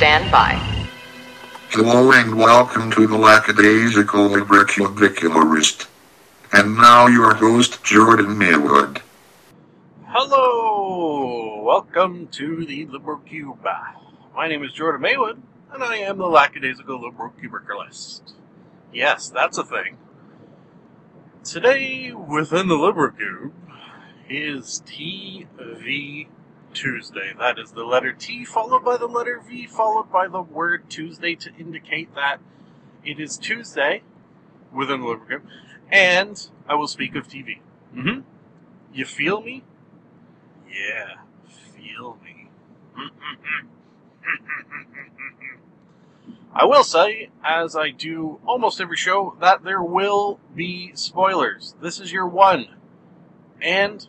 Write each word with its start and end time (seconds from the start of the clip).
stand 0.00 0.32
by. 0.32 0.54
Hello 1.68 2.10
and 2.12 2.34
welcome 2.38 2.90
to 2.92 3.06
the 3.06 3.18
Lackadaisical 3.18 4.30
Libricubicularist. 4.30 5.88
And 6.54 6.78
now 6.78 7.06
your 7.06 7.34
host, 7.34 7.84
Jordan 7.84 8.38
Maywood. 8.38 9.02
Hello! 10.06 11.62
Welcome 11.62 12.28
to 12.28 12.64
the 12.64 12.86
Liberal 12.86 13.18
Cube. 13.18 13.62
My 14.34 14.48
name 14.48 14.64
is 14.64 14.72
Jordan 14.72 15.02
Maywood, 15.02 15.42
and 15.70 15.84
I 15.84 15.96
am 15.96 16.16
the 16.16 16.24
Lackadaisical 16.24 16.98
Liberal 16.98 17.34
Cubiculist. 17.38 18.22
Yes, 18.94 19.28
that's 19.28 19.58
a 19.58 19.64
thing. 19.64 19.98
Today, 21.44 22.10
within 22.12 22.68
the 22.68 22.74
Liberal 22.76 23.10
Cube, 23.10 23.52
is 24.30 24.82
TV 24.86 26.28
Tuesday. 26.72 27.32
That 27.38 27.58
is 27.58 27.72
the 27.72 27.84
letter 27.84 28.12
T 28.12 28.44
followed 28.44 28.84
by 28.84 28.96
the 28.96 29.06
letter 29.06 29.40
V 29.46 29.66
followed 29.66 30.10
by 30.10 30.28
the 30.28 30.42
word 30.42 30.88
Tuesday 30.88 31.34
to 31.36 31.54
indicate 31.58 32.14
that 32.14 32.38
it 33.04 33.18
is 33.20 33.36
Tuesday 33.36 34.02
within 34.72 35.00
the 35.00 35.20
Cube, 35.26 35.42
and 35.90 36.48
I 36.68 36.74
will 36.74 36.88
speak 36.88 37.14
of 37.16 37.28
TV. 37.28 37.58
Mm-hmm. 37.94 38.20
You 38.92 39.04
feel 39.04 39.42
me? 39.42 39.64
Yeah, 40.68 41.16
feel 41.74 42.18
me. 42.22 42.48
I 46.52 46.64
will 46.64 46.82
say, 46.82 47.30
as 47.44 47.76
I 47.76 47.90
do 47.90 48.40
almost 48.44 48.80
every 48.80 48.96
show, 48.96 49.36
that 49.40 49.62
there 49.62 49.82
will 49.82 50.40
be 50.54 50.90
spoilers. 50.94 51.74
This 51.80 52.00
is 52.00 52.12
your 52.12 52.26
one. 52.26 52.66
And 53.62 54.06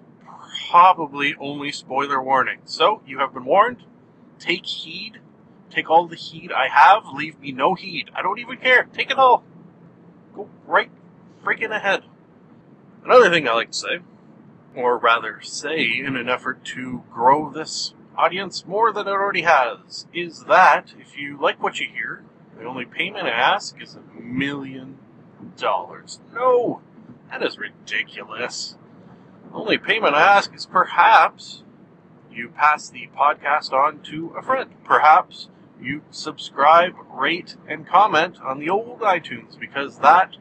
probably 0.72 1.36
only 1.38 1.72
spoiler 1.72 2.23
warning. 2.23 2.59
So, 2.64 3.02
you 3.05 3.19
have 3.19 3.33
been 3.33 3.44
warned. 3.44 3.83
Take 4.39 4.66
heed. 4.66 5.19
Take 5.69 5.89
all 5.89 6.08
the 6.08 6.16
heed 6.16 6.52
I 6.52 6.69
have. 6.69 7.03
Leave 7.14 7.39
me 7.39 7.52
no 7.52 7.75
heed. 7.75 8.09
I 8.16 8.22
don't 8.22 8.39
even 8.39 8.58
care. 8.58 8.88
Take 8.94 9.11
it 9.11 9.17
all. 9.17 9.44
Go 10.33 10.49
right 10.66 10.89
freaking 11.44 11.75
ahead. 11.75 12.03
Another 13.03 13.30
thing 13.30 13.47
I 13.47 13.53
like 13.53 13.72
to 13.72 13.77
say, 13.77 13.99
or 14.75 14.97
rather 14.97 15.42
say 15.42 15.97
in 15.97 16.16
an 16.16 16.30
effort 16.30 16.64
to 16.66 17.03
grow 17.11 17.49
this 17.49 17.94
audience 18.17 18.66
more 18.66 18.94
than 18.94 19.08
it 19.08 19.11
already 19.11 19.42
has, 19.42 20.05
is 20.14 20.45
that 20.45 20.94
if 20.99 21.17
you 21.17 21.38
like 21.39 21.61
what 21.61 21.80
you 21.80 21.88
hear, 21.92 22.23
the 22.58 22.66
only 22.66 22.86
payment 22.86 23.27
I 23.27 23.31
ask 23.31 23.81
is 23.81 23.95
a 23.95 24.22
million 24.22 24.99
dollars. 25.58 26.19
No! 26.33 26.81
That 27.30 27.44
is 27.44 27.58
ridiculous. 27.58 28.77
Only 29.53 29.77
payment 29.77 30.16
I 30.16 30.21
ask 30.21 30.53
is 30.55 30.66
perhaps 30.66 31.63
you 32.31 32.49
pass 32.49 32.89
the 32.89 33.09
podcast 33.17 33.73
on 33.73 33.99
to 34.03 34.33
a 34.38 34.41
friend. 34.41 34.71
Perhaps 34.83 35.49
you 35.81 36.03
subscribe, 36.09 36.93
rate, 37.11 37.58
and 37.67 37.88
comment 37.88 38.38
on 38.41 38.59
the 38.59 38.69
old 38.69 38.99
iTunes 39.02 39.59
because 39.59 39.99
that 39.99 40.38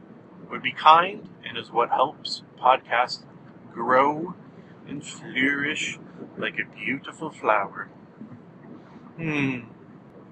would 0.50 0.62
be 0.62 0.72
kind 0.72 1.28
and 1.44 1.58
is 1.58 1.70
what 1.70 1.90
helps 1.90 2.42
podcasts 2.60 3.24
grow 3.72 4.34
and 4.86 5.04
flourish 5.04 5.98
like 6.38 6.58
a 6.58 6.76
beautiful 6.76 7.30
flower. 7.30 7.88
Hmm. 9.16 9.60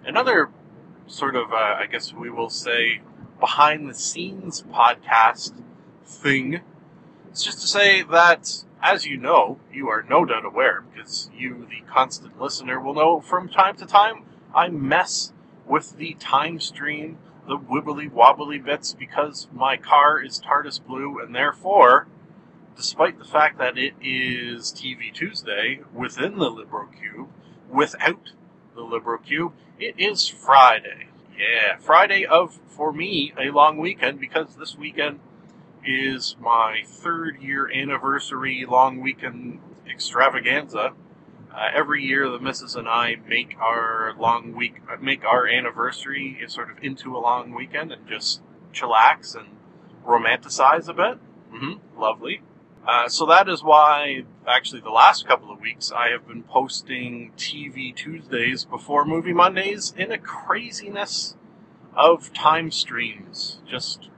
Another 0.04 0.50
sort 1.06 1.36
of, 1.36 1.52
uh, 1.52 1.56
I 1.56 1.86
guess 1.90 2.12
we 2.12 2.30
will 2.30 2.50
say, 2.50 3.00
behind 3.40 3.88
the 3.88 3.94
scenes 3.94 4.62
podcast 4.62 5.52
thing 6.04 6.60
is 7.32 7.42
just 7.42 7.60
to 7.60 7.66
say 7.66 8.02
that, 8.02 8.64
as 8.82 9.06
you 9.06 9.16
know, 9.16 9.58
you 9.72 9.88
are 9.88 10.04
no 10.08 10.24
doubt 10.24 10.44
aware, 10.44 10.82
because 10.82 11.30
you, 11.36 11.66
the 11.68 11.82
constant 11.92 12.40
listener, 12.40 12.80
will 12.80 12.94
know 12.94 13.20
from 13.20 13.48
time 13.48 13.76
to 13.76 13.86
time 13.86 14.24
I 14.54 14.68
mess 14.68 15.32
with 15.66 15.96
the 15.96 16.14
time 16.14 16.60
stream, 16.60 17.18
the 17.46 17.58
wibbly 17.58 18.10
wobbly 18.10 18.58
bits, 18.58 18.94
because 18.94 19.48
my 19.52 19.76
car 19.76 20.22
is 20.22 20.40
TARDIS 20.40 20.84
blue, 20.84 21.18
and 21.18 21.34
therefore, 21.34 22.06
despite 22.76 23.18
the 23.18 23.24
fact 23.24 23.58
that 23.58 23.76
it 23.76 23.94
is 24.00 24.72
TV 24.72 25.12
Tuesday 25.12 25.80
within 25.92 26.38
the 26.38 26.50
Liberal 26.50 26.86
Cube, 26.86 27.28
without 27.68 28.32
the 28.74 28.82
Liberal 28.82 29.18
Cube, 29.18 29.52
it 29.78 29.94
is 29.98 30.28
Friday. 30.28 31.08
Yeah, 31.38 31.76
Friday 31.78 32.24
of, 32.24 32.58
for 32.68 32.92
me, 32.92 33.32
a 33.38 33.50
long 33.50 33.78
weekend 33.78 34.18
because 34.20 34.56
this 34.56 34.76
weekend 34.76 35.20
is 35.84 36.36
my 36.40 36.82
third 36.84 37.40
year 37.40 37.70
anniversary 37.70 38.64
long 38.68 39.00
weekend 39.00 39.60
extravaganza. 39.88 40.92
Uh, 41.54 41.68
every 41.74 42.04
year, 42.04 42.28
the 42.28 42.38
missus 42.38 42.76
and 42.76 42.88
I 42.88 43.16
make 43.26 43.56
our 43.58 44.14
long 44.18 44.54
week, 44.54 44.76
uh, 44.90 44.96
make 45.00 45.24
our 45.24 45.46
anniversary 45.46 46.38
sort 46.46 46.70
of 46.70 46.76
into 46.82 47.16
a 47.16 47.18
long 47.18 47.54
weekend 47.54 47.90
and 47.90 48.06
just 48.06 48.42
chillax 48.72 49.34
and 49.34 49.48
romanticize 50.06 50.88
a 50.88 50.94
bit. 50.94 51.18
Mm-hmm, 51.52 52.00
lovely. 52.00 52.42
Uh, 52.86 53.08
so 53.08 53.26
that 53.26 53.48
is 53.48 53.62
why, 53.62 54.24
actually, 54.46 54.80
the 54.80 54.90
last 54.90 55.26
couple 55.26 55.50
of 55.50 55.60
weeks 55.60 55.92
I 55.92 56.08
have 56.08 56.26
been 56.26 56.42
posting 56.42 57.32
TV 57.36 57.94
Tuesdays 57.94 58.64
before 58.64 59.04
Movie 59.04 59.34
Mondays 59.34 59.92
in 59.96 60.10
a 60.10 60.18
craziness 60.18 61.36
of 61.94 62.32
time 62.32 62.70
streams. 62.70 63.60
Just 63.66 64.08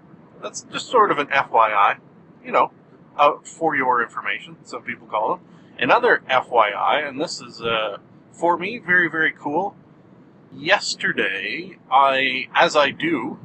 that's 0.42 0.62
just 0.62 0.88
sort 0.88 1.10
of 1.10 1.18
an 1.18 1.28
FYI, 1.28 1.98
you 2.44 2.52
know, 2.52 2.72
uh, 3.16 3.32
for 3.42 3.76
your 3.76 4.02
information. 4.02 4.56
Some 4.64 4.82
people 4.82 5.06
call 5.06 5.36
them. 5.36 5.46
Another 5.78 6.22
FYI, 6.28 7.08
and 7.08 7.20
this 7.20 7.40
is 7.40 7.60
uh, 7.60 7.98
for 8.32 8.56
me 8.58 8.78
very 8.78 9.08
very 9.08 9.32
cool. 9.32 9.76
Yesterday, 10.52 11.78
I, 11.90 12.48
as 12.54 12.74
I 12.74 12.90
do 12.90 13.38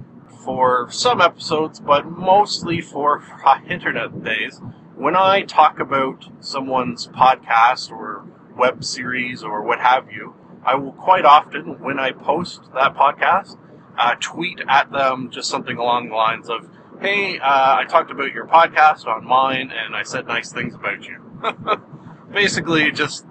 for 0.44 0.90
some 0.90 1.22
episodes, 1.22 1.80
but 1.80 2.06
mostly 2.06 2.82
for 2.82 3.24
internet 3.70 4.24
days, 4.24 4.60
when 4.96 5.16
I 5.16 5.42
talk 5.42 5.80
about 5.80 6.26
someone's 6.40 7.08
podcast 7.08 7.92
or 7.92 8.26
web 8.58 8.84
series 8.84 9.44
or 9.44 9.62
what 9.62 9.80
have 9.82 10.12
you, 10.12 10.36
I 10.64 10.76
will 10.76 10.94
quite 10.94 11.26
often, 11.26 11.80
when 11.84 12.00
I 12.00 12.12
post 12.12 12.62
that 12.74 12.96
podcast, 12.96 13.58
uh, 13.98 14.16
tweet 14.20 14.62
at 14.68 14.92
them 14.92 15.30
just 15.32 15.50
something 15.50 15.78
along 15.78 16.10
the 16.10 16.16
lines 16.16 16.50
of, 16.50 16.70
"Hey, 17.02 17.40
uh, 17.40 17.76
I 17.78 17.86
talked 17.86 18.12
about 18.12 18.34
your 18.34 18.48
podcast 18.48 19.06
on 19.06 19.26
mine, 19.26 19.72
and 19.72 19.96
I 19.96 20.04
said 20.04 20.28
nice 20.28 20.52
things 20.52 20.76
about 20.76 21.04
you." 21.04 21.22
Basically, 22.32 22.92
just, 22.92 23.26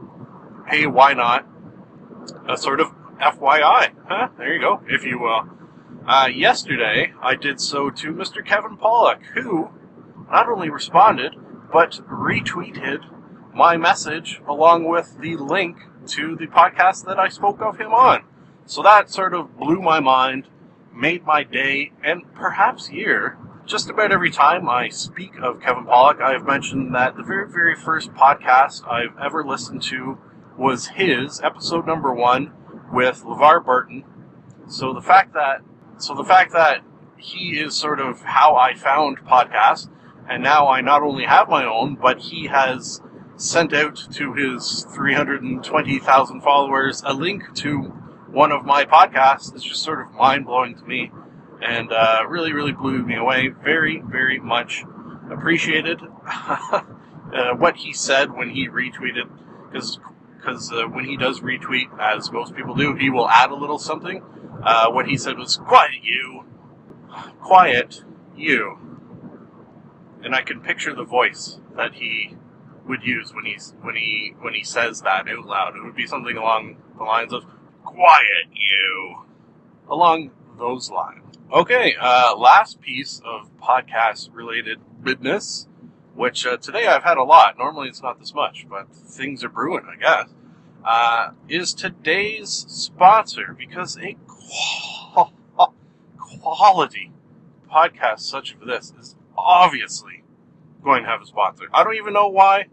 "Hey, 0.66 0.86
why 0.86 1.14
not?" 1.14 1.46
A 2.48 2.56
sort 2.56 2.80
of 2.80 2.92
FYI. 3.20 3.92
Huh? 4.08 4.28
There 4.38 4.54
you 4.54 4.60
go, 4.60 4.82
if 4.88 5.04
you 5.04 5.18
will. 5.18 5.48
Uh, 6.06 6.28
yesterday, 6.34 7.12
I 7.22 7.34
did 7.34 7.60
so 7.60 7.90
to 7.90 8.12
Mr. 8.12 8.44
Kevin 8.44 8.76
Pollak, 8.76 9.22
who 9.34 9.70
not 10.30 10.48
only 10.48 10.68
responded, 10.68 11.34
but 11.72 12.00
retweeted 12.08 13.04
my 13.54 13.76
message 13.76 14.40
along 14.48 14.84
with 14.84 15.18
the 15.20 15.36
link 15.36 15.78
to 16.06 16.36
the 16.36 16.46
podcast 16.46 17.04
that 17.06 17.18
I 17.18 17.28
spoke 17.28 17.60
of 17.62 17.78
him 17.78 17.92
on. 17.92 18.24
So 18.66 18.82
that 18.82 19.10
sort 19.10 19.34
of 19.34 19.56
blew 19.56 19.80
my 19.80 20.00
mind, 20.00 20.48
made 20.94 21.24
my 21.24 21.42
day, 21.42 21.92
and 22.02 22.22
perhaps 22.34 22.90
year. 22.90 23.38
Just 23.66 23.88
about 23.88 24.12
every 24.12 24.30
time 24.30 24.68
I 24.68 24.90
speak 24.90 25.38
of 25.40 25.58
Kevin 25.58 25.86
Pollak, 25.86 26.20
I 26.20 26.32
have 26.32 26.44
mentioned 26.44 26.94
that 26.94 27.16
the 27.16 27.22
very, 27.22 27.50
very 27.50 27.74
first 27.74 28.12
podcast 28.12 28.86
I've 28.86 29.16
ever 29.18 29.42
listened 29.42 29.82
to 29.84 30.18
was 30.58 30.88
his, 30.88 31.40
episode 31.40 31.86
number 31.86 32.12
one, 32.12 32.52
with 32.92 33.22
LeVar 33.24 33.64
Burton. 33.64 34.04
So 34.66 34.92
the 34.92 35.00
fact 35.00 35.32
that, 35.32 35.62
so 35.96 36.14
the 36.14 36.24
fact 36.24 36.52
that 36.52 36.82
he 37.16 37.58
is 37.58 37.74
sort 37.74 38.00
of 38.00 38.20
how 38.20 38.54
I 38.54 38.74
found 38.74 39.24
podcasts, 39.24 39.88
and 40.28 40.42
now 40.42 40.68
I 40.68 40.82
not 40.82 41.02
only 41.02 41.24
have 41.24 41.48
my 41.48 41.64
own, 41.64 41.94
but 41.94 42.20
he 42.20 42.48
has 42.48 43.00
sent 43.36 43.72
out 43.72 43.96
to 44.12 44.34
his 44.34 44.86
320,000 44.94 46.40
followers 46.42 47.02
a 47.06 47.14
link 47.14 47.54
to 47.54 47.78
one 48.30 48.52
of 48.52 48.66
my 48.66 48.84
podcasts. 48.84 49.54
It's 49.54 49.64
just 49.64 49.82
sort 49.82 50.02
of 50.02 50.12
mind 50.12 50.44
blowing 50.44 50.74
to 50.74 50.84
me, 50.84 51.10
and 51.62 51.92
uh, 51.92 52.24
really, 52.28 52.52
really 52.52 52.72
blew 52.72 53.02
me 53.02 53.16
away. 53.16 53.48
Very, 53.48 54.00
very 54.00 54.38
much 54.38 54.84
appreciated 55.30 56.00
uh, 56.26 56.82
what 57.56 57.76
he 57.76 57.92
said 57.92 58.32
when 58.32 58.50
he 58.50 58.68
retweeted, 58.68 59.28
because 59.70 59.98
because 60.36 60.70
uh, 60.72 60.84
when 60.86 61.04
he 61.06 61.16
does 61.16 61.40
retweet, 61.40 61.86
as 61.98 62.30
most 62.30 62.54
people 62.54 62.74
do, 62.74 62.94
he 62.94 63.08
will 63.08 63.28
add 63.28 63.50
a 63.50 63.54
little 63.54 63.78
something. 63.78 64.22
Uh, 64.62 64.90
what 64.90 65.06
he 65.06 65.16
said 65.16 65.38
was, 65.38 65.56
"Quiet 65.56 66.02
you, 66.02 66.44
quiet 67.40 68.04
you," 68.36 68.78
and 70.22 70.34
I 70.34 70.42
can 70.42 70.60
picture 70.60 70.94
the 70.94 71.04
voice 71.04 71.60
that 71.76 71.94
he 71.94 72.36
would 72.86 73.02
use 73.02 73.32
when 73.32 73.46
he's 73.46 73.74
when 73.80 73.96
he 73.96 74.34
when 74.40 74.54
he 74.54 74.62
says 74.62 75.00
that 75.02 75.28
out 75.28 75.46
loud. 75.46 75.76
It 75.76 75.82
would 75.82 75.96
be 75.96 76.06
something 76.06 76.36
along 76.36 76.76
the 76.96 77.04
lines 77.04 77.32
of 77.32 77.44
"Quiet 77.84 78.48
you," 78.52 79.24
along 79.88 80.30
those 80.58 80.90
lines. 80.90 81.23
Okay, 81.54 81.94
uh, 82.00 82.34
last 82.36 82.80
piece 82.80 83.22
of 83.24 83.48
podcast 83.62 84.30
related 84.32 84.80
business, 85.04 85.68
which 86.16 86.44
uh, 86.44 86.56
today 86.56 86.88
I've 86.88 87.04
had 87.04 87.16
a 87.16 87.22
lot. 87.22 87.56
Normally 87.56 87.88
it's 87.88 88.02
not 88.02 88.18
this 88.18 88.34
much, 88.34 88.66
but 88.68 88.92
things 88.92 89.44
are 89.44 89.48
brewing, 89.48 89.84
I 89.88 89.96
guess. 89.96 90.28
uh, 90.84 91.30
is 91.48 91.72
today's 91.72 92.50
sponsor 92.68 93.54
because 93.56 93.96
a 93.98 94.16
quality 96.18 97.12
podcast 97.72 98.20
such 98.20 98.56
as 98.60 98.66
this 98.66 98.92
is 98.98 99.16
obviously 99.38 100.24
going 100.82 101.04
to 101.04 101.08
have 101.08 101.22
a 101.22 101.26
sponsor. 101.26 101.66
I 101.72 101.84
don't 101.84 101.94
even 101.94 102.14
know 102.14 102.28
why 102.28 102.66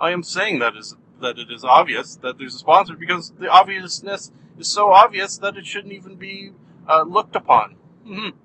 I 0.00 0.12
am 0.12 0.22
saying 0.22 0.60
that 0.60 0.76
is 0.76 0.96
that 1.20 1.38
it 1.38 1.50
is 1.50 1.64
obvious 1.64 2.16
that 2.22 2.38
there's 2.38 2.54
a 2.54 2.58
sponsor 2.58 2.94
because 2.94 3.32
the 3.32 3.48
obviousness 3.48 4.30
is 4.58 4.68
so 4.72 4.92
obvious 4.92 5.38
that 5.38 5.56
it 5.56 5.66
shouldn't 5.66 5.92
even 5.92 6.14
be 6.14 6.52
uh, 6.88 7.02
looked 7.02 7.34
upon. 7.34 7.77
Mm-hmm. 8.08 8.36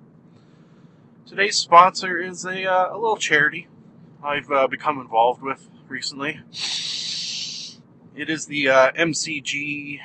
Today's 1.24 1.56
sponsor 1.56 2.20
is 2.20 2.44
a, 2.44 2.70
uh, 2.70 2.94
a 2.94 2.98
little 2.98 3.16
charity 3.16 3.66
I've 4.22 4.50
uh, 4.50 4.66
become 4.66 5.00
involved 5.00 5.40
with 5.40 5.70
recently. 5.88 6.40
It 8.14 8.28
is 8.28 8.44
the 8.44 8.68
uh, 8.68 8.92
MCGHA. 8.92 10.00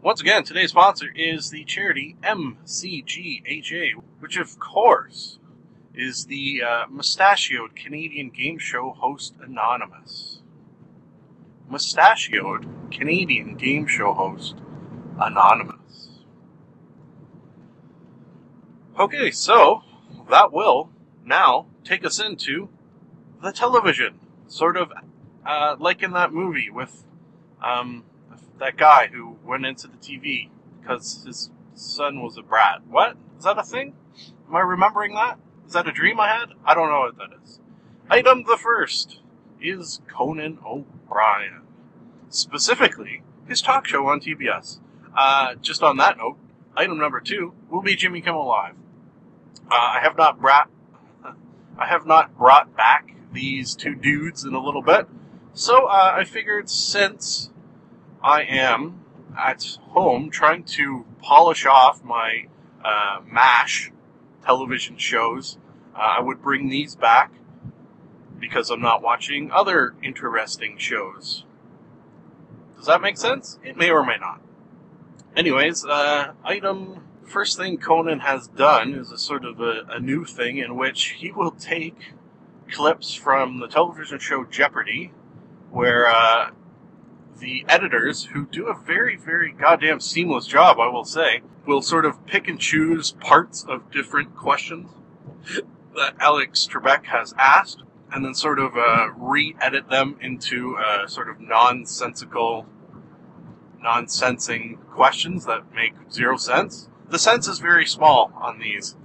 Once 0.00 0.22
again, 0.22 0.42
today's 0.44 0.70
sponsor 0.70 1.08
is 1.14 1.50
the 1.50 1.64
charity 1.64 2.16
MCGHA, 2.22 3.92
which 4.20 4.38
of 4.38 4.58
course 4.58 5.38
is 5.94 6.24
the 6.24 6.62
uh, 6.66 6.84
mustachioed 6.88 7.76
Canadian 7.76 8.30
game 8.30 8.58
show 8.58 8.92
host 8.98 9.34
Anonymous. 9.42 10.40
Mustachioed 11.68 12.66
Canadian 12.90 13.56
game 13.56 13.86
show 13.86 14.14
host 14.14 14.56
Anonymous. 15.20 15.73
Okay, 18.96 19.32
so 19.32 19.82
that 20.30 20.52
will 20.52 20.88
now 21.24 21.66
take 21.82 22.04
us 22.04 22.20
into 22.20 22.68
the 23.42 23.50
television. 23.50 24.20
Sort 24.46 24.76
of 24.76 24.92
uh, 25.44 25.74
like 25.80 26.00
in 26.00 26.12
that 26.12 26.32
movie 26.32 26.70
with 26.70 27.04
um, 27.60 28.04
that 28.60 28.76
guy 28.76 29.08
who 29.12 29.36
went 29.44 29.66
into 29.66 29.88
the 29.88 29.96
TV 29.96 30.48
because 30.80 31.24
his 31.26 31.50
son 31.74 32.22
was 32.22 32.38
a 32.38 32.42
brat. 32.42 32.82
What? 32.86 33.16
Is 33.36 33.42
that 33.42 33.58
a 33.58 33.64
thing? 33.64 33.94
Am 34.48 34.54
I 34.54 34.60
remembering 34.60 35.14
that? 35.14 35.40
Is 35.66 35.72
that 35.72 35.88
a 35.88 35.92
dream 35.92 36.20
I 36.20 36.28
had? 36.28 36.50
I 36.64 36.74
don't 36.74 36.88
know 36.88 37.00
what 37.00 37.16
that 37.18 37.36
is. 37.42 37.58
Item 38.08 38.44
the 38.44 38.56
first 38.56 39.18
is 39.60 40.02
Conan 40.08 40.58
O'Brien. 40.64 41.62
Specifically, 42.28 43.24
his 43.48 43.60
talk 43.60 43.88
show 43.88 44.06
on 44.06 44.20
TBS. 44.20 44.78
Uh, 45.16 45.56
just 45.56 45.82
on 45.82 45.96
that 45.96 46.16
note, 46.16 46.36
item 46.76 46.98
number 46.98 47.20
two 47.20 47.54
will 47.68 47.82
be 47.82 47.96
Jimmy 47.96 48.20
Kimmel 48.20 48.46
Live. 48.46 48.74
Uh, 49.70 49.74
I 49.74 50.00
have 50.02 50.16
not 50.16 50.40
brought, 50.40 50.70
I 51.78 51.86
have 51.86 52.06
not 52.06 52.36
brought 52.36 52.76
back 52.76 53.14
these 53.32 53.74
two 53.74 53.94
dudes 53.94 54.44
in 54.44 54.54
a 54.54 54.62
little 54.62 54.82
bit, 54.82 55.08
so 55.52 55.86
uh, 55.86 56.14
I 56.16 56.24
figured 56.24 56.70
since 56.70 57.50
I 58.22 58.42
am 58.42 59.00
at 59.38 59.78
home 59.90 60.30
trying 60.30 60.64
to 60.64 61.04
polish 61.22 61.66
off 61.66 62.04
my 62.04 62.46
uh, 62.84 63.20
MASH 63.30 63.90
television 64.44 64.96
shows, 64.96 65.58
uh, 65.94 66.16
I 66.18 66.20
would 66.20 66.42
bring 66.42 66.68
these 66.68 66.94
back 66.94 67.32
because 68.38 68.70
I'm 68.70 68.82
not 68.82 69.02
watching 69.02 69.50
other 69.50 69.94
interesting 70.02 70.76
shows. 70.76 71.44
Does 72.76 72.86
that 72.86 73.00
make 73.00 73.16
sense? 73.16 73.58
It 73.64 73.76
may 73.76 73.90
or 73.90 74.04
may 74.04 74.18
not. 74.18 74.40
Anyways, 75.36 75.84
uh, 75.84 76.32
item 76.44 77.03
first 77.26 77.58
thing 77.58 77.78
Conan 77.78 78.20
has 78.20 78.48
done 78.48 78.94
is 78.94 79.10
a 79.10 79.18
sort 79.18 79.44
of 79.44 79.60
a, 79.60 79.84
a 79.88 80.00
new 80.00 80.24
thing 80.24 80.58
in 80.58 80.76
which 80.76 81.16
he 81.18 81.32
will 81.32 81.50
take 81.50 82.14
clips 82.70 83.14
from 83.14 83.60
the 83.60 83.68
television 83.68 84.18
show 84.18 84.44
Jeopardy, 84.44 85.12
where 85.70 86.06
uh, 86.06 86.50
the 87.38 87.64
editors, 87.68 88.24
who 88.24 88.46
do 88.46 88.68
a 88.68 88.74
very, 88.74 89.16
very 89.16 89.52
goddamn 89.52 90.00
seamless 90.00 90.46
job, 90.46 90.78
I 90.78 90.88
will 90.88 91.04
say, 91.04 91.42
will 91.66 91.82
sort 91.82 92.04
of 92.04 92.24
pick 92.26 92.48
and 92.48 92.58
choose 92.58 93.12
parts 93.12 93.64
of 93.68 93.90
different 93.90 94.34
questions 94.36 94.90
that 95.94 96.14
Alex 96.20 96.68
Trebek 96.70 97.04
has 97.06 97.34
asked, 97.38 97.82
and 98.12 98.24
then 98.24 98.34
sort 98.34 98.58
of 98.58 98.76
uh, 98.76 99.08
re-edit 99.16 99.88
them 99.88 100.16
into 100.20 100.76
uh, 100.76 101.06
sort 101.06 101.28
of 101.28 101.40
nonsensical, 101.40 102.66
nonsensing 103.82 104.78
questions 104.90 105.46
that 105.46 105.72
make 105.74 105.94
zero 106.10 106.36
sense. 106.36 106.88
The 107.10 107.18
sense 107.18 107.46
is 107.48 107.58
very 107.58 107.86
small 107.86 108.32
on 108.34 108.58
these, 108.58 108.96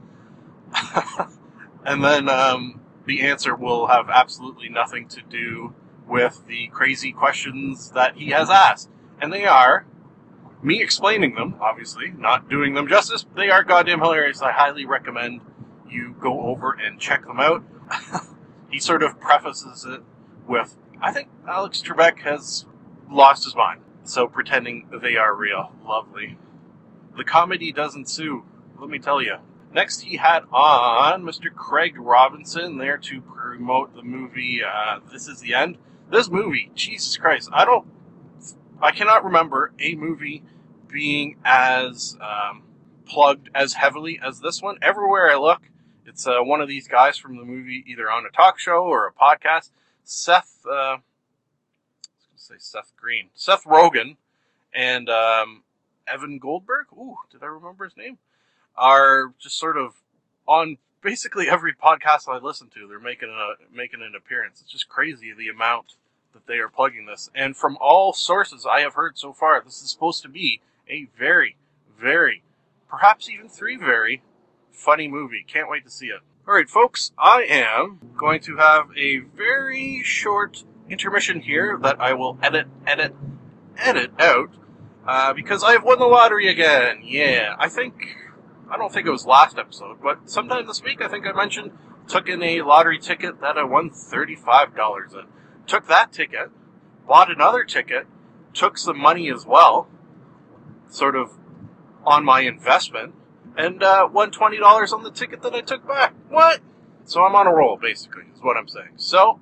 and 1.85 2.03
then 2.03 2.29
um, 2.29 2.81
the 3.05 3.21
answer 3.21 3.55
will 3.55 3.87
have 3.87 4.09
absolutely 4.09 4.69
nothing 4.69 5.07
to 5.09 5.21
do 5.21 5.73
with 6.07 6.45
the 6.47 6.67
crazy 6.67 7.11
questions 7.11 7.91
that 7.91 8.15
he 8.15 8.29
has 8.31 8.49
asked, 8.49 8.89
and 9.21 9.31
they 9.31 9.45
are 9.45 9.85
me 10.61 10.81
explaining 10.81 11.35
them, 11.35 11.55
obviously, 11.61 12.11
not 12.11 12.49
doing 12.49 12.73
them 12.73 12.87
justice. 12.87 13.25
They 13.35 13.49
are 13.49 13.63
goddamn 13.63 13.99
hilarious. 13.99 14.41
I 14.41 14.51
highly 14.51 14.85
recommend 14.85 15.41
you 15.89 16.15
go 16.19 16.41
over 16.41 16.73
and 16.73 16.99
check 16.99 17.25
them 17.25 17.39
out. 17.39 17.63
he 18.71 18.79
sort 18.79 19.03
of 19.03 19.19
prefaces 19.19 19.85
it 19.85 20.01
with, 20.47 20.75
I 21.01 21.11
think 21.11 21.29
Alex 21.47 21.81
Trebek 21.81 22.19
has 22.19 22.65
lost 23.09 23.45
his 23.45 23.55
mind. 23.55 23.81
So 24.03 24.27
pretending 24.27 24.89
they 25.01 25.15
are 25.15 25.35
real. 25.35 25.71
Lovely. 25.85 26.37
The 27.19 27.25
comedy 27.25 27.73
doesn't 27.73 28.07
sue, 28.07 28.45
let 28.79 28.89
me 28.89 28.97
tell 28.97 29.21
you. 29.21 29.39
Next, 29.73 29.99
he 29.99 30.15
had 30.15 30.43
on 30.53 31.23
Mr. 31.23 31.53
Craig 31.53 31.99
Robinson 31.99 32.77
there 32.77 32.97
to 32.97 33.19
promote 33.19 33.93
the 33.93 34.03
movie 34.03 34.61
uh, 34.63 35.01
This 35.11 35.27
Is 35.27 35.41
the 35.41 35.53
End. 35.53 35.77
This 36.09 36.29
movie, 36.29 36.71
Jesus 36.75 37.17
Christ, 37.17 37.49
I 37.51 37.65
don't, 37.65 37.85
I 38.81 38.91
cannot 38.91 39.25
remember 39.25 39.73
a 39.79 39.95
movie 39.95 40.43
being 40.87 41.35
as 41.43 42.17
um, 42.21 42.63
plugged 43.05 43.49
as 43.53 43.73
heavily 43.73 44.17
as 44.25 44.39
this 44.39 44.61
one. 44.61 44.77
Everywhere 44.81 45.29
I 45.29 45.35
look, 45.35 45.63
it's 46.05 46.25
uh, 46.25 46.39
one 46.41 46.61
of 46.61 46.69
these 46.69 46.87
guys 46.87 47.17
from 47.17 47.35
the 47.35 47.43
movie, 47.43 47.83
either 47.85 48.09
on 48.09 48.25
a 48.25 48.29
talk 48.29 48.59
show 48.59 48.85
or 48.85 49.07
a 49.07 49.11
podcast. 49.11 49.71
Seth, 50.05 50.61
uh, 50.65 50.71
I 50.71 50.93
was 50.93 52.27
going 52.29 52.37
to 52.37 52.43
say 52.43 52.55
Seth 52.59 52.93
Green, 52.95 53.27
Seth 53.35 53.65
Rogen, 53.65 54.15
and 54.73 55.09
um, 55.09 55.63
Evan 56.11 56.39
Goldberg. 56.39 56.87
Ooh, 56.93 57.17
did 57.31 57.43
I 57.43 57.47
remember 57.47 57.85
his 57.85 57.97
name? 57.97 58.17
Are 58.75 59.33
just 59.39 59.57
sort 59.59 59.77
of 59.77 59.95
on 60.47 60.77
basically 61.01 61.49
every 61.49 61.73
podcast 61.73 62.27
I 62.27 62.37
listen 62.37 62.69
to. 62.75 62.87
They're 62.87 62.99
making 62.99 63.29
a 63.29 63.75
making 63.75 64.01
an 64.01 64.13
appearance. 64.15 64.61
It's 64.61 64.71
just 64.71 64.89
crazy 64.89 65.33
the 65.33 65.49
amount 65.49 65.95
that 66.33 66.47
they 66.47 66.59
are 66.59 66.69
plugging 66.69 67.05
this. 67.05 67.29
And 67.33 67.55
from 67.55 67.77
all 67.81 68.13
sources 68.13 68.65
I 68.65 68.81
have 68.81 68.93
heard 68.93 69.17
so 69.17 69.33
far, 69.33 69.61
this 69.61 69.81
is 69.81 69.91
supposed 69.91 70.21
to 70.23 70.29
be 70.29 70.61
a 70.87 71.07
very, 71.17 71.57
very, 71.99 72.43
perhaps 72.89 73.29
even 73.29 73.49
three 73.49 73.77
very 73.77 74.21
funny 74.71 75.07
movie. 75.07 75.43
Can't 75.47 75.69
wait 75.69 75.85
to 75.85 75.91
see 75.91 76.07
it. 76.07 76.21
All 76.47 76.55
right, 76.55 76.69
folks, 76.69 77.11
I 77.17 77.43
am 77.43 77.99
going 78.17 78.41
to 78.41 78.57
have 78.57 78.89
a 78.97 79.19
very 79.19 80.01
short 80.03 80.63
intermission 80.89 81.41
here 81.41 81.77
that 81.81 81.99
I 82.01 82.13
will 82.13 82.39
edit, 82.41 82.67
edit, 82.87 83.13
edit 83.77 84.11
out 84.19 84.49
uh, 85.05 85.33
because 85.33 85.63
I 85.63 85.71
have 85.73 85.83
won 85.83 85.99
the 85.99 86.05
lottery 86.05 86.47
again. 86.47 87.01
Yeah, 87.03 87.55
I 87.57 87.69
think 87.69 88.17
I 88.69 88.77
don't 88.77 88.93
think 88.93 89.07
it 89.07 89.11
was 89.11 89.25
last 89.25 89.57
episode, 89.57 89.97
but 90.01 90.29
sometime 90.29 90.67
this 90.67 90.83
week 90.83 91.01
I 91.01 91.07
think 91.07 91.25
I 91.25 91.31
mentioned 91.31 91.71
took 92.07 92.27
in 92.27 92.41
a 92.41 92.61
lottery 92.61 92.99
ticket 92.99 93.41
that 93.41 93.57
I 93.57 93.63
won 93.63 93.89
thirty 93.89 94.35
five 94.35 94.75
dollars 94.75 95.13
in. 95.13 95.25
Took 95.67 95.87
that 95.87 96.11
ticket, 96.11 96.49
bought 97.07 97.31
another 97.31 97.63
ticket, 97.63 98.07
took 98.53 98.77
some 98.77 98.97
money 98.97 99.31
as 99.31 99.45
well, 99.45 99.87
sort 100.89 101.15
of 101.15 101.33
on 102.03 102.25
my 102.25 102.41
investment, 102.41 103.13
and 103.57 103.83
uh, 103.83 104.07
won 104.11 104.31
twenty 104.31 104.57
dollars 104.57 104.91
on 104.91 105.03
the 105.03 105.11
ticket 105.11 105.41
that 105.43 105.53
I 105.53 105.61
took 105.61 105.87
back. 105.87 106.13
What? 106.29 106.61
So 107.05 107.23
I'm 107.23 107.35
on 107.35 107.47
a 107.47 107.53
roll, 107.53 107.77
basically, 107.77 108.23
is 108.35 108.41
what 108.41 108.55
I'm 108.55 108.67
saying. 108.67 108.93
So 108.97 109.39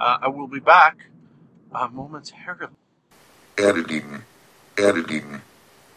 uh, 0.00 0.18
I 0.22 0.28
will 0.28 0.48
be 0.48 0.60
back 0.60 0.96
uh, 1.74 1.88
momentarily. 1.88 2.72
Editing, 3.58 4.22
editing, 4.78 5.42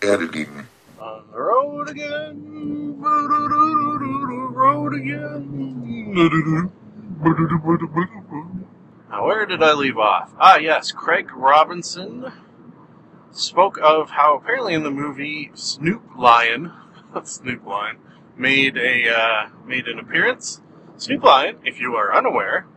editing. 0.02 0.68
On 1.00 1.24
the 1.32 1.40
road 1.40 1.90
again, 1.90 3.02
road 4.54 4.94
again. 4.94 6.12
Now, 9.10 9.26
where 9.26 9.46
did 9.46 9.62
I 9.64 9.74
leave 9.74 9.98
off? 9.98 10.34
Ah, 10.40 10.58
yes, 10.58 10.92
Craig 10.92 11.30
Robinson 11.36 12.32
spoke 13.32 13.78
of 13.82 14.12
how 14.12 14.38
apparently 14.38 14.74
in 14.74 14.84
the 14.84 14.92
movie 14.92 15.52
Snoop 15.54 16.04
Lion, 16.18 16.72
Snoop 17.24 17.66
Lion, 17.66 17.98
made 18.38 18.78
a 18.78 19.10
uh, 19.10 19.50
made 19.66 19.88
an 19.88 20.00
appearance. 20.00 20.62
Snoop 20.98 21.24
Lion, 21.24 21.58
if 21.64 21.80
you 21.80 21.96
are 21.96 22.16
unaware, 22.16 22.68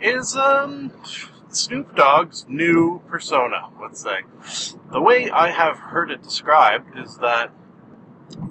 is 0.00 0.36
um, 0.36 0.92
Snoop 1.56 1.94
Dogg's 1.94 2.46
new 2.48 3.02
persona. 3.08 3.70
Let's 3.80 4.00
say 4.00 4.22
the 4.92 5.00
way 5.00 5.30
I 5.30 5.50
have 5.50 5.78
heard 5.78 6.10
it 6.10 6.22
described 6.22 6.98
is 6.98 7.18
that 7.18 7.48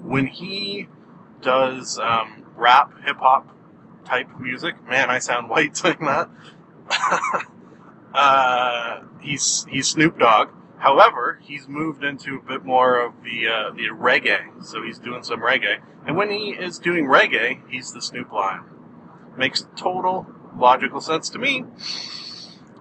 when 0.02 0.26
he 0.26 0.88
does 1.40 1.98
um, 1.98 2.44
rap, 2.56 2.92
hip 3.04 3.16
hop 3.18 3.48
type 4.04 4.28
music, 4.38 4.74
man, 4.88 5.10
I 5.10 5.18
sound 5.18 5.48
white 5.50 5.76
saying 5.76 6.00
that. 6.00 6.28
Uh, 8.14 9.02
he's 9.20 9.66
he's 9.68 9.88
Snoop 9.88 10.18
Dogg. 10.20 10.50
However, 10.78 11.40
he's 11.42 11.66
moved 11.66 12.04
into 12.04 12.36
a 12.36 12.42
bit 12.42 12.64
more 12.64 13.04
of 13.04 13.24
the 13.24 13.48
uh, 13.48 13.70
the 13.72 13.88
reggae, 13.88 14.64
so 14.64 14.82
he's 14.82 14.98
doing 14.98 15.24
some 15.24 15.40
reggae. 15.40 15.80
And 16.06 16.16
when 16.16 16.30
he 16.30 16.50
is 16.50 16.78
doing 16.78 17.06
reggae, 17.06 17.62
he's 17.68 17.92
the 17.92 18.00
Snoop 18.00 18.30
Lion. 18.30 18.62
Makes 19.36 19.66
total 19.76 20.26
logical 20.56 21.00
sense 21.00 21.28
to 21.30 21.38
me. 21.38 21.64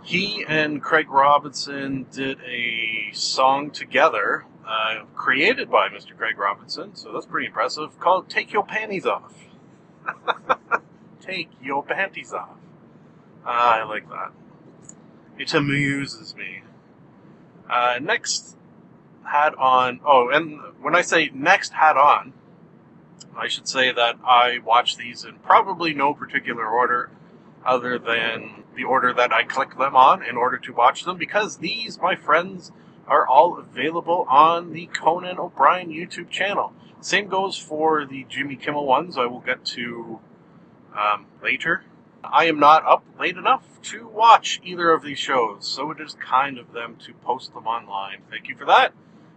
He 0.04 0.44
and 0.46 0.82
Craig 0.82 1.10
Robinson 1.10 2.06
did 2.12 2.40
a 2.42 3.12
song 3.14 3.72
together, 3.72 4.44
uh, 4.68 5.04
created 5.16 5.72
by 5.72 5.88
Mr. 5.88 6.16
Craig 6.18 6.38
Robinson, 6.38 6.94
so 6.94 7.14
that's 7.14 7.26
pretty 7.26 7.48
impressive, 7.48 7.98
called 8.00 8.30
Take 8.30 8.52
Your 8.52 8.66
Panties 8.66 9.06
Off. 9.06 9.34
Take 11.22 11.52
Your 11.62 11.84
Panties 11.84 12.34
Off. 12.34 12.58
Ah, 13.46 13.80
I 13.80 13.84
like 13.84 14.10
that. 14.10 14.32
It 15.38 15.54
amuses 15.54 16.36
me. 16.36 16.64
Uh, 17.70 17.98
next 18.02 18.58
had 19.24 19.56
on, 19.56 20.02
oh, 20.06 20.30
and 20.30 20.60
when 20.82 20.96
I 20.96 21.02
say 21.02 21.32
next 21.34 21.72
had 21.72 21.96
on, 21.96 22.34
I 23.38 23.48
should 23.48 23.70
say 23.70 23.94
that 23.94 24.18
I 24.26 24.60
watch 24.60 24.98
these 24.98 25.24
in 25.24 25.36
probably 25.40 25.94
no 25.94 26.14
particular 26.14 26.68
order 26.68 27.10
other 27.66 27.98
than 27.98 28.63
the 28.76 28.84
order 28.84 29.14
that 29.14 29.32
I 29.32 29.44
click 29.44 29.78
them 29.78 29.96
on 29.96 30.24
in 30.24 30.38
order 30.38 30.58
to 30.58 30.74
watch 30.74 31.04
them 31.04 31.18
because 31.18 31.58
these, 31.58 32.00
my 32.00 32.16
friends, 32.16 32.72
are 33.08 33.28
all 33.28 33.58
available 33.58 34.26
on 34.30 34.74
the 34.74 34.88
Conan 34.88 35.38
O'Brien 35.38 35.90
YouTube 35.90 36.30
channel. 36.30 36.74
Same 37.02 37.28
goes 37.28 37.58
for 37.58 38.06
the 38.06 38.26
Jimmy 38.30 38.56
Kimmel 38.56 38.86
ones 38.86 39.18
I 39.18 39.26
will 39.26 39.42
get 39.42 39.66
to 39.66 40.20
um, 40.98 41.26
later. 41.42 41.84
I 42.24 42.46
am 42.46 42.60
not 42.60 42.86
up 42.86 43.04
late 43.20 43.36
enough 43.36 43.82
to 43.84 44.08
watch 44.08 44.62
either 44.64 44.92
of 44.92 45.04
these 45.04 45.20
shows, 45.20 45.68
so 45.68 45.92
it 45.92 46.00
is 46.00 46.14
kind 46.14 46.58
of 46.58 46.72
them 46.72 46.96
to 47.06 47.14
post 47.14 47.54
them 47.54 47.68
online. 47.68 48.22
Thank 48.30 48.48
you 48.48 48.56
for 48.56 48.66
that. 48.66 48.94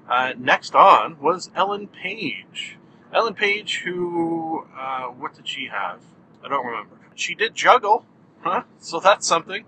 Uh, 0.09 0.35
next 0.39 0.75
on 0.77 1.19
was 1.21 1.51
Ellen 1.57 1.89
Page. 1.89 2.79
Ellen 3.13 3.35
Page, 3.35 3.83
who, 3.85 4.67
uh, 4.79 5.07
what 5.07 5.35
did 5.35 5.49
she 5.49 5.67
have? 5.67 6.01
I 6.45 6.49
don't 6.49 6.65
remember. 6.65 6.97
She 7.17 7.35
did 7.35 7.55
juggle, 7.55 8.05
huh? 8.41 8.63
So 8.79 9.01
that's 9.01 9.27
something. 9.27 9.65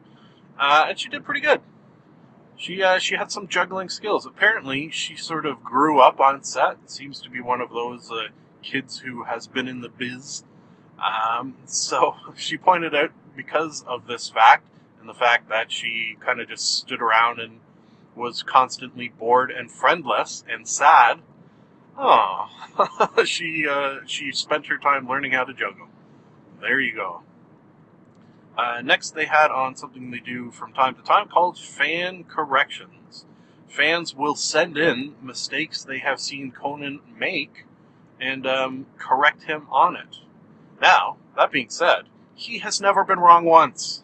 Uh, 0.58 0.86
and 0.88 0.98
she 0.98 1.08
did 1.08 1.24
pretty 1.24 1.40
good. 1.40 1.60
She 2.56 2.82
uh, 2.82 2.98
she 2.98 3.14
had 3.14 3.30
some 3.30 3.46
juggling 3.46 3.88
skills. 3.88 4.26
Apparently, 4.26 4.90
she 4.90 5.14
sort 5.14 5.46
of 5.46 5.62
grew 5.62 6.00
up 6.00 6.18
on 6.18 6.42
set. 6.42 6.90
Seems 6.90 7.20
to 7.20 7.30
be 7.30 7.40
one 7.40 7.60
of 7.60 7.70
those 7.70 8.10
uh, 8.10 8.28
kids 8.62 8.98
who 9.00 9.24
has 9.24 9.46
been 9.46 9.68
in 9.68 9.80
the 9.80 9.88
biz. 9.88 10.42
Um, 10.98 11.54
so 11.66 12.16
she 12.36 12.56
pointed 12.56 12.94
out 12.94 13.12
because 13.36 13.84
of 13.86 14.08
this 14.08 14.28
fact 14.28 14.66
and 14.98 15.08
the 15.08 15.14
fact 15.14 15.48
that 15.48 15.70
she 15.70 16.16
kind 16.20 16.40
of 16.40 16.48
just 16.48 16.78
stood 16.78 17.00
around 17.00 17.38
and 17.38 17.60
was 18.16 18.42
constantly 18.42 19.08
bored 19.08 19.52
and 19.52 19.70
friendless 19.70 20.42
and 20.48 20.66
sad. 20.66 21.20
Oh, 21.96 22.48
she 23.24 23.66
uh, 23.68 23.98
she 24.06 24.32
spent 24.32 24.66
her 24.66 24.78
time 24.78 25.08
learning 25.08 25.32
how 25.32 25.44
to 25.44 25.54
juggle. 25.54 25.88
There 26.60 26.80
you 26.80 26.94
go. 26.94 27.22
Uh, 28.58 28.82
next, 28.82 29.14
they 29.14 29.26
had 29.26 29.52
on 29.52 29.76
something 29.76 30.10
they 30.10 30.18
do 30.18 30.50
from 30.50 30.72
time 30.72 30.96
to 30.96 31.02
time 31.02 31.28
called 31.28 31.56
fan 31.56 32.24
corrections. 32.24 33.24
Fans 33.68 34.16
will 34.16 34.34
send 34.34 34.76
in 34.76 35.14
mistakes 35.22 35.84
they 35.84 35.98
have 35.98 36.20
seen 36.20 36.50
Conan 36.50 36.98
make 37.16 37.64
and 38.20 38.44
um, 38.48 38.86
correct 38.98 39.44
him 39.44 39.68
on 39.70 39.94
it. 39.94 40.16
Now, 40.82 41.18
that 41.36 41.52
being 41.52 41.70
said, 41.70 42.06
he 42.34 42.58
has 42.58 42.80
never 42.80 43.04
been 43.04 43.20
wrong 43.20 43.44
once. 43.44 44.02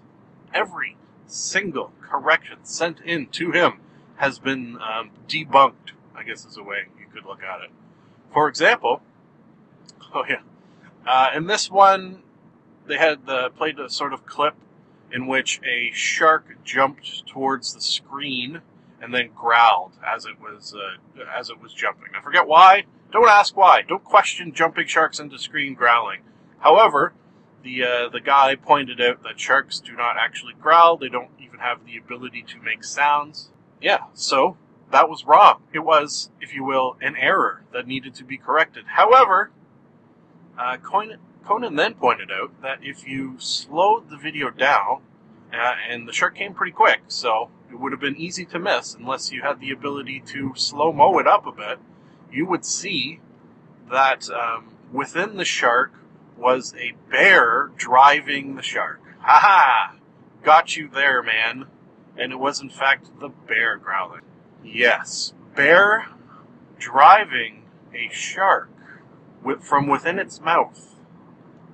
Every 0.52 0.96
single 1.26 1.92
correction 2.00 2.58
sent 2.62 3.00
in 3.00 3.26
to 3.28 3.50
him 3.50 3.80
has 4.16 4.38
been 4.38 4.76
um, 4.76 5.10
debunked, 5.26 5.92
I 6.14 6.22
guess 6.22 6.44
is 6.44 6.56
a 6.56 6.62
way 6.62 6.84
you 6.96 7.06
could 7.12 7.24
look 7.24 7.42
at 7.42 7.60
it. 7.62 7.70
For 8.32 8.48
example, 8.48 9.02
oh 10.14 10.24
yeah, 10.28 10.42
uh, 11.06 11.30
in 11.34 11.46
this 11.46 11.68
one, 11.70 12.23
they 12.86 12.98
had 12.98 13.26
the, 13.26 13.50
played 13.50 13.78
a 13.78 13.88
sort 13.88 14.12
of 14.12 14.26
clip 14.26 14.54
in 15.12 15.26
which 15.26 15.60
a 15.64 15.90
shark 15.92 16.56
jumped 16.64 17.26
towards 17.26 17.74
the 17.74 17.80
screen 17.80 18.60
and 19.00 19.14
then 19.14 19.30
growled 19.34 19.92
as 20.06 20.24
it 20.24 20.40
was 20.40 20.74
uh, 20.74 21.22
as 21.36 21.50
it 21.50 21.60
was 21.60 21.72
jumping. 21.72 22.08
I 22.18 22.22
forget 22.22 22.46
why. 22.46 22.84
Don't 23.12 23.28
ask 23.28 23.56
why. 23.56 23.82
Don't 23.82 24.02
question 24.02 24.52
jumping 24.52 24.86
sharks 24.86 25.20
into 25.20 25.38
screen 25.38 25.74
growling. 25.74 26.20
However, 26.58 27.12
the 27.62 27.84
uh, 27.84 28.08
the 28.08 28.20
guy 28.20 28.56
pointed 28.56 29.00
out 29.00 29.22
that 29.22 29.38
sharks 29.38 29.78
do 29.78 29.92
not 29.92 30.16
actually 30.18 30.54
growl. 30.60 30.96
They 30.96 31.08
don't 31.08 31.30
even 31.38 31.60
have 31.60 31.84
the 31.84 31.96
ability 31.96 32.42
to 32.48 32.60
make 32.60 32.82
sounds. 32.82 33.50
Yeah, 33.80 34.04
so 34.14 34.56
that 34.90 35.08
was 35.08 35.24
wrong. 35.24 35.62
It 35.72 35.80
was, 35.80 36.30
if 36.40 36.54
you 36.54 36.64
will, 36.64 36.96
an 37.00 37.16
error 37.16 37.64
that 37.72 37.86
needed 37.86 38.14
to 38.16 38.24
be 38.24 38.36
corrected. 38.36 38.84
However, 38.86 39.50
uh, 40.58 40.76
Conan, 40.78 41.18
Conan 41.46 41.76
then 41.76 41.94
pointed 41.94 42.30
out 42.30 42.60
that 42.62 42.78
if 42.82 43.06
you 43.06 43.36
slowed 43.38 44.08
the 44.08 44.16
video 44.16 44.50
down, 44.50 45.02
uh, 45.52 45.74
and 45.88 46.08
the 46.08 46.12
shark 46.12 46.36
came 46.36 46.54
pretty 46.54 46.72
quick, 46.72 47.02
so 47.08 47.50
it 47.70 47.78
would 47.78 47.92
have 47.92 48.00
been 48.00 48.16
easy 48.16 48.44
to 48.46 48.58
miss 48.58 48.94
unless 48.94 49.30
you 49.30 49.42
had 49.42 49.60
the 49.60 49.70
ability 49.70 50.20
to 50.26 50.52
slow 50.56 50.92
mo 50.92 51.18
it 51.18 51.26
up 51.26 51.46
a 51.46 51.52
bit, 51.52 51.78
you 52.32 52.46
would 52.46 52.64
see 52.64 53.20
that 53.90 54.28
um, 54.30 54.68
within 54.92 55.36
the 55.36 55.44
shark 55.44 55.92
was 56.36 56.74
a 56.78 56.94
bear 57.10 57.70
driving 57.76 58.56
the 58.56 58.62
shark. 58.62 59.00
Ha 59.20 59.38
ha! 59.40 59.94
Got 60.42 60.76
you 60.76 60.88
there, 60.92 61.22
man. 61.22 61.66
And 62.16 62.32
it 62.32 62.38
was 62.38 62.60
in 62.60 62.70
fact 62.70 63.20
the 63.20 63.28
bear 63.28 63.76
growling. 63.76 64.22
Yes, 64.64 65.34
bear 65.54 66.06
driving 66.78 67.64
a 67.94 68.08
shark 68.12 68.70
from 69.60 69.86
within 69.86 70.18
its 70.18 70.40
mouth. 70.40 70.93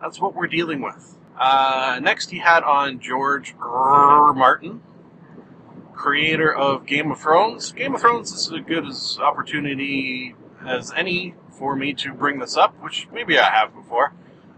That's 0.01 0.21
what 0.21 0.35
we're 0.35 0.47
dealing 0.47 0.81
with. 0.81 1.19
Uh, 1.39 2.01
next, 2.03 2.31
he 2.31 2.39
had 2.39 2.63
on 2.63 3.01
George 3.01 3.55
R. 3.61 4.33
Martin, 4.33 4.83
creator 5.95 6.53
of 6.55 6.87
Game 6.87 7.11
of 7.11 7.21
Thrones. 7.21 7.73
Game 7.73 7.95
of 7.95 8.01
Thrones 8.01 8.33
is 8.33 8.53
as 8.53 8.61
good 8.67 8.87
as 8.87 9.19
opportunity 9.19 10.35
as 10.67 10.93
any 10.95 11.35
for 11.51 11.77
me 11.77 11.93
to 11.95 12.13
bring 12.13 12.39
this 12.39 12.57
up, 12.57 12.75
which 12.83 13.09
maybe 13.13 13.39
I 13.39 13.51
have 13.51 13.75
before. 13.75 14.13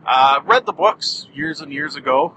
Uh, 0.06 0.40
read 0.44 0.66
the 0.66 0.72
books 0.72 1.28
years 1.34 1.60
and 1.60 1.72
years 1.72 1.96
ago. 1.96 2.34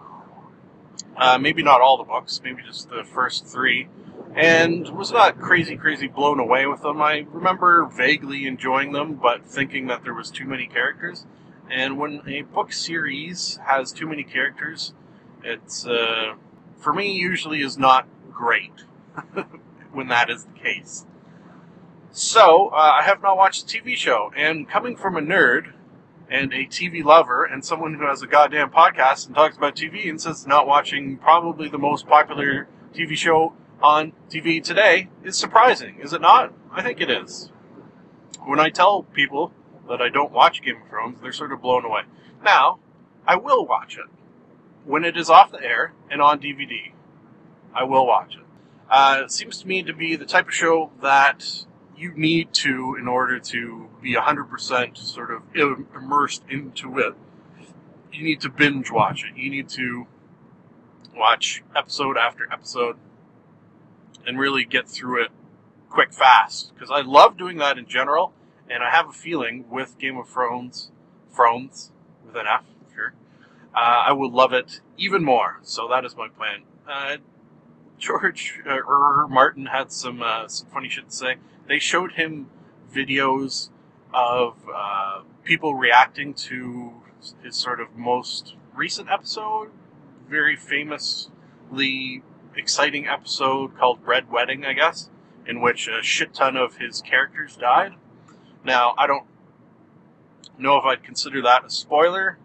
Uh, 1.17 1.37
maybe 1.37 1.63
not 1.63 1.81
all 1.81 1.97
the 1.97 2.03
books, 2.03 2.41
maybe 2.43 2.61
just 2.61 2.89
the 2.89 3.03
first 3.03 3.45
three, 3.47 3.87
and 4.35 4.89
was 4.89 5.11
not 5.11 5.39
crazy, 5.39 5.77
crazy 5.77 6.07
blown 6.07 6.39
away 6.39 6.65
with 6.65 6.81
them. 6.81 7.01
I 7.01 7.25
remember 7.31 7.85
vaguely 7.85 8.45
enjoying 8.45 8.91
them, 8.91 9.13
but 9.13 9.45
thinking 9.45 9.87
that 9.87 10.03
there 10.03 10.13
was 10.13 10.29
too 10.29 10.45
many 10.45 10.67
characters. 10.67 11.25
And 11.69 11.97
when 11.97 12.21
a 12.27 12.43
book 12.43 12.71
series 12.71 13.59
has 13.65 13.91
too 13.91 14.07
many 14.07 14.23
characters, 14.23 14.93
it's 15.43 15.85
uh, 15.85 16.35
for 16.77 16.93
me 16.93 17.13
usually 17.13 17.61
is 17.61 17.77
not 17.77 18.07
great 18.31 18.85
when 19.91 20.07
that 20.09 20.29
is 20.29 20.45
the 20.45 20.59
case. 20.59 21.05
So 22.11 22.69
uh, 22.69 22.75
I 22.75 23.03
have 23.03 23.21
not 23.21 23.35
watched 23.35 23.67
the 23.67 23.79
TV 23.79 23.95
show, 23.95 24.31
and 24.37 24.69
coming 24.69 24.95
from 24.95 25.17
a 25.17 25.21
nerd 25.21 25.73
and 26.29 26.53
a 26.53 26.65
TV 26.65 27.03
lover 27.03 27.43
and 27.43 27.63
someone 27.63 27.95
who 27.95 28.05
has 28.05 28.21
a 28.21 28.27
goddamn 28.27 28.71
podcast 28.71 29.27
and 29.27 29.35
talks 29.35 29.57
about 29.57 29.75
TV 29.75 30.09
and 30.09 30.21
says 30.21 30.47
not 30.47 30.67
watching 30.67 31.17
probably 31.17 31.67
the 31.67 31.77
most 31.77 32.07
popular 32.07 32.67
TV 32.93 33.15
show 33.15 33.53
on 33.81 34.13
TV 34.29 34.63
today 34.63 35.09
is 35.23 35.37
surprising, 35.37 35.99
is 36.01 36.13
it 36.13 36.21
not? 36.21 36.53
I 36.71 36.81
think 36.81 37.01
it 37.01 37.09
is. 37.09 37.51
When 38.45 38.59
I 38.59 38.69
tell 38.69 39.03
people 39.03 39.51
that 39.89 40.01
I 40.01 40.09
don't 40.09 40.31
watch 40.31 40.61
Game 40.61 40.81
of 40.81 40.89
Thrones, 40.89 41.19
they're 41.21 41.33
sort 41.33 41.51
of 41.51 41.61
blown 41.61 41.85
away. 41.85 42.01
Now, 42.43 42.79
I 43.27 43.35
will 43.35 43.65
watch 43.65 43.97
it. 43.97 44.05
When 44.85 45.03
it 45.03 45.17
is 45.17 45.29
off 45.29 45.51
the 45.51 45.63
air 45.63 45.93
and 46.09 46.21
on 46.21 46.39
DVD, 46.39 46.91
I 47.73 47.83
will 47.83 48.05
watch 48.05 48.35
it. 48.35 48.45
Uh, 48.89 49.21
it 49.23 49.31
seems 49.31 49.59
to 49.61 49.67
me 49.67 49.81
to 49.83 49.93
be 49.93 50.15
the 50.15 50.25
type 50.25 50.47
of 50.47 50.53
show 50.53 50.91
that 51.01 51.65
you 51.97 52.13
need 52.13 52.53
to 52.53 52.95
in 52.99 53.07
order 53.07 53.39
to 53.39 53.89
be 54.01 54.15
100% 54.15 54.97
sort 54.97 55.31
of 55.31 55.41
immersed 55.55 56.43
into 56.49 56.99
it. 56.99 57.15
You 58.11 58.23
need 58.23 58.41
to 58.41 58.49
binge 58.49 58.91
watch 58.91 59.25
it. 59.25 59.37
You 59.37 59.49
need 59.49 59.69
to 59.69 60.07
watch 61.15 61.63
episode 61.75 62.17
after 62.17 62.47
episode 62.51 62.97
and 64.27 64.37
really 64.37 64.65
get 64.65 64.87
through 64.87 65.23
it 65.23 65.31
quick, 65.89 66.13
fast. 66.13 66.73
Because 66.73 66.91
I 66.91 67.01
love 67.01 67.37
doing 67.37 67.57
that 67.57 67.77
in 67.77 67.87
general, 67.87 68.33
and 68.69 68.83
I 68.83 68.89
have 68.89 69.09
a 69.09 69.13
feeling 69.13 69.65
with 69.69 69.97
Game 69.97 70.17
of 70.17 70.29
Thrones, 70.29 70.91
Thrones 71.31 71.91
with 72.25 72.35
an 72.35 72.45
F, 72.47 72.63
sure, 72.93 73.13
uh, 73.73 73.77
I 74.07 74.13
will 74.13 74.31
love 74.31 74.53
it 74.53 74.81
even 74.97 75.23
more. 75.23 75.59
So 75.63 75.87
that 75.89 76.05
is 76.05 76.15
my 76.15 76.29
plan. 76.29 76.63
Uh, 76.87 77.17
George 77.97 78.61
uh, 78.67 79.27
Martin 79.27 79.67
had 79.67 79.91
some 79.91 80.21
uh, 80.21 80.47
some 80.47 80.67
funny 80.67 80.89
shit 80.89 81.09
to 81.09 81.15
say. 81.15 81.35
They 81.67 81.79
showed 81.79 82.13
him 82.13 82.47
videos 82.93 83.69
of 84.13 84.55
uh, 84.73 85.21
people 85.43 85.75
reacting 85.75 86.33
to 86.33 86.93
his 87.43 87.55
sort 87.55 87.79
of 87.79 87.95
most 87.95 88.55
recent 88.75 89.09
episode, 89.09 89.71
very 90.29 90.55
famously 90.55 92.21
exciting 92.55 93.07
episode 93.07 93.77
called 93.77 93.99
Red 94.05 94.31
Wedding, 94.31 94.65
I 94.65 94.73
guess, 94.73 95.09
in 95.45 95.61
which 95.61 95.87
a 95.87 96.01
shit 96.01 96.33
ton 96.33 96.55
of 96.55 96.77
his 96.77 97.01
characters 97.01 97.55
died. 97.55 97.93
Now, 98.65 98.95
I 98.97 99.07
don't 99.07 99.25
know 100.57 100.77
if 100.77 100.85
I'd 100.85 101.03
consider 101.03 101.41
that 101.43 101.63
a 101.63 101.69
spoiler 101.69 102.37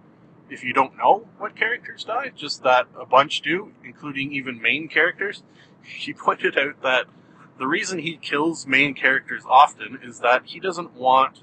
if 0.50 0.64
you 0.64 0.72
don't 0.72 0.96
know 0.98 1.28
what 1.38 1.56
characters 1.56 2.04
die, 2.04 2.32
just 2.36 2.62
that 2.64 2.86
a 2.98 3.06
bunch 3.06 3.40
do, 3.40 3.72
including 3.84 4.32
even 4.32 4.60
main 4.60 4.88
characters. 4.88 5.42
He 5.82 6.12
pointed 6.12 6.58
out 6.58 6.82
that 6.82 7.06
the 7.58 7.66
reason 7.66 8.00
he 8.00 8.18
kills 8.18 8.66
main 8.66 8.92
characters 8.92 9.44
often 9.48 9.98
is 10.04 10.20
that 10.20 10.42
he 10.44 10.60
doesn't 10.60 10.92
want 10.92 11.42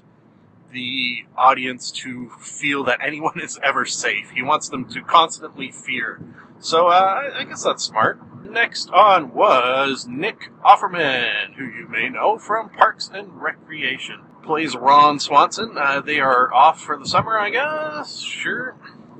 the 0.72 1.24
audience 1.36 1.90
to 1.90 2.30
feel 2.40 2.84
that 2.84 3.00
anyone 3.02 3.40
is 3.42 3.58
ever 3.64 3.84
safe. 3.84 4.30
He 4.30 4.42
wants 4.42 4.68
them 4.68 4.84
to 4.90 5.02
constantly 5.02 5.72
fear. 5.72 6.20
So 6.60 6.86
uh, 6.86 7.32
I 7.34 7.44
guess 7.44 7.64
that's 7.64 7.82
smart. 7.82 8.20
Next 8.48 8.90
on 8.90 9.34
was 9.34 10.06
Nick 10.06 10.50
Offerman, 10.64 11.54
who 11.56 11.64
you 11.64 11.88
may 11.88 12.08
know 12.08 12.38
from 12.38 12.68
Parks 12.68 13.10
and 13.12 13.42
Recreation. 13.42 14.20
Plays 14.48 14.74
Ron 14.74 15.20
Swanson. 15.20 15.76
Uh, 15.76 16.00
they 16.00 16.20
are 16.20 16.50
off 16.54 16.80
for 16.80 16.96
the 16.96 17.06
summer, 17.06 17.38
I 17.38 17.50
guess. 17.50 18.20
Sure. 18.20 18.76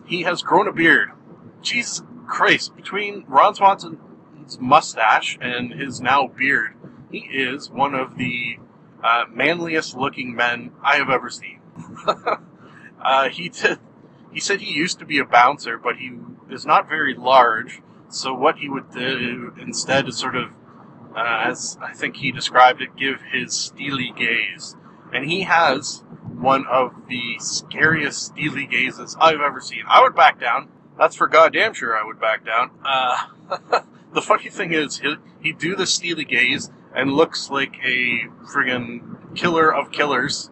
He 0.07 0.23
has 0.23 0.41
grown 0.41 0.67
a 0.67 0.73
beard. 0.73 1.11
Jesus 1.61 2.03
Christ. 2.27 2.75
Between 2.75 3.27
Ron 3.29 3.55
Swanson's 3.55 4.59
mustache 4.59 5.37
and 5.39 5.75
his 5.75 6.01
now 6.01 6.29
beard, 6.29 6.77
he 7.11 7.19
is 7.19 7.71
one 7.71 7.95
of 7.95 8.17
the 8.17 8.57
uh, 9.05 9.25
manliest 9.31 9.95
looking 9.95 10.35
men 10.35 10.73
I 10.83 10.97
have 10.97 11.11
ever 11.11 11.29
seen. 11.29 11.61
uh, 13.03 13.29
he 13.29 13.51
did. 13.51 13.81
He 14.33 14.41
said 14.41 14.63
he 14.63 14.73
used 14.73 14.99
to 15.01 15.05
be 15.05 15.19
a 15.19 15.27
bouncer, 15.27 15.77
but 15.77 15.97
he 15.97 16.13
is 16.49 16.65
not 16.65 16.89
very 16.89 17.15
large. 17.15 17.83
So 18.09 18.33
what 18.33 18.57
he 18.57 18.71
would 18.71 18.91
do 18.93 19.53
instead 19.61 20.09
is 20.09 20.17
sort 20.17 20.37
of, 20.37 20.53
uh, 21.15 21.43
as 21.49 21.77
I 21.83 21.93
think 21.93 22.17
he 22.17 22.33
described 22.33 22.81
it, 22.81 22.97
give 22.97 23.21
his 23.31 23.53
steely 23.53 24.11
gaze, 24.17 24.75
and 25.13 25.31
he 25.31 25.43
has 25.43 26.03
one 26.39 26.67
of 26.67 26.93
the 27.09 27.37
scariest 27.39 28.27
steely 28.27 28.67
gazes 28.67 29.17
I've 29.21 29.41
ever 29.41 29.61
seen. 29.61 29.83
I 29.89 30.03
would 30.03 30.15
back 30.15 30.41
down. 30.41 30.69
That's 30.99 31.17
for 31.17 31.27
goddamn 31.27 31.75
sure. 31.75 31.97
I 31.97 32.05
would 32.05 32.21
back 32.21 32.45
down. 32.45 32.71
Uh, 32.85 33.27
the 34.15 34.23
funny 34.23 34.49
thing 34.49 34.73
is, 34.73 34.99
he 34.99 35.17
he'd 35.41 35.59
do 35.59 35.77
the 35.77 35.87
steely 35.87 36.25
gaze 36.25 36.71
and 36.95 37.13
looks 37.13 37.51
like 37.51 37.77
a 37.85 38.27
friggin' 38.53 39.37
killer 39.37 39.73
of 39.73 39.93
killers, 39.93 40.51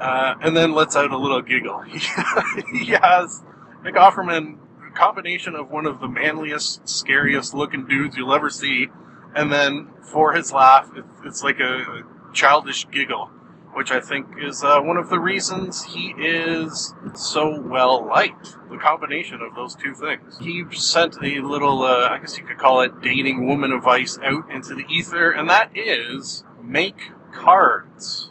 uh, 0.00 0.34
and 0.40 0.56
then 0.56 0.72
lets 0.72 0.96
out 0.96 1.10
a 1.10 1.18
little 1.18 1.42
giggle. 1.42 1.80
he 1.82 2.86
has 2.92 3.42
Nick 3.84 3.94
Offerman, 3.94 4.58
a 4.88 4.96
combination 4.96 5.54
of 5.54 5.70
one 5.70 5.86
of 5.86 6.00
the 6.00 6.08
manliest, 6.08 6.88
scariest 6.88 7.52
looking 7.52 7.86
dudes 7.86 8.16
you'll 8.16 8.34
ever 8.34 8.48
see, 8.48 8.88
and 9.34 9.52
then 9.52 9.88
for 10.02 10.32
his 10.32 10.52
laugh, 10.52 10.90
it's 11.24 11.42
like 11.42 11.60
a 11.60 12.02
childish 12.32 12.88
giggle 12.90 13.30
which 13.72 13.90
I 13.90 14.00
think 14.00 14.26
is 14.38 14.64
uh, 14.64 14.80
one 14.80 14.96
of 14.96 15.08
the 15.10 15.20
reasons 15.20 15.84
he 15.84 16.14
is 16.18 16.94
so 17.14 17.60
well 17.60 18.04
liked. 18.04 18.56
The 18.70 18.78
combination 18.78 19.40
of 19.40 19.54
those 19.54 19.74
two 19.74 19.94
things. 19.94 20.38
He 20.38 20.64
sent 20.72 21.16
a 21.22 21.40
little, 21.40 21.82
uh, 21.82 22.08
I 22.08 22.18
guess 22.18 22.38
you 22.38 22.44
could 22.44 22.58
call 22.58 22.80
it 22.82 23.00
dating 23.00 23.46
woman 23.46 23.72
advice 23.72 24.18
out 24.22 24.50
into 24.50 24.74
the 24.74 24.84
ether, 24.88 25.30
and 25.30 25.48
that 25.50 25.70
is 25.74 26.44
make 26.62 27.10
cards. 27.32 28.30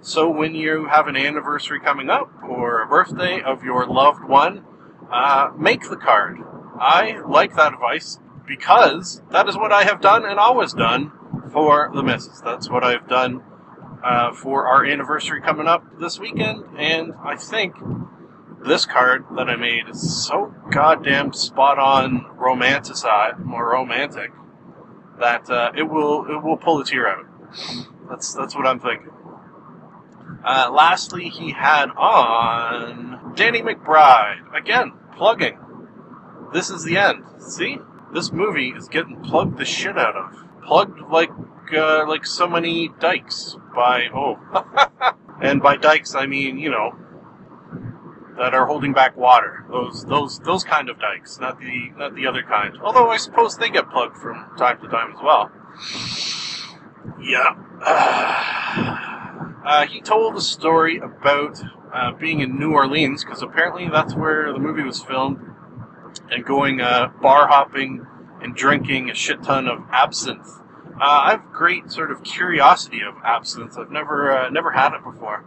So 0.00 0.28
when 0.28 0.54
you 0.54 0.86
have 0.86 1.06
an 1.06 1.16
anniversary 1.16 1.80
coming 1.80 2.10
up 2.10 2.30
or 2.42 2.82
a 2.82 2.86
birthday 2.86 3.40
of 3.40 3.62
your 3.62 3.86
loved 3.86 4.24
one, 4.24 4.64
uh, 5.10 5.50
make 5.56 5.88
the 5.88 5.96
card. 5.96 6.38
I 6.78 7.20
like 7.26 7.54
that 7.54 7.74
advice 7.74 8.18
because 8.46 9.22
that 9.30 9.48
is 9.48 9.56
what 9.56 9.72
I 9.72 9.84
have 9.84 10.00
done 10.00 10.24
and 10.24 10.38
always 10.38 10.72
done 10.72 11.12
for 11.52 11.90
the 11.94 12.02
missus. 12.02 12.40
That's 12.40 12.68
what 12.68 12.82
I've 12.82 13.08
done 13.08 13.42
uh, 14.04 14.32
for 14.32 14.66
our 14.66 14.84
anniversary 14.84 15.40
coming 15.40 15.66
up 15.66 15.84
this 15.98 16.18
weekend, 16.18 16.64
and 16.78 17.12
I 17.24 17.36
think 17.36 17.76
this 18.64 18.86
card 18.86 19.24
that 19.36 19.48
I 19.48 19.56
made 19.56 19.88
is 19.88 20.26
so 20.26 20.54
goddamn 20.70 21.32
spot 21.32 21.78
on 21.78 22.26
romanticized, 22.38 23.38
more 23.44 23.70
romantic, 23.70 24.30
that 25.18 25.50
uh, 25.50 25.72
it 25.76 25.84
will 25.84 26.26
it 26.26 26.42
will 26.42 26.56
pull 26.56 26.80
a 26.80 26.84
tear 26.84 27.08
out. 27.08 27.26
That's 28.08 28.34
that's 28.34 28.54
what 28.54 28.66
I'm 28.66 28.80
thinking. 28.80 29.10
Uh, 30.44 30.70
lastly, 30.72 31.28
he 31.28 31.52
had 31.52 31.90
on 31.90 33.34
Danny 33.36 33.62
McBride 33.62 34.56
again 34.56 34.92
plugging. 35.16 35.58
This 36.52 36.70
is 36.70 36.84
the 36.84 36.96
end. 36.96 37.24
See, 37.38 37.78
this 38.12 38.32
movie 38.32 38.70
is 38.70 38.88
getting 38.88 39.20
plugged 39.22 39.58
the 39.58 39.64
shit 39.64 39.96
out 39.96 40.16
of. 40.16 40.44
Plugged 40.64 41.00
like 41.10 41.30
uh, 41.72 42.06
like 42.08 42.26
so 42.26 42.48
many 42.48 42.90
dikes 43.00 43.56
by 43.74 44.08
oh, 44.14 44.38
and 45.42 45.62
by 45.62 45.76
dikes 45.76 46.14
I 46.14 46.26
mean 46.26 46.58
you 46.58 46.70
know 46.70 46.96
that 48.38 48.54
are 48.54 48.66
holding 48.66 48.92
back 48.92 49.16
water. 49.16 49.64
Those 49.70 50.04
those 50.04 50.38
those 50.40 50.64
kind 50.64 50.88
of 50.88 50.98
dikes, 50.98 51.38
not 51.38 51.58
the 51.58 51.90
not 51.96 52.14
the 52.14 52.26
other 52.26 52.42
kind. 52.42 52.76
Although 52.82 53.10
I 53.10 53.16
suppose 53.16 53.56
they 53.56 53.70
get 53.70 53.90
plugged 53.90 54.16
from 54.16 54.56
time 54.58 54.80
to 54.80 54.88
time 54.88 55.12
as 55.14 55.22
well. 55.22 55.50
Yeah. 57.20 59.08
Uh, 59.64 59.86
he 59.86 60.00
told 60.00 60.34
a 60.34 60.40
story 60.40 60.98
about 60.98 61.62
uh, 61.94 62.10
being 62.10 62.40
in 62.40 62.58
New 62.58 62.72
Orleans 62.72 63.24
because 63.24 63.42
apparently 63.42 63.88
that's 63.88 64.12
where 64.12 64.52
the 64.52 64.58
movie 64.58 64.82
was 64.82 65.00
filmed, 65.00 65.38
and 66.32 66.44
going 66.44 66.80
uh, 66.80 67.12
bar 67.22 67.46
hopping 67.46 68.04
and 68.40 68.56
drinking 68.56 69.08
a 69.08 69.14
shit 69.14 69.40
ton 69.44 69.68
of 69.68 69.84
absinthe 69.92 70.61
uh, 71.02 71.22
I 71.24 71.30
have 71.32 71.52
great 71.52 71.90
sort 71.90 72.12
of 72.12 72.22
curiosity 72.22 73.00
of 73.00 73.14
absinthe. 73.24 73.76
I've 73.76 73.90
never 73.90 74.30
uh, 74.30 74.50
never 74.50 74.70
had 74.70 74.94
it 74.94 75.02
before. 75.02 75.44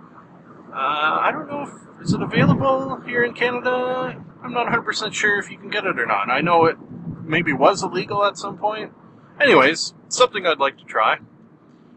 Uh, 0.74 1.20
I 1.22 1.32
don't 1.32 1.48
know 1.48 1.62
if 1.62 2.04
is 2.04 2.12
it 2.12 2.22
available 2.22 3.00
here 3.06 3.24
in 3.24 3.34
Canada. 3.34 4.22
I'm 4.44 4.52
not 4.52 4.66
100 4.66 4.82
percent 4.82 5.16
sure 5.16 5.40
if 5.40 5.50
you 5.50 5.58
can 5.58 5.70
get 5.70 5.86
it 5.86 5.98
or 5.98 6.06
not. 6.06 6.30
I 6.30 6.42
know 6.42 6.66
it 6.66 6.76
maybe 7.24 7.54
was 7.54 7.84
illegal 7.84 8.26
at 8.26 8.38
some 8.38 8.58
point. 8.58 8.92
Anyways, 9.40 9.94
something 10.10 10.46
I'd 10.46 10.60
like 10.60 10.78
to 10.80 10.84
try. 10.84 11.20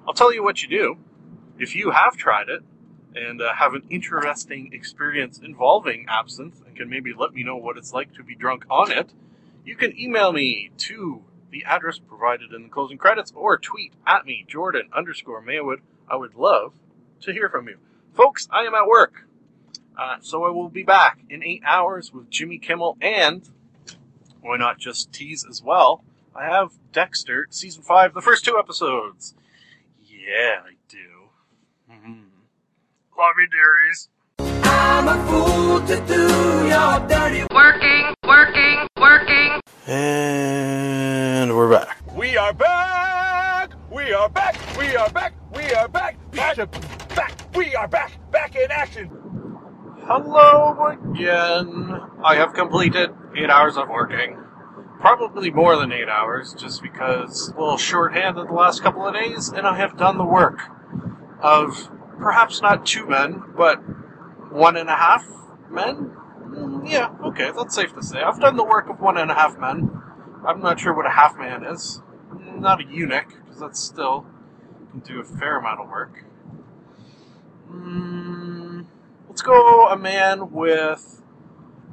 I'll 0.07 0.15
tell 0.15 0.33
you 0.33 0.45
what 0.45 0.63
you 0.63 0.69
do 0.69 0.99
if 1.59 1.75
you 1.75 1.91
have 1.91 2.17
tried 2.17 2.49
it 2.49 2.63
and 3.17 3.43
uh, 3.43 3.55
have 3.57 3.75
an 3.75 3.83
interesting 3.91 4.71
experience 4.73 5.41
involving 5.41 6.07
absinthe 6.09 6.63
and 6.65 6.77
can 6.77 6.89
maybe 6.89 7.13
let 7.13 7.33
me 7.33 7.43
know 7.43 7.57
what 7.57 7.77
it's 7.77 7.93
like 7.93 8.15
to 8.15 8.23
be 8.23 8.37
drunk 8.37 8.65
on 8.71 8.93
it. 8.93 9.13
You 9.65 9.75
can 9.75 9.99
email 9.99 10.33
me 10.33 10.71
to 10.79 11.25
the 11.51 11.65
address 11.65 11.99
provided 11.99 12.53
in 12.53 12.65
the 12.65 12.69
closing 12.69 12.99
credits 12.99 13.33
or 13.35 13.59
tweet 13.59 13.93
at 14.07 14.27
me, 14.27 14.45
Jordan 14.47 14.89
underscore 14.95 15.41
Maywood. 15.41 15.81
I 16.09 16.17
would 16.17 16.35
love 16.35 16.73
to 17.23 17.33
hear 17.33 17.49
from 17.49 17.69
you. 17.69 17.79
Folks, 18.15 18.49
I 18.51 18.63
am 18.63 18.75
at 18.75 18.87
work. 18.87 19.25
Uh, 19.97 20.17
so 20.21 20.45
I 20.45 20.51
will 20.51 20.69
be 20.69 20.85
back 20.85 21.19
in 21.29 21.43
eight 21.43 21.63
hours 21.67 22.13
with 22.13 22.31
Jimmy 22.31 22.59
Kimmel 22.59 22.97
and 23.01 23.49
why 24.41 24.57
not 24.57 24.79
just 24.79 25.13
tease 25.13 25.45
as 25.49 25.63
well? 25.63 26.05
I 26.35 26.45
have 26.45 26.71
Dexter 26.93 27.49
season 27.51 27.83
five, 27.83 28.15
the 28.15 28.23
first 28.23 28.45
two 28.45 28.57
episodes. 28.59 29.35
Yeah, 30.01 30.61
I 30.65 30.75
do. 30.89 30.99
Mm-hmm. 31.91 32.23
Love 33.19 33.35
you, 33.39 33.49
dearies. 33.49 34.09
I'm 34.39 35.09
a 35.09 35.27
fool 35.27 35.81
to 35.81 35.97
do 36.07 36.69
your 36.69 37.09
dirty 37.09 37.45
working, 37.53 38.15
working, 38.25 38.87
working. 38.97 39.61
And 39.87 41.57
we're 41.57 41.71
back. 41.71 41.99
We 42.15 42.37
are 42.49 42.55
back! 42.55 43.73
We 43.93 44.11
are 44.15 44.31
back! 44.31 44.57
We 44.79 44.97
are 44.97 45.11
back! 45.11 45.35
We 45.55 45.71
are 45.75 45.87
back! 45.87 46.17
Back! 46.31 46.57
Back! 47.15 47.55
We 47.55 47.75
are 47.75 47.87
back! 47.87 48.31
Back 48.31 48.57
in 48.57 48.71
action! 48.71 49.11
Hello 50.07 50.75
again. 50.87 52.01
I 52.25 52.37
have 52.37 52.55
completed 52.55 53.11
eight 53.37 53.51
hours 53.51 53.77
of 53.77 53.91
working. 53.91 54.39
Probably 54.99 55.51
more 55.51 55.77
than 55.77 55.93
eight 55.93 56.09
hours, 56.09 56.55
just 56.55 56.81
because 56.81 57.51
a 57.51 57.61
little 57.61 57.77
shorthanded 57.77 58.49
the 58.49 58.55
last 58.55 58.83
couple 58.83 59.07
of 59.07 59.13
days, 59.13 59.51
and 59.51 59.67
I 59.67 59.77
have 59.77 59.99
done 59.99 60.17
the 60.17 60.25
work 60.25 60.59
of 61.43 61.91
perhaps 62.19 62.63
not 62.63 62.87
two 62.87 63.07
men, 63.07 63.43
but 63.59 63.77
one 64.51 64.79
and 64.79 64.89
a 64.89 64.97
half 64.97 65.23
men? 65.71 66.17
Mm, 66.47 66.91
yeah, 66.91 67.15
okay, 67.27 67.51
that's 67.55 67.75
safe 67.75 67.93
to 67.95 68.03
say. 68.03 68.23
I've 68.23 68.41
done 68.41 68.57
the 68.57 68.65
work 68.65 68.89
of 68.89 69.01
one 69.01 69.19
and 69.19 69.31
a 69.31 69.35
half 69.35 69.59
men. 69.59 69.91
I'm 70.47 70.63
not 70.63 70.81
sure 70.81 70.97
what 70.97 71.05
a 71.05 71.11
half 71.11 71.37
man 71.37 71.63
is. 71.63 72.01
Not 72.61 72.81
a 72.81 72.85
eunuch, 72.85 73.29
because 73.45 73.61
that's 73.61 73.81
still 73.81 74.27
can 74.91 75.01
do 75.01 75.21
a 75.21 75.25
fair 75.25 75.59
amount 75.59 75.81
of 75.81 75.89
work. 75.89 76.25
Mm, 77.71 78.87
let's 79.29 79.43
go 79.43 79.89
a 79.89 79.97
man 79.97 80.51
with 80.51 81.23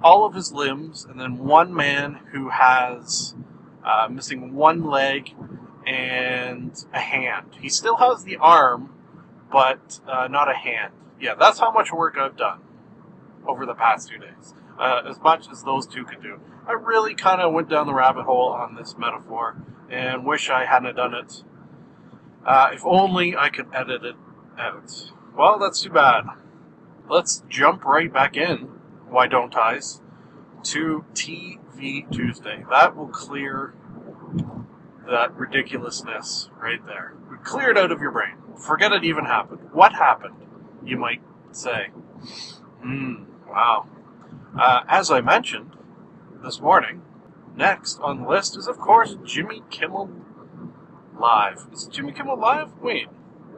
all 0.04 0.26
of 0.26 0.34
his 0.34 0.52
limbs, 0.52 1.06
and 1.06 1.20
then 1.20 1.38
one 1.38 1.74
man 1.74 2.20
who 2.32 2.50
has 2.50 3.36
uh, 3.84 4.08
missing 4.10 4.54
one 4.54 4.84
leg 4.84 5.34
and 5.86 6.86
a 6.94 7.00
hand. 7.00 7.58
He 7.62 7.70
still 7.70 7.98
has 7.98 8.24
the 8.24 8.38
arm, 8.38 8.94
but 9.52 10.00
uh, 10.08 10.28
not 10.28 10.50
a 10.50 10.56
hand. 10.56 10.94
Yeah, 11.20 11.36
that's 11.36 11.60
how 11.60 11.72
much 11.72 11.92
work 11.92 12.18
I've 12.18 12.38
done 12.38 12.62
over 13.48 13.66
the 13.66 13.76
past 13.76 14.10
two 14.10 14.18
days. 14.18 14.54
uh, 14.80 15.02
as 15.08 15.20
much 15.20 15.48
as 15.52 15.64
those 15.64 15.88
two 15.88 16.04
could 16.06 16.22
do. 16.22 16.40
I 16.68 16.74
really 16.74 17.16
kind 17.16 17.42
of 17.42 17.54
went 17.54 17.70
down 17.70 17.88
the 17.88 17.94
rabbit 17.94 18.24
hole 18.24 18.50
on 18.50 18.76
this 18.76 18.96
metaphor 18.98 19.56
and 19.90 20.26
wish 20.26 20.50
I 20.50 20.66
hadn't 20.66 20.96
done 20.96 21.14
it. 21.14 21.44
Uh, 22.46 22.70
if 22.74 22.86
only 22.86 23.36
I 23.36 23.50
could 23.50 23.68
edit 23.74 24.04
it 24.04 24.16
out. 24.58 25.12
Well, 25.36 25.60
that's 25.60 25.82
too 25.82 25.90
bad. 25.90 26.26
Let's 27.10 27.44
jump 27.50 27.86
right 27.86 28.12
back 28.12 28.38
in, 28.38 28.70
why 29.10 29.28
don't 29.28 29.56
I's, 29.56 30.02
to 30.64 31.06
TV 31.14 32.10
Tuesday. 32.12 32.64
That 32.70 32.96
will 32.96 33.08
clear 33.08 33.74
that 35.08 35.36
ridiculousness 35.36 36.50
right 36.60 36.86
there. 36.86 37.14
Clear 37.44 37.72
it 37.72 37.78
out 37.78 37.92
of 37.92 38.02
your 38.02 38.12
brain. 38.12 38.36
Forget 38.58 38.92
it 38.92 39.04
even 39.04 39.26
happened. 39.26 39.70
What 39.72 39.94
happened? 39.94 40.36
You 40.84 40.98
might 40.98 41.22
say. 41.52 41.88
Hmm, 42.82 43.26
wow. 43.48 43.88
Uh, 44.60 44.82
as 44.88 45.12
I 45.12 45.22
mentioned 45.22 45.76
this 46.44 46.60
morning, 46.60 47.02
next 47.56 48.00
on 48.02 48.22
the 48.22 48.30
list 48.30 48.58
is, 48.58 48.68
of 48.68 48.78
course, 48.78 49.16
Jimmy 49.24 49.64
Kimmel 49.70 50.10
Live. 51.20 51.68
Is 51.72 51.88
it 51.88 51.94
Jimmy 51.94 52.12
Kimmel 52.12 52.40
Live? 52.40 52.74
Wait, 52.82 53.08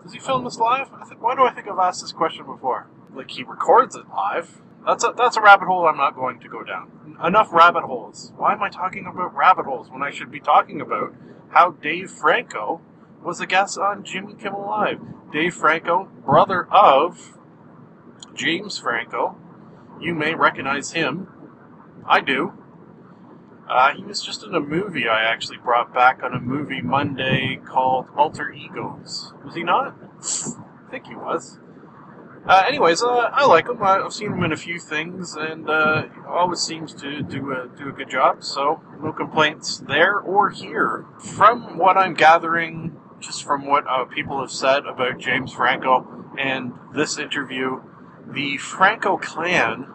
does 0.04 0.14
he 0.14 0.20
film 0.20 0.44
this 0.44 0.58
live? 0.58 0.90
I 0.94 1.06
think, 1.06 1.22
why 1.22 1.36
do 1.36 1.44
I 1.44 1.52
think 1.52 1.68
I've 1.68 1.80
asked 1.80 2.02
this 2.02 2.12
question 2.12 2.46
before? 2.46 2.88
Like 3.14 3.32
he 3.32 3.44
records 3.44 3.96
it 3.96 4.08
live. 4.10 4.62
That's 4.86 5.04
a, 5.04 5.14
that's 5.18 5.36
a 5.36 5.42
rabbit 5.42 5.66
hole 5.66 5.86
I'm 5.86 5.98
not 5.98 6.16
going 6.16 6.40
to 6.40 6.48
go 6.48 6.64
down. 6.64 7.18
Enough 7.24 7.52
rabbit 7.52 7.84
holes. 7.84 8.32
Why 8.38 8.54
am 8.54 8.64
I 8.64 8.70
talking 8.70 9.06
about 9.06 9.36
rabbit 9.36 9.66
holes 9.66 9.90
when 9.90 10.02
I 10.02 10.12
should 10.12 10.32
be 10.32 10.40
talking 10.40 10.80
about 10.80 11.14
how 11.50 11.72
Dave 11.72 12.10
Franco 12.10 12.80
was 13.22 13.42
a 13.42 13.48
guest 13.48 13.78
on 13.78 14.04
Jimmy 14.04 14.34
Kimmel 14.36 14.66
Live? 14.66 15.02
Dave 15.32 15.56
Franco, 15.56 16.06
brother 16.26 16.68
of 16.72 17.38
James 18.34 18.78
Franco. 18.78 19.36
You 20.00 20.14
may 20.14 20.36
recognize 20.36 20.92
him. 20.92 21.28
I 22.08 22.22
do. 22.22 22.54
Uh, 23.70 23.94
he 23.94 24.04
was 24.04 24.22
just 24.22 24.44
in 24.44 24.56
a 24.56 24.60
movie 24.60 25.08
I 25.10 25.24
actually 25.24 25.58
brought 25.58 25.94
back 25.94 26.24
on 26.24 26.34
a 26.34 26.40
movie 26.40 26.82
Monday 26.82 27.60
called 27.66 28.08
Alter 28.16 28.52
Egos. 28.52 29.34
Was 29.44 29.56
he 29.56 29.64
not? 29.64 29.96
I 30.88 30.90
think 30.90 31.08
he 31.08 31.16
was. 31.16 31.60
Uh, 32.48 32.64
anyways, 32.66 33.04
uh, 33.04 33.30
I 33.34 33.46
like 33.46 33.68
him. 33.68 33.84
I've 33.84 34.14
seen 34.14 34.32
him 34.32 34.44
in 34.46 34.54
a 34.54 34.58
few 34.58 34.80
things, 34.80 35.36
and 35.36 35.70
uh, 35.70 36.06
always 36.30 36.62
seems 36.62 36.94
to 36.94 37.22
do 37.22 37.52
a, 37.52 37.68
do 37.78 37.90
a 37.90 37.92
good 37.92 38.10
job. 38.10 38.42
So 38.42 38.82
no 39.02 39.12
complaints 39.12 39.80
there 39.80 40.18
or 40.18 40.50
here. 40.50 41.06
From 41.20 41.78
what 41.78 41.98
I'm 41.98 42.14
gathering, 42.14 42.96
just 43.20 43.44
from 43.44 43.66
what 43.66 43.86
uh, 43.86 44.06
people 44.06 44.40
have 44.40 44.52
said 44.52 44.86
about 44.86 45.20
James 45.20 45.52
Franco 45.52 46.32
and 46.40 46.72
this 46.94 47.18
interview, 47.20 47.82
the 48.26 48.56
Franco 48.58 49.18
clan 49.18 49.88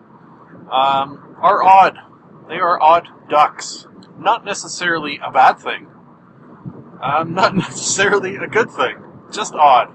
um, 0.71 1.37
are 1.41 1.63
odd. 1.63 1.97
They 2.49 2.57
are 2.57 2.81
odd 2.81 3.09
ducks. 3.29 3.87
Not 4.19 4.45
necessarily 4.45 5.19
a 5.23 5.31
bad 5.31 5.59
thing. 5.59 5.89
Um, 7.01 7.35
not 7.35 7.55
necessarily 7.55 8.37
a 8.37 8.47
good 8.47 8.71
thing. 8.71 9.03
Just 9.31 9.55
odd. 9.55 9.95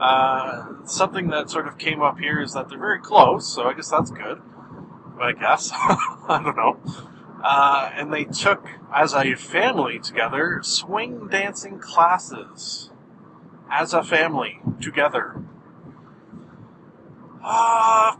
Uh, 0.00 0.84
something 0.86 1.28
that 1.28 1.50
sort 1.50 1.68
of 1.68 1.76
came 1.76 2.00
up 2.00 2.18
here 2.18 2.40
is 2.40 2.54
that 2.54 2.68
they're 2.68 2.78
very 2.78 3.00
close, 3.00 3.52
so 3.52 3.64
I 3.64 3.74
guess 3.74 3.90
that's 3.90 4.10
good. 4.10 4.40
I 5.20 5.32
guess. 5.32 5.70
I 5.74 6.40
don't 6.42 6.56
know. 6.56 6.80
Uh, 7.42 7.90
and 7.94 8.12
they 8.12 8.24
took, 8.24 8.66
as 8.94 9.14
a 9.14 9.34
family 9.34 9.98
together, 9.98 10.60
swing 10.62 11.28
dancing 11.28 11.78
classes. 11.78 12.90
As 13.70 13.92
a 13.92 14.02
family 14.02 14.60
together. 14.80 15.44
Uh, 17.42 18.16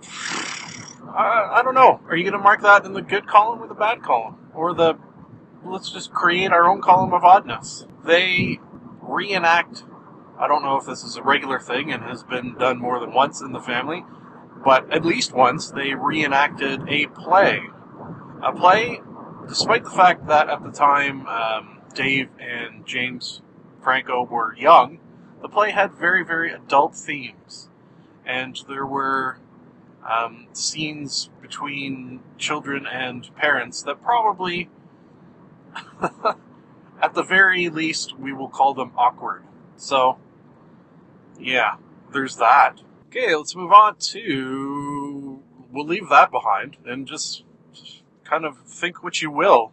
I, 1.16 1.58
I 1.58 1.62
don't 1.62 1.74
know. 1.74 2.00
Are 2.08 2.16
you 2.16 2.24
going 2.24 2.32
to 2.32 2.38
mark 2.38 2.62
that 2.62 2.84
in 2.84 2.92
the 2.92 3.02
good 3.02 3.26
column 3.26 3.62
or 3.62 3.68
the 3.68 3.74
bad 3.74 4.02
column? 4.02 4.50
Or 4.54 4.74
the 4.74 4.94
let's 5.64 5.90
just 5.90 6.12
create 6.12 6.52
our 6.52 6.68
own 6.68 6.80
column 6.80 7.12
of 7.12 7.24
oddness? 7.24 7.86
They 8.04 8.60
reenact. 9.00 9.84
I 10.38 10.48
don't 10.48 10.62
know 10.62 10.76
if 10.76 10.86
this 10.86 11.04
is 11.04 11.16
a 11.16 11.22
regular 11.22 11.58
thing 11.58 11.92
and 11.92 12.02
has 12.02 12.22
been 12.22 12.56
done 12.56 12.78
more 12.78 12.98
than 12.98 13.12
once 13.12 13.40
in 13.40 13.52
the 13.52 13.60
family, 13.60 14.04
but 14.64 14.90
at 14.90 15.04
least 15.04 15.32
once 15.32 15.70
they 15.70 15.94
reenacted 15.94 16.88
a 16.88 17.06
play. 17.08 17.60
A 18.42 18.52
play, 18.52 19.00
despite 19.46 19.84
the 19.84 19.90
fact 19.90 20.26
that 20.28 20.48
at 20.48 20.62
the 20.62 20.70
time 20.70 21.26
um, 21.26 21.82
Dave 21.94 22.30
and 22.38 22.86
James 22.86 23.42
Franco 23.82 24.24
were 24.24 24.56
young, 24.56 24.98
the 25.42 25.48
play 25.48 25.72
had 25.72 25.92
very, 25.92 26.24
very 26.24 26.52
adult 26.52 26.94
themes. 26.94 27.68
And 28.24 28.58
there 28.68 28.86
were 28.86 29.38
um, 30.08 30.46
scenes 30.52 31.30
between 31.42 32.20
children 32.38 32.86
and 32.86 33.34
parents 33.36 33.82
that 33.82 34.02
probably, 34.02 34.70
at 37.02 37.14
the 37.14 37.22
very 37.22 37.68
least, 37.68 38.18
we 38.18 38.32
will 38.32 38.48
call 38.48 38.74
them 38.74 38.92
awkward. 38.96 39.42
So, 39.76 40.18
yeah, 41.38 41.76
there's 42.12 42.36
that. 42.36 42.80
Okay, 43.08 43.34
let's 43.34 43.56
move 43.56 43.72
on 43.72 43.96
to. 43.96 45.42
We'll 45.72 45.86
leave 45.86 46.08
that 46.08 46.30
behind 46.30 46.76
and 46.84 47.06
just, 47.06 47.44
kind 48.30 48.44
of 48.44 48.58
think 48.58 49.02
what 49.02 49.20
you 49.20 49.30
will. 49.30 49.72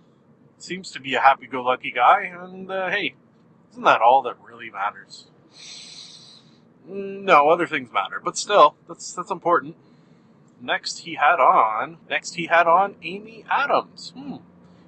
Seems 0.58 0.92
to 0.92 1.00
be 1.00 1.14
a 1.14 1.20
happy 1.20 1.46
go 1.46 1.64
lucky 1.64 1.92
guy, 1.92 2.24
and 2.24 2.70
uh, 2.72 2.90
hey, 2.90 3.16
isn't 3.72 3.84
that 3.84 4.02
all 4.02 4.24
that 4.24 4.38
really 4.44 4.72
matters? 4.72 5.28
No, 6.88 7.50
other 7.50 7.68
things 7.68 7.92
matter, 7.92 8.20
but 8.24 8.38
still, 8.38 8.76
that's 8.88 9.14
that's 9.14 9.30
important. 9.30 9.76
Next, 10.62 11.00
he 11.00 11.16
had 11.16 11.40
on. 11.40 11.98
Next, 12.10 12.36
he 12.36 12.48
had 12.48 12.68
on 12.68 12.96
Amy 13.04 13.46
Adams. 13.50 14.14
Hmm. 14.16 14.38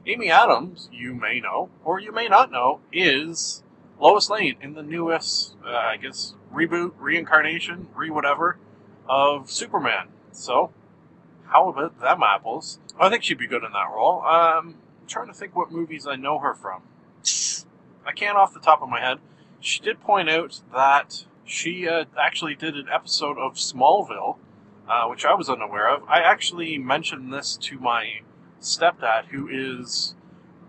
Amy 0.06 0.32
Adams, 0.32 0.90
you 0.92 1.14
may 1.14 1.40
know, 1.40 1.70
or 1.84 2.00
you 2.00 2.12
may 2.12 2.28
not 2.28 2.52
know, 2.52 2.80
is 2.92 3.64
Lois 4.00 4.30
Lane 4.30 4.56
in 4.62 4.74
the 4.74 4.82
newest, 4.82 5.56
uh, 5.66 5.70
I 5.70 5.98
guess, 5.98 6.34
reboot, 6.54 6.94
reincarnation, 6.98 7.88
re 7.96 8.10
whatever, 8.10 8.58
of 9.08 9.52
Superman. 9.52 10.08
So, 10.32 10.72
how 11.48 11.70
about 11.70 12.00
them 12.00 12.24
apples? 12.24 12.80
I 13.00 13.10
think 13.10 13.24
she'd 13.24 13.38
be 13.38 13.48
good 13.48 13.64
in 13.64 13.72
that 13.72 13.92
role. 13.94 14.22
Um, 14.22 14.76
I'm 15.02 15.08
trying 15.08 15.28
to 15.28 15.34
think 15.34 15.56
what 15.56 15.72
movies 15.72 16.08
I 16.08 16.16
know 16.16 16.40
her 16.40 16.54
from. 16.54 16.82
I 18.06 18.12
can't 18.12 18.38
off 18.38 18.54
the 18.54 18.60
top 18.60 18.82
of 18.82 18.90
my 18.90 19.02
head. 19.02 19.20
She 19.60 19.82
did 19.82 20.00
point 20.00 20.30
out 20.30 20.62
that 20.74 21.26
she 21.46 21.88
uh, 21.88 22.06
actually 22.20 22.56
did 22.56 22.76
an 22.76 22.88
episode 22.92 23.38
of 23.38 23.56
Smallville 23.56 24.38
uh, 24.90 25.06
which 25.08 25.24
I 25.24 25.36
was 25.36 25.50
unaware 25.50 25.94
of. 25.94 26.04
I 26.10 26.20
actually 26.20 26.78
mentioned 26.78 27.32
this 27.32 27.56
to 27.58 27.80
my 27.80 28.22
stepdad, 28.60 29.28
who 29.28 29.48
is, 29.48 30.16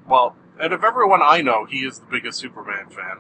well, 0.07 0.37
out 0.61 0.73
of 0.73 0.85
everyone 0.85 1.21
I 1.23 1.41
know, 1.41 1.65
he 1.65 1.79
is 1.79 1.99
the 1.99 2.07
biggest 2.07 2.39
Superman 2.39 2.91
fan. 2.91 3.19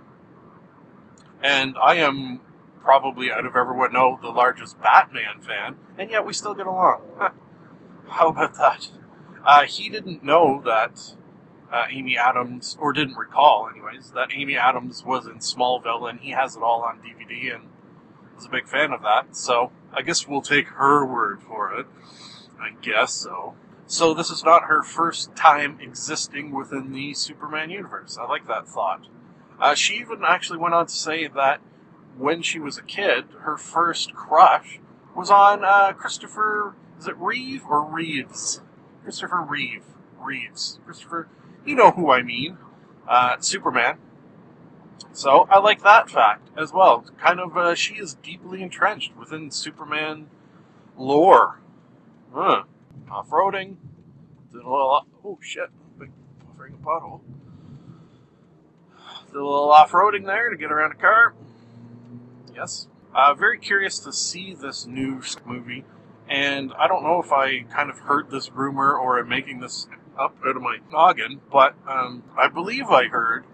And 1.42 1.76
I 1.82 1.94
am 1.94 2.40
probably, 2.82 3.32
out 3.32 3.46
of 3.46 3.56
everyone 3.56 3.92
know, 3.92 4.18
the 4.20 4.28
largest 4.28 4.80
Batman 4.80 5.40
fan, 5.40 5.76
and 5.96 6.10
yet 6.10 6.26
we 6.26 6.34
still 6.34 6.54
get 6.54 6.66
along. 6.66 7.02
How 8.08 8.28
about 8.28 8.54
that? 8.54 8.90
Uh, 9.44 9.62
he 9.62 9.88
didn't 9.88 10.22
know 10.22 10.60
that 10.66 11.14
uh, 11.72 11.86
Amy 11.90 12.18
Adams, 12.18 12.76
or 12.78 12.92
didn't 12.92 13.16
recall, 13.16 13.70
anyways, 13.72 14.10
that 14.10 14.28
Amy 14.34 14.56
Adams 14.56 15.02
was 15.04 15.26
in 15.26 15.38
Smallville, 15.38 16.10
and 16.10 16.20
he 16.20 16.32
has 16.32 16.56
it 16.56 16.62
all 16.62 16.82
on 16.82 17.00
DVD, 17.00 17.54
and 17.54 17.69
a 18.46 18.50
big 18.50 18.68
fan 18.68 18.92
of 18.92 19.02
that. 19.02 19.36
So 19.36 19.72
I 19.92 20.02
guess 20.02 20.26
we'll 20.26 20.42
take 20.42 20.68
her 20.68 21.04
word 21.04 21.42
for 21.42 21.74
it. 21.78 21.86
I 22.60 22.70
guess 22.82 23.12
so. 23.12 23.54
So 23.86 24.14
this 24.14 24.30
is 24.30 24.44
not 24.44 24.64
her 24.64 24.82
first 24.82 25.34
time 25.34 25.78
existing 25.80 26.52
within 26.52 26.92
the 26.92 27.14
Superman 27.14 27.70
universe. 27.70 28.16
I 28.20 28.26
like 28.26 28.46
that 28.46 28.68
thought. 28.68 29.06
Uh, 29.58 29.74
she 29.74 29.94
even 29.94 30.22
actually 30.24 30.58
went 30.58 30.74
on 30.74 30.86
to 30.86 30.92
say 30.92 31.26
that 31.26 31.60
when 32.16 32.42
she 32.42 32.58
was 32.58 32.78
a 32.78 32.82
kid, 32.82 33.24
her 33.40 33.56
first 33.56 34.14
crush 34.14 34.78
was 35.14 35.30
on 35.30 35.64
uh, 35.64 35.92
Christopher. 35.92 36.76
Is 36.98 37.08
it 37.08 37.16
Reeve 37.16 37.64
or 37.68 37.84
Reeves? 37.84 38.60
Christopher 39.02 39.40
Reeve. 39.42 39.84
Reeves. 40.18 40.78
Christopher. 40.84 41.28
You 41.64 41.74
know 41.74 41.90
who 41.90 42.10
I 42.10 42.22
mean. 42.22 42.58
Uh, 43.08 43.38
Superman. 43.40 43.98
So 45.12 45.46
I 45.50 45.58
like 45.58 45.82
that 45.82 46.08
fact 46.08 46.48
as 46.56 46.72
well. 46.72 47.04
Kind 47.20 47.40
of, 47.40 47.56
uh, 47.56 47.74
she 47.74 47.94
is 47.94 48.14
deeply 48.14 48.62
entrenched 48.62 49.16
within 49.16 49.50
Superman 49.50 50.28
lore. 50.96 51.60
Huh. 52.32 52.62
Off-roading. 53.10 53.76
Did 54.52 54.62
a 54.62 54.70
little. 54.70 55.06
Oh 55.24 55.38
shit! 55.42 55.68
Big 55.98 56.10
buffering 56.40 56.74
a 56.74 56.84
pothole. 56.84 57.20
Did 59.26 59.36
a 59.36 59.44
little 59.44 59.70
off-roading 59.72 60.26
there 60.26 60.48
to 60.50 60.56
get 60.56 60.72
around 60.72 60.92
a 60.92 60.96
car. 60.96 61.34
Yes. 62.54 62.88
Uh, 63.14 63.34
very 63.34 63.58
curious 63.58 63.98
to 64.00 64.12
see 64.12 64.54
this 64.54 64.86
new 64.86 65.20
movie, 65.44 65.84
and 66.28 66.72
I 66.78 66.86
don't 66.86 67.02
know 67.02 67.20
if 67.20 67.32
I 67.32 67.62
kind 67.62 67.90
of 67.90 67.98
heard 67.98 68.30
this 68.30 68.52
rumor 68.52 68.96
or 68.96 69.18
am 69.18 69.28
making 69.28 69.60
this 69.60 69.88
up 70.18 70.36
out 70.46 70.56
of 70.56 70.62
my 70.62 70.78
noggin, 70.92 71.40
but 71.50 71.74
um, 71.88 72.22
I 72.38 72.48
believe 72.48 72.88
I 72.88 73.06
heard 73.08 73.44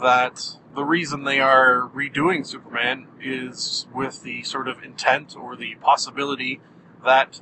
that 0.00 0.56
the 0.78 0.84
reason 0.84 1.24
they 1.24 1.40
are 1.40 1.90
redoing 1.92 2.46
Superman 2.46 3.08
is 3.20 3.88
with 3.92 4.22
the 4.22 4.44
sort 4.44 4.68
of 4.68 4.80
intent 4.80 5.34
or 5.36 5.56
the 5.56 5.74
possibility 5.80 6.60
that 7.04 7.40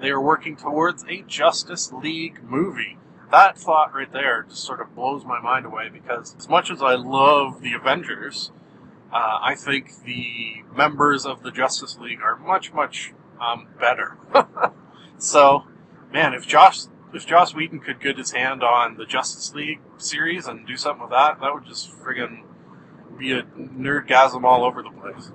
they 0.00 0.10
are 0.10 0.20
working 0.20 0.56
towards 0.56 1.04
a 1.04 1.22
Justice 1.22 1.92
League 1.92 2.42
movie. 2.42 2.98
That 3.30 3.56
thought 3.56 3.94
right 3.94 4.12
there 4.12 4.46
just 4.48 4.64
sort 4.64 4.80
of 4.80 4.96
blows 4.96 5.24
my 5.24 5.40
mind 5.40 5.64
away 5.64 5.90
because 5.90 6.34
as 6.36 6.48
much 6.48 6.72
as 6.72 6.82
I 6.82 6.96
love 6.96 7.62
the 7.62 7.72
Avengers, 7.72 8.50
uh, 9.12 9.38
I 9.40 9.54
think 9.54 10.02
the 10.04 10.64
members 10.74 11.24
of 11.24 11.44
the 11.44 11.52
Justice 11.52 11.96
League 11.98 12.20
are 12.20 12.36
much, 12.36 12.72
much 12.72 13.12
um, 13.40 13.68
better. 13.78 14.18
so, 15.18 15.66
man, 16.12 16.34
if 16.34 16.48
Josh 16.48 16.86
if 17.14 17.26
Joss 17.26 17.54
Whedon 17.54 17.78
could 17.78 18.00
get 18.00 18.18
his 18.18 18.32
hand 18.32 18.64
on 18.64 18.96
the 18.96 19.06
Justice 19.06 19.54
League 19.54 19.80
series 19.98 20.48
and 20.48 20.66
do 20.66 20.76
something 20.76 21.02
with 21.02 21.10
that, 21.10 21.38
that 21.40 21.54
would 21.54 21.66
just 21.66 21.92
friggin' 21.92 22.42
be 23.22 23.32
a 23.32 23.42
nerdgasm 23.42 24.42
all 24.42 24.64
over 24.64 24.82
the 24.82 24.90
place. 24.90 25.30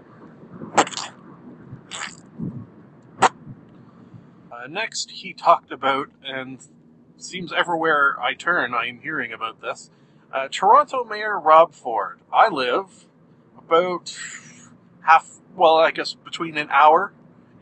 Uh, 4.51 4.67
next, 4.67 5.11
he 5.11 5.31
talked 5.31 5.71
about, 5.71 6.09
and 6.25 6.67
seems 7.15 7.53
everywhere 7.53 8.17
I 8.21 8.33
turn, 8.33 8.73
I 8.73 8.87
am 8.87 8.99
hearing 8.99 9.31
about 9.31 9.61
this. 9.61 9.89
Uh, 10.33 10.49
Toronto 10.51 11.05
Mayor 11.05 11.39
Rob 11.39 11.73
Ford. 11.73 12.19
I 12.31 12.49
live 12.49 13.05
about 13.57 14.19
half, 15.03 15.39
well, 15.55 15.77
I 15.77 15.91
guess 15.91 16.13
between 16.13 16.57
an 16.57 16.67
hour 16.69 17.13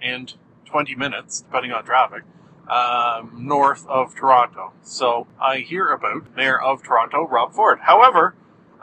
and 0.01 0.33
20 0.65 0.95
minutes, 0.95 1.41
depending 1.41 1.71
on 1.71 1.85
traffic, 1.85 2.23
um, 2.67 3.45
north 3.45 3.85
of 3.87 4.15
Toronto. 4.15 4.73
So 4.81 5.27
I 5.39 5.59
hear 5.59 5.89
about 5.89 6.35
Mayor 6.35 6.59
of 6.59 6.81
Toronto, 6.81 7.27
Rob 7.27 7.53
Ford. 7.53 7.81
However, 7.83 8.35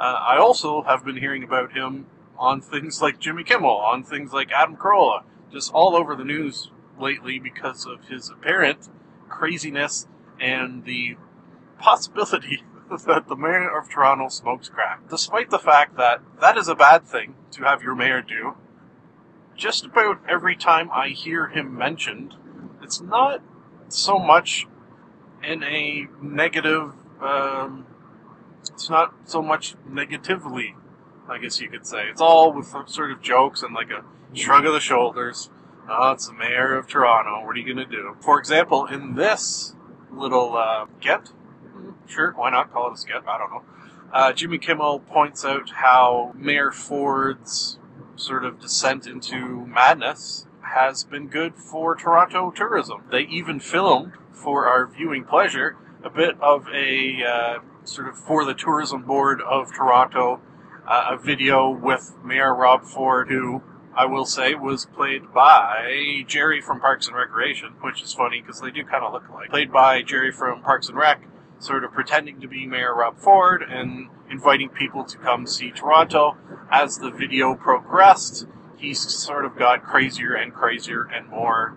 uh, 0.03 0.19
I 0.21 0.37
also 0.37 0.83
have 0.83 1.05
been 1.05 1.17
hearing 1.17 1.45
about 1.45 1.73
him 1.73 2.07
on 2.37 2.61
things 2.61 3.01
like 3.01 3.21
Jimmy 3.21 3.45
Kimmel, 3.45 3.71
on 3.71 4.03
things 4.03 4.33
like 4.33 4.51
Adam 4.51 4.77
Carolla, 4.77 5.23
just 5.53 5.73
all 5.73 5.95
over 5.95 6.17
the 6.17 6.25
news 6.25 6.73
lately 6.99 7.39
because 7.39 7.87
of 7.87 8.09
his 8.09 8.29
apparent 8.29 8.89
craziness 9.29 10.09
and 10.41 10.85
the 10.85 11.17
possibility 11.79 12.65
that 13.07 13.29
the 13.29 13.37
mayor 13.37 13.79
of 13.79 13.89
Toronto 13.89 14.29
smokes 14.29 14.69
crack. 14.69 15.09
Despite 15.09 15.51
the 15.51 15.61
fact 15.61 15.97
that 15.99 16.21
that 16.41 16.59
is 16.59 16.67
a 16.67 16.75
bad 16.75 17.05
thing 17.05 17.37
to 17.53 17.63
have 17.63 17.85
your 17.85 17.95
mayor 17.95 18.23
do, 18.23 18.57
just 19.57 19.85
about 19.85 20.19
every 20.29 20.57
time 20.57 20.91
I 20.91 21.11
hear 21.11 21.47
him 21.47 21.79
mentioned, 21.79 22.35
it's 22.83 23.01
not 23.01 23.41
so 23.87 24.19
much 24.19 24.67
in 25.45 25.63
a 25.63 26.09
negative, 26.21 26.93
um, 27.21 27.87
it's 28.71 28.91
not 28.91 29.15
so 29.25 29.43
much 29.43 29.75
negatively, 29.89 30.77
I 31.29 31.39
guess 31.39 31.61
you 31.61 31.69
could 31.69 31.87
say. 31.87 32.09
It's 32.09 32.21
all 32.21 32.53
with 32.53 32.67
some 32.67 32.87
sort 32.87 33.13
of 33.13 33.23
jokes 33.23 33.63
and 33.63 33.75
like 33.75 33.91
a 33.91 34.05
shrug 34.35 34.67
of 34.67 34.73
the 34.73 34.81
shoulders. 34.81 35.51
Oh, 35.89 36.13
it's 36.13 36.29
the 36.29 36.33
mayor 36.33 36.77
of 36.77 36.87
Toronto. 36.87 37.45
What 37.45 37.57
are 37.57 37.59
you 37.59 37.75
going 37.75 37.89
to 37.89 37.91
do? 37.91 38.17
For 38.21 38.39
example, 38.39 38.87
in 38.87 39.15
this 39.15 39.75
little 40.13 40.57
uh, 40.57 40.87
get, 41.01 41.33
sure, 42.07 42.33
why 42.37 42.51
not 42.51 42.73
call 42.73 42.89
it 42.89 42.95
a 42.95 42.97
skit? 42.97 43.23
I 43.27 43.39
don't 43.39 43.51
know. 43.51 43.63
Uh, 44.13 44.33
Jimmy 44.33 44.59
Kimmel 44.59 45.01
points 45.01 45.45
out 45.45 45.71
how 45.71 46.33
Mayor 46.37 46.71
Ford's 46.71 47.79
sort 48.15 48.45
of 48.45 48.61
descent 48.61 49.07
into 49.07 49.67
madness 49.67 50.47
has 50.75 51.03
been 51.03 51.29
good 51.29 51.57
for 51.57 51.97
Toronto 51.97 52.51
tourism. 52.51 53.05
They 53.11 53.23
even 53.23 53.59
filmed, 53.59 54.13
for 54.31 54.67
our 54.67 54.87
viewing 54.87 55.25
pleasure, 55.25 55.77
a 56.05 56.11
bit 56.11 56.41
of 56.41 56.69
a 56.69 57.25
uh, 57.25 57.59
sort 57.85 58.09
of 58.09 58.17
for 58.17 58.45
the 58.45 58.55
tourism 58.55 59.03
board 59.03 59.41
of 59.41 59.73
Toronto, 59.73 60.41
uh, 60.87 61.11
a 61.11 61.17
video 61.17 61.71
with 61.71 62.15
Mayor 62.25 62.55
Rob 62.55 62.85
Ford, 62.85 63.29
who 63.29 63.63
I 63.95 64.07
will 64.07 64.25
say 64.25 64.55
was 64.55 64.87
played 64.87 65.33
by 65.35 66.25
Jerry 66.27 66.61
from 66.61 66.81
Parks 66.81 67.07
and 67.07 67.17
Recreation, 67.17 67.75
which 67.83 68.03
is 68.03 68.13
funny 68.13 68.41
because 68.41 68.61
they 68.61 68.71
do 68.71 68.85
kind 68.85 69.05
of 69.05 69.13
look 69.13 69.29
alike. 69.29 69.51
Played 69.51 69.73
by 69.73 70.03
Jerry 70.03 70.33
from 70.33 70.63
Parks 70.63 70.89
and 70.89 70.97
Rec, 70.97 71.23
sort 71.59 71.85
of 71.85 71.93
pretending 71.93 72.41
to 72.41 72.49
be 72.49 72.67
Mayor 72.67 72.95
Rob 72.95 73.19
Ford 73.19 73.63
and 73.63 74.09
inviting 74.31 74.71
people 74.71 75.05
to 75.05 75.19
come 75.19 75.47
see 75.47 75.71
Toronto. 75.71 76.37
As 76.71 76.99
the 76.99 77.11
video 77.11 77.55
progressed, 77.55 78.47
he 78.79 78.95
sort 78.95 79.45
of 79.45 79.57
got 79.57 79.83
crazier 79.83 80.35
and 80.35 80.53
crazier 80.53 81.05
and 81.05 81.29
more 81.29 81.77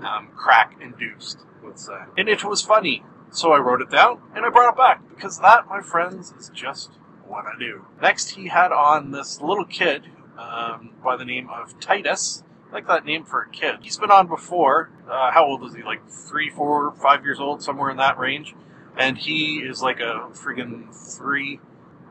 um, 0.00 0.28
crack 0.34 0.76
induced, 0.80 1.38
let's 1.62 1.86
say. 1.86 1.98
And 2.16 2.28
it 2.28 2.42
was 2.42 2.62
funny, 2.62 3.04
so 3.34 3.52
I 3.52 3.58
wrote 3.58 3.82
it 3.82 3.90
down 3.90 4.20
and 4.34 4.46
I 4.46 4.50
brought 4.50 4.72
it 4.72 4.76
back 4.76 5.02
because 5.08 5.40
that, 5.40 5.66
my 5.68 5.80
friends, 5.80 6.32
is 6.38 6.50
just 6.54 6.92
what 7.26 7.44
I 7.46 7.58
do. 7.58 7.84
Next, 8.00 8.30
he 8.30 8.48
had 8.48 8.70
on 8.72 9.10
this 9.10 9.40
little 9.40 9.64
kid 9.64 10.04
um, 10.38 10.90
by 11.02 11.16
the 11.16 11.24
name 11.24 11.48
of 11.50 11.78
Titus. 11.80 12.44
I 12.70 12.74
like 12.74 12.86
that 12.86 13.04
name 13.04 13.24
for 13.24 13.42
a 13.42 13.50
kid. 13.50 13.76
He's 13.82 13.98
been 13.98 14.10
on 14.10 14.28
before. 14.28 14.90
Uh, 15.08 15.30
how 15.32 15.44
old 15.44 15.64
is 15.64 15.74
he? 15.74 15.82
Like 15.82 16.08
three, 16.08 16.48
four, 16.48 16.92
five 16.92 17.24
years 17.24 17.40
old, 17.40 17.62
somewhere 17.62 17.90
in 17.90 17.96
that 17.96 18.18
range. 18.18 18.54
And 18.96 19.18
he 19.18 19.58
is 19.58 19.82
like 19.82 19.98
a 19.98 20.28
friggin' 20.32 20.94
three, 20.94 21.60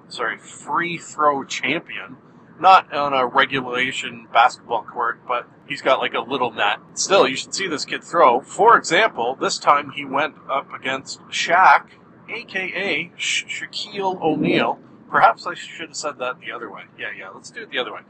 sorry, 0.10 0.38
free 0.38 0.98
throw 0.98 1.46
champion. 1.46 2.18
Not 2.60 2.94
on 2.94 3.14
a 3.14 3.26
regulation 3.26 4.28
basketball 4.32 4.84
court, 4.84 5.20
but 5.28 5.48
he's 5.68 5.82
got 5.82 6.00
like 6.00 6.14
a 6.14 6.20
little 6.22 6.52
net. 6.52 6.78
Still, 6.94 7.28
you 7.28 7.36
should 7.36 7.54
see 7.54 7.68
this 7.68 7.86
kid 7.86 8.04
throw. 8.04 8.42
For 8.42 8.78
example, 8.78 9.36
this 9.36 9.58
time 9.58 9.92
he 9.92 10.06
went 10.06 10.36
up 10.50 10.72
against 10.74 11.22
Shaq, 11.28 11.88
aka 12.30 13.12
Sha- 13.18 13.48
Shaquille 13.48 14.22
O'Neal. 14.22 14.80
Perhaps 15.10 15.46
I 15.46 15.54
should 15.56 15.90
have 15.90 15.98
said 15.98 16.20
that 16.20 16.40
the 16.40 16.52
other 16.52 16.72
way. 16.72 16.84
Yeah, 16.98 17.12
yeah, 17.18 17.30
let's 17.30 17.50
do 17.50 17.64
it 17.64 17.72
the 17.72 17.80
other 17.80 17.94
way. 17.94 18.02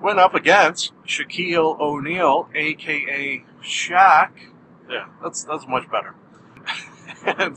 Went 0.00 0.18
up 0.18 0.34
against 0.34 0.92
Shaquille 1.06 1.78
O'Neal, 1.78 2.48
aka 2.54 3.44
Shaq. 3.62 4.30
Yeah, 4.88 5.06
that's 5.22 5.44
that's 5.44 5.66
much 5.68 5.90
better. 5.90 6.14
and, 7.38 7.56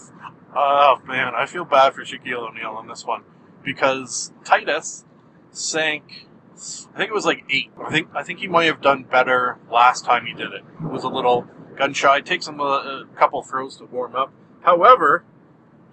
oh 0.55 1.01
man, 1.05 1.33
I 1.35 1.45
feel 1.45 1.65
bad 1.65 1.93
for 1.93 2.03
Shaquille 2.03 2.49
O'Neal 2.49 2.71
on 2.71 2.87
this 2.87 3.05
one 3.05 3.23
because 3.63 4.31
Titus 4.45 5.03
sank. 5.51 6.27
I 6.55 6.97
think 6.97 7.09
it 7.09 7.13
was 7.13 7.25
like 7.25 7.43
eight. 7.49 7.71
I 7.83 7.91
think 7.91 8.09
I 8.15 8.23
think 8.23 8.39
he 8.39 8.47
might 8.47 8.65
have 8.65 8.81
done 8.81 9.03
better 9.03 9.59
last 9.71 10.05
time 10.05 10.25
he 10.25 10.33
did 10.33 10.53
it. 10.53 10.63
It 10.81 10.89
was 10.89 11.03
a 11.03 11.09
little 11.09 11.47
gun 11.77 11.93
shy. 11.93 12.21
Takes 12.21 12.47
him 12.47 12.59
a, 12.59 12.63
a 12.63 13.05
couple 13.15 13.43
throws 13.43 13.77
to 13.77 13.85
warm 13.85 14.15
up. 14.15 14.31
However, 14.61 15.23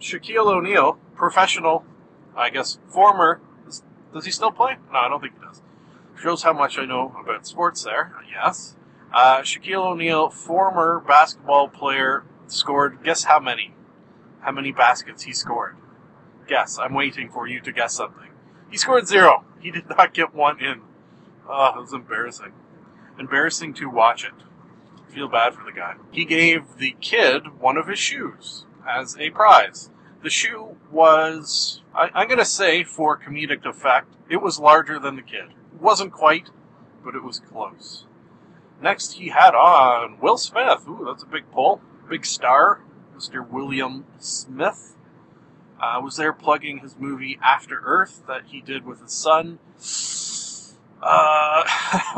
Shaquille 0.01 0.47
O'Neal, 0.47 0.99
professional, 1.15 1.85
I 2.37 2.51
guess 2.51 2.79
former. 2.89 3.41
Does 4.13 4.25
he 4.25 4.31
still 4.31 4.53
play? 4.53 4.77
No, 4.93 4.99
I 5.01 5.09
don't 5.09 5.21
think 5.21 5.35
he 5.35 5.45
does. 5.45 5.61
Shows 6.21 6.45
how 6.45 6.53
much 6.53 6.79
I 6.79 6.85
know 6.85 7.15
about 7.21 7.47
sports 7.47 7.83
there. 7.83 8.13
Yes. 8.31 8.77
Uh, 9.13 9.41
Shaquille 9.41 9.85
O'Neal, 9.85 10.31
former 10.31 11.03
basketball 11.07 11.69
player, 11.69 12.25
scored. 12.47 13.03
Guess 13.03 13.25
how 13.25 13.41
many? 13.41 13.75
How 14.41 14.53
many 14.53 14.73
baskets 14.73 15.25
he 15.25 15.33
scored? 15.33 15.77
Guess. 16.47 16.79
I'm 16.79 16.95
waiting 16.95 17.29
for 17.29 17.47
you 17.49 17.61
to 17.61 17.73
guess 17.73 17.95
something. 17.95 18.31
He 18.75 18.79
scored 18.79 19.07
zero. 19.07 19.45
He 19.61 19.71
did 19.71 19.89
not 19.89 20.13
get 20.13 20.35
one 20.35 20.59
in. 20.59 20.81
Ah, 21.49 21.71
oh, 21.73 21.79
it 21.79 21.83
was 21.83 21.93
embarrassing. 21.93 22.55
Embarrassing 23.21 23.73
to 23.75 23.89
watch 23.89 24.25
it. 24.25 24.33
Feel 25.07 25.29
bad 25.29 25.55
for 25.55 25.63
the 25.63 25.71
guy. 25.71 25.95
He 26.11 26.25
gave 26.25 26.79
the 26.79 26.97
kid 27.01 27.61
one 27.61 27.77
of 27.77 27.87
his 27.87 28.01
shoes 28.01 28.67
as 28.85 29.17
a 29.17 29.31
prize. 29.31 29.91
The 30.25 30.29
shoe 30.29 30.77
was, 30.91 31.83
I, 31.95 32.11
I'm 32.15 32.27
going 32.27 32.41
to 32.41 32.45
say, 32.45 32.83
for 32.83 33.17
comedic 33.17 33.65
effect, 33.65 34.13
it 34.29 34.43
was 34.43 34.59
larger 34.59 34.99
than 34.99 35.15
the 35.15 35.23
kid. 35.23 35.51
It 35.73 35.81
wasn't 35.81 36.11
quite, 36.11 36.51
but 37.05 37.15
it 37.15 37.23
was 37.23 37.39
close. 37.39 38.07
Next, 38.83 39.13
he 39.13 39.29
had 39.29 39.55
on 39.55 40.19
Will 40.19 40.37
Smith. 40.37 40.85
Ooh, 40.89 41.05
that's 41.07 41.23
a 41.23 41.27
big 41.27 41.49
pull. 41.53 41.81
Big 42.11 42.27
star. 42.27 42.81
Mr. 43.17 43.49
William 43.49 44.05
Smith. 44.19 44.94
Uh, 45.81 46.01
was 46.03 46.17
there 46.17 46.33
plugging 46.33 46.79
his 46.79 46.97
movie 46.99 47.39
After 47.43 47.81
Earth 47.85 48.23
that 48.27 48.47
he 48.47 48.61
did 48.61 48.85
with 48.87 49.01
his 49.01 49.13
son. 49.13 49.59
Uh, 51.03 51.63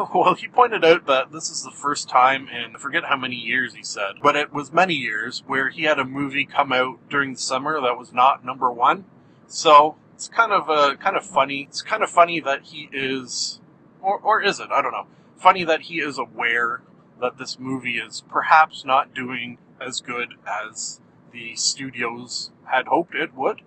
well, 0.14 0.34
he 0.34 0.46
pointed 0.46 0.84
out 0.84 1.06
that 1.06 1.32
this 1.32 1.50
is 1.50 1.64
the 1.64 1.72
first 1.72 2.08
time 2.08 2.48
in, 2.48 2.76
I 2.76 2.78
forget 2.78 3.04
how 3.04 3.16
many 3.16 3.34
years 3.34 3.74
he 3.74 3.82
said, 3.82 4.16
but 4.22 4.36
it 4.36 4.52
was 4.52 4.72
many 4.72 4.94
years 4.94 5.42
where 5.46 5.70
he 5.70 5.82
had 5.82 5.98
a 5.98 6.04
movie 6.04 6.44
come 6.44 6.72
out 6.72 6.98
during 7.10 7.34
the 7.34 7.40
summer 7.40 7.80
that 7.80 7.98
was 7.98 8.12
not 8.12 8.44
number 8.44 8.70
one. 8.70 9.04
So, 9.48 9.96
it's 10.14 10.28
kind 10.28 10.52
of, 10.52 10.70
uh, 10.70 10.96
kind 10.96 11.16
of 11.16 11.24
funny. 11.24 11.66
It's 11.68 11.82
kind 11.82 12.02
of 12.02 12.10
funny 12.10 12.38
that 12.40 12.62
he 12.64 12.88
is, 12.92 13.60
or, 14.00 14.18
or 14.18 14.42
is 14.42 14.60
it? 14.60 14.68
I 14.70 14.82
don't 14.82 14.92
know. 14.92 15.06
Funny 15.36 15.64
that 15.64 15.82
he 15.82 15.96
is 15.96 16.16
aware 16.16 16.82
that 17.20 17.38
this 17.38 17.58
movie 17.58 17.98
is 17.98 18.22
perhaps 18.28 18.84
not 18.84 19.14
doing 19.14 19.58
as 19.80 20.00
good 20.00 20.34
as 20.46 21.00
the 21.32 21.54
studios 21.56 22.50
had 22.64 22.86
hoped 22.86 23.14
it 23.14 23.34
would. 23.34 23.62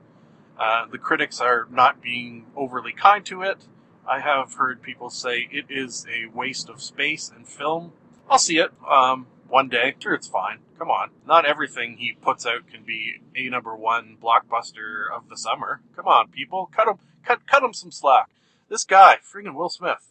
Uh, 0.57 0.85
the 0.91 0.97
critics 0.97 1.39
are 1.39 1.67
not 1.71 2.01
being 2.01 2.45
overly 2.55 2.91
kind 2.91 3.25
to 3.25 3.41
it. 3.41 3.65
I 4.07 4.19
have 4.19 4.53
heard 4.53 4.81
people 4.81 5.09
say 5.09 5.47
it 5.51 5.65
is 5.69 6.05
a 6.09 6.27
waste 6.35 6.69
of 6.69 6.81
space 6.81 7.31
and 7.33 7.47
film. 7.47 7.93
I'll 8.29 8.39
see 8.39 8.57
it 8.57 8.71
um, 8.89 9.27
one 9.47 9.69
day. 9.69 9.95
Sure, 9.99 10.13
it's 10.13 10.27
fine. 10.27 10.59
Come 10.77 10.89
on. 10.89 11.11
Not 11.27 11.45
everything 11.45 11.97
he 11.97 12.13
puts 12.13 12.45
out 12.45 12.67
can 12.71 12.83
be 12.83 13.21
a 13.35 13.49
number 13.49 13.75
one 13.75 14.17
blockbuster 14.21 15.05
of 15.13 15.29
the 15.29 15.37
summer. 15.37 15.81
Come 15.95 16.07
on, 16.07 16.29
people. 16.29 16.69
Cut 16.75 16.87
him, 16.87 16.95
cut, 17.23 17.45
cut 17.47 17.63
him 17.63 17.73
some 17.73 17.91
slack. 17.91 18.29
This 18.69 18.83
guy, 18.83 19.17
freaking 19.17 19.55
Will 19.55 19.69
Smith. 19.69 20.07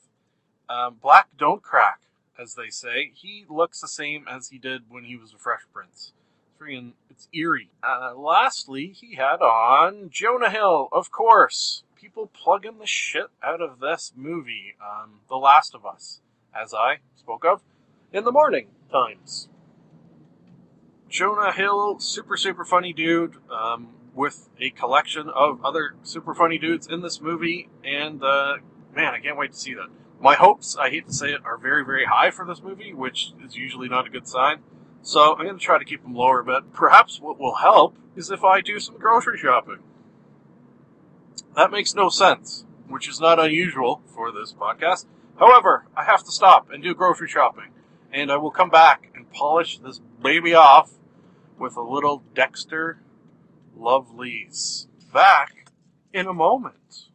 Um, 0.68 0.96
Black 1.00 1.28
Don't 1.38 1.62
Crack. 1.62 2.00
as 2.38 2.54
they 2.54 2.70
say. 2.70 3.10
He 3.14 3.44
looks 3.48 3.80
the 3.80 3.88
same 3.88 4.26
as 4.30 4.48
he 4.48 4.58
did 4.58 4.82
when 4.88 5.04
he 5.04 5.16
was 5.16 5.32
a 5.34 5.38
Fresh 5.38 5.62
Prince. 5.72 6.12
It's 6.58 6.64
freaking, 6.64 6.92
it's 7.10 7.28
eerie. 7.32 7.70
Uh, 7.82 8.14
lastly, 8.16 8.88
he 8.88 9.14
had 9.16 9.40
on 9.40 10.08
Jonah 10.10 10.50
Hill, 10.50 10.88
of 10.92 11.10
course. 11.10 11.84
People 11.94 12.30
plugging 12.32 12.78
the 12.78 12.86
shit 12.86 13.26
out 13.42 13.60
of 13.60 13.80
this 13.80 14.12
movie, 14.16 14.74
um, 14.80 15.20
The 15.28 15.36
Last 15.36 15.74
of 15.74 15.84
Us, 15.84 16.20
as 16.54 16.72
I 16.74 16.98
spoke 17.16 17.44
of 17.44 17.62
in 18.12 18.24
the 18.24 18.32
morning 18.32 18.68
times. 18.90 19.48
Jonah 21.08 21.52
Hill, 21.52 21.98
super, 21.98 22.36
super 22.36 22.64
funny 22.64 22.92
dude, 22.92 23.36
um, 23.50 23.88
with 24.14 24.48
a 24.60 24.70
collection 24.70 25.28
of 25.28 25.64
other 25.64 25.94
super 26.02 26.34
funny 26.34 26.58
dudes 26.58 26.86
in 26.86 27.02
this 27.02 27.20
movie, 27.20 27.68
and, 27.84 28.22
uh, 28.22 28.56
man, 28.94 29.14
I 29.14 29.20
can't 29.20 29.38
wait 29.38 29.52
to 29.52 29.58
see 29.58 29.74
that. 29.74 29.88
My 30.20 30.34
hopes, 30.34 30.76
I 30.76 30.90
hate 30.90 31.06
to 31.06 31.12
say 31.12 31.28
it, 31.32 31.40
are 31.44 31.56
very, 31.56 31.84
very 31.84 32.06
high 32.06 32.30
for 32.30 32.44
this 32.44 32.62
movie, 32.62 32.92
which 32.92 33.32
is 33.44 33.56
usually 33.56 33.88
not 33.88 34.06
a 34.06 34.10
good 34.10 34.26
sign. 34.26 34.58
So 35.08 35.34
I'm 35.34 35.46
going 35.46 35.58
to 35.58 35.64
try 35.64 35.78
to 35.78 35.86
keep 35.86 36.02
them 36.02 36.14
lower, 36.14 36.42
but 36.42 36.74
perhaps 36.74 37.18
what 37.18 37.40
will 37.40 37.54
help 37.54 37.96
is 38.14 38.30
if 38.30 38.44
I 38.44 38.60
do 38.60 38.78
some 38.78 38.98
grocery 38.98 39.38
shopping. 39.38 39.78
That 41.56 41.70
makes 41.70 41.94
no 41.94 42.10
sense, 42.10 42.66
which 42.88 43.08
is 43.08 43.18
not 43.18 43.40
unusual 43.40 44.02
for 44.14 44.30
this 44.30 44.52
podcast. 44.52 45.06
However, 45.38 45.86
I 45.96 46.04
have 46.04 46.24
to 46.24 46.30
stop 46.30 46.68
and 46.70 46.82
do 46.82 46.94
grocery 46.94 47.26
shopping, 47.26 47.70
and 48.12 48.30
I 48.30 48.36
will 48.36 48.50
come 48.50 48.68
back 48.68 49.10
and 49.14 49.32
polish 49.32 49.78
this 49.78 49.98
baby 50.22 50.52
off 50.52 50.90
with 51.58 51.74
a 51.78 51.80
little 51.80 52.22
Dexter 52.34 53.00
Lovelies. 53.74 54.88
Back 55.10 55.72
in 56.12 56.26
a 56.26 56.34
moment. 56.34 57.06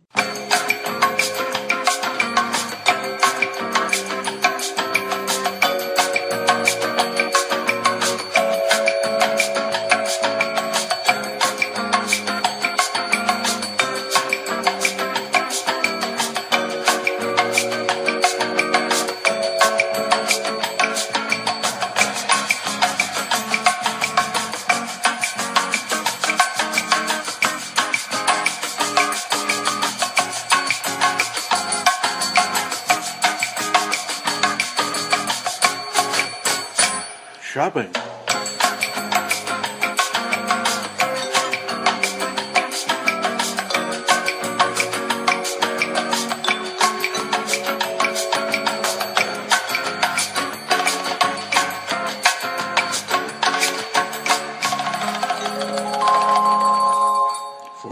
For 37.64 37.72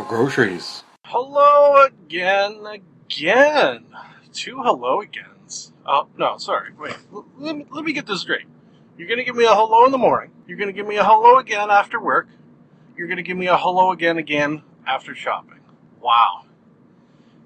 groceries. 0.03 0.83
Hello 1.05 1.85
again, 1.85 2.65
again. 2.65 3.85
Two 4.33 4.61
hello 4.61 4.99
agains. 4.99 5.71
Oh, 5.85 6.09
no, 6.17 6.37
sorry. 6.37 6.73
Wait. 6.73 6.97
Let, 7.39 7.55
me, 7.55 7.65
let 7.71 7.85
me 7.85 7.93
get 7.93 8.05
this 8.05 8.19
straight. 8.19 8.47
You're 8.97 9.07
going 9.07 9.19
to 9.19 9.23
give 9.23 9.35
me 9.35 9.45
a 9.45 9.55
hello 9.55 9.85
in 9.85 9.91
the 9.91 9.97
morning. 9.97 10.31
You're 10.47 10.57
going 10.57 10.67
to 10.67 10.73
give 10.73 10.87
me 10.87 10.97
a 10.97 11.03
hello 11.03 11.37
again 11.37 11.71
after 11.71 11.99
work. 11.99 12.27
You're 12.95 13.07
going 13.07 13.17
to 13.17 13.23
give 13.23 13.37
me 13.37 13.47
a 13.47 13.57
hello 13.57 13.91
again 13.91 14.17
again 14.17 14.63
after 14.85 15.15
shopping. 15.15 15.59
Wow. 16.01 16.45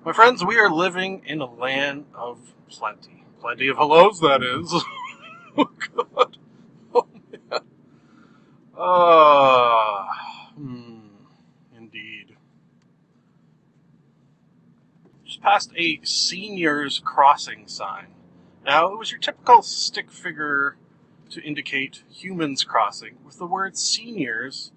My 0.03 0.12
friends, 0.12 0.43
we 0.43 0.58
are 0.58 0.69
living 0.69 1.21
in 1.25 1.41
a 1.41 1.51
land 1.51 2.05
of 2.13 2.53
plenty. 2.69 3.25
Plenty 3.39 3.67
of 3.67 3.77
hellos, 3.77 4.19
that 4.19 4.41
is. 4.43 4.73
oh, 5.58 5.69
God. 5.95 6.38
Oh, 6.93 7.08
man. 7.31 7.62
Ah. 8.77 10.51
hmm. 10.55 10.99
Indeed. 11.75 12.36
Just 15.23 15.41
passed 15.41 15.71
a 15.77 15.99
seniors 16.03 16.99
crossing 16.99 17.67
sign. 17.67 18.08
Now, 18.65 18.91
it 18.91 18.97
was 18.97 19.12
your 19.12 19.19
typical 19.19 19.62
stick 19.62 20.12
figure 20.12 20.77
to 21.29 21.41
indicate 21.41 22.03
humans 22.09 22.63
crossing 22.63 23.17
with 23.25 23.38
the 23.38 23.45
word 23.45 23.77
seniors 23.77 24.71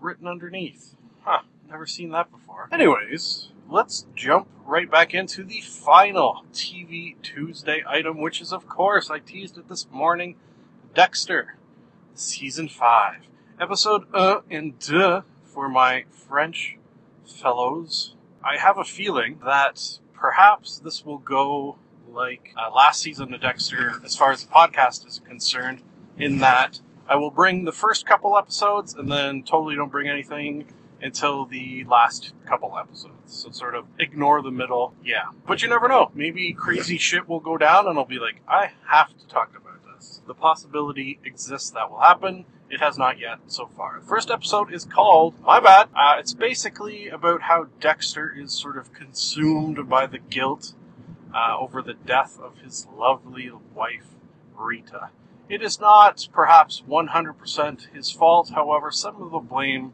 written 0.00 0.26
underneath. 0.26 0.94
Huh, 1.22 1.42
never 1.68 1.86
seen 1.86 2.10
that 2.10 2.30
before. 2.30 2.68
Anyways, 2.72 3.50
let's 3.68 4.06
jump 4.14 4.48
right 4.64 4.90
back 4.90 5.14
into 5.14 5.44
the 5.44 5.60
final 5.60 6.44
TV 6.52 7.14
Tuesday 7.22 7.82
item, 7.86 8.20
which 8.20 8.40
is, 8.40 8.52
of 8.52 8.68
course, 8.68 9.10
I 9.10 9.18
teased 9.18 9.58
it 9.58 9.68
this 9.68 9.86
morning 9.90 10.36
Dexter, 10.94 11.56
Season 12.14 12.68
5, 12.68 13.16
Episode 13.60 14.04
1 14.12 14.42
and 14.50 14.80
2 14.80 15.22
for 15.44 15.68
my 15.68 16.04
French 16.10 16.76
fellows. 17.24 18.14
I 18.42 18.56
have 18.56 18.78
a 18.78 18.84
feeling 18.84 19.40
that 19.44 19.98
perhaps 20.14 20.78
this 20.78 21.04
will 21.04 21.18
go 21.18 21.76
like 22.12 22.52
uh, 22.56 22.74
last 22.74 23.00
season 23.02 23.32
of 23.34 23.40
Dexter, 23.40 24.00
as 24.04 24.16
far 24.16 24.32
as 24.32 24.44
the 24.44 24.52
podcast 24.52 25.06
is 25.06 25.20
concerned, 25.26 25.82
in 26.18 26.38
that 26.38 26.80
I 27.08 27.16
will 27.16 27.30
bring 27.30 27.64
the 27.64 27.72
first 27.72 28.06
couple 28.06 28.36
episodes 28.36 28.94
and 28.94 29.10
then 29.10 29.42
totally 29.42 29.74
don't 29.74 29.90
bring 29.90 30.08
anything 30.08 30.66
until 31.02 31.46
the 31.46 31.84
last 31.84 32.34
couple 32.46 32.76
episodes. 32.78 33.14
So 33.26 33.50
sort 33.50 33.74
of 33.74 33.86
ignore 33.98 34.42
the 34.42 34.50
middle. 34.50 34.94
Yeah. 35.04 35.24
But 35.46 35.62
you 35.62 35.68
never 35.68 35.88
know. 35.88 36.10
Maybe 36.14 36.52
crazy 36.52 36.98
shit 36.98 37.28
will 37.28 37.40
go 37.40 37.56
down 37.56 37.86
and 37.88 37.98
I'll 37.98 38.04
be 38.04 38.18
like, 38.18 38.40
I 38.46 38.72
have 38.86 39.16
to 39.16 39.26
talk 39.26 39.56
about 39.56 39.80
this. 39.94 40.20
The 40.26 40.34
possibility 40.34 41.18
exists 41.24 41.70
that 41.70 41.90
will 41.90 42.00
happen. 42.00 42.44
It 42.68 42.80
has 42.80 42.96
not 42.96 43.18
yet 43.18 43.38
so 43.48 43.66
far. 43.66 43.98
The 43.98 44.06
first 44.06 44.30
episode 44.30 44.72
is 44.72 44.84
called, 44.84 45.34
my 45.40 45.58
bad, 45.58 45.88
uh, 45.96 46.16
it's 46.18 46.34
basically 46.34 47.08
about 47.08 47.42
how 47.42 47.66
Dexter 47.80 48.32
is 48.38 48.52
sort 48.52 48.76
of 48.76 48.92
consumed 48.92 49.88
by 49.88 50.06
the 50.06 50.18
guilt 50.18 50.74
uh, 51.34 51.56
over 51.58 51.82
the 51.82 51.94
death 51.94 52.38
of 52.40 52.58
his 52.58 52.86
lovely 52.96 53.50
wife, 53.74 54.14
Rita. 54.56 55.10
It 55.48 55.62
is 55.62 55.80
not 55.80 56.28
perhaps 56.32 56.82
100% 56.88 57.92
his 57.92 58.10
fault, 58.10 58.50
however, 58.50 58.90
some 58.90 59.20
of 59.20 59.32
the 59.32 59.38
blame 59.38 59.92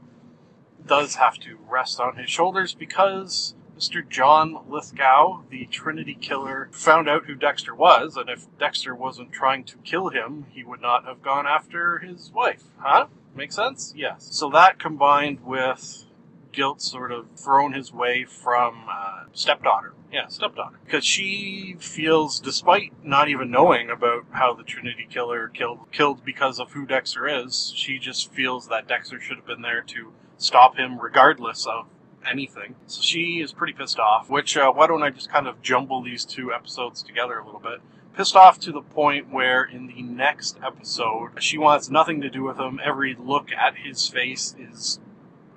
does 0.87 1.17
have 1.17 1.39
to 1.39 1.59
rest 1.69 1.99
on 1.99 2.17
his 2.17 2.31
shoulders 2.31 2.75
because 2.75 3.55
Mr. 3.77 4.07
John 4.09 4.59
Lithgow, 4.69 5.43
the 5.51 5.67
Trinity 5.67 6.15
killer, 6.15 6.71
found 6.73 7.09
out 7.09 7.27
who 7.27 7.35
Dexter 7.35 7.75
was, 7.75 8.17
and 8.17 8.31
if 8.31 8.47
Dexter 8.59 8.95
wasn't 8.95 9.33
trying 9.33 9.65
to 9.65 9.77
kill 9.79 10.09
him, 10.09 10.47
he 10.51 10.65
would 10.65 10.81
not 10.81 11.05
have 11.05 11.23
gone 11.23 11.47
after 11.47 11.99
his 11.99 12.31
wife. 12.33 12.65
Huh? 12.79 13.07
Make 13.35 13.53
sense? 13.53 13.93
Yes. 13.95 14.29
So 14.31 14.49
that 14.51 14.79
combined 14.79 15.45
with 15.45 16.05
guilt 16.53 16.81
sort 16.81 17.13
of 17.13 17.27
thrown 17.37 17.75
his 17.75 17.93
way 17.93 18.25
from 18.25 18.87
uh, 18.91 19.25
stepdaughter. 19.35 19.93
Yeah, 20.13 20.29
stepdaughter. 20.29 20.79
Because 20.85 21.05
she 21.05 21.77
feels, 21.79 22.41
despite 22.41 22.93
not 23.05 23.29
even 23.29 23.51
knowing 23.51 23.91
about 23.91 24.25
how 24.31 24.55
the 24.55 24.63
Trinity 24.63 25.07
killer 25.09 25.49
killed 25.49 25.81
killed 25.93 26.25
because 26.25 26.61
of 26.61 26.73
who 26.73 26.87
Dexter 26.87 27.27
is, 27.27 27.73
she 27.75 27.99
just 27.99 28.33
feels 28.33 28.69
that 28.69 28.87
Dexter 28.87 29.21
should 29.21 29.37
have 29.37 29.47
been 29.47 29.63
there 29.63 29.83
to 29.83 30.13
stop 30.39 30.77
him 30.77 30.99
regardless 31.01 31.67
of 31.67 31.87
anything. 32.29 32.77
So 32.87 33.03
she 33.03 33.41
is 33.41 33.53
pretty 33.53 33.73
pissed 33.73 33.99
off, 33.99 34.29
which, 34.29 34.57
uh, 34.57 34.73
why 34.73 34.87
don't 34.87 35.03
I 35.03 35.11
just 35.11 35.31
kind 35.31 35.47
of 35.47 35.63
jumble 35.63 36.03
these 36.03 36.25
two 36.25 36.53
episodes 36.53 37.03
together 37.03 37.39
a 37.39 37.45
little 37.45 37.61
bit? 37.61 37.81
Pissed 38.17 38.37
off 38.37 38.59
to 38.61 38.73
the 38.73 38.81
point 38.81 39.31
where 39.31 39.63
in 39.63 39.89
the 39.89 40.03
next 40.03 40.59
episode, 40.65 41.43
she 41.43 41.59
wants 41.59 41.91
nothing 41.91 42.21
to 42.23 42.31
do 42.31 42.43
with 42.43 42.59
him. 42.59 42.81
Every 42.83 43.15
look 43.15 43.53
at 43.53 43.77
his 43.77 44.09
face 44.09 44.55
is 44.59 44.99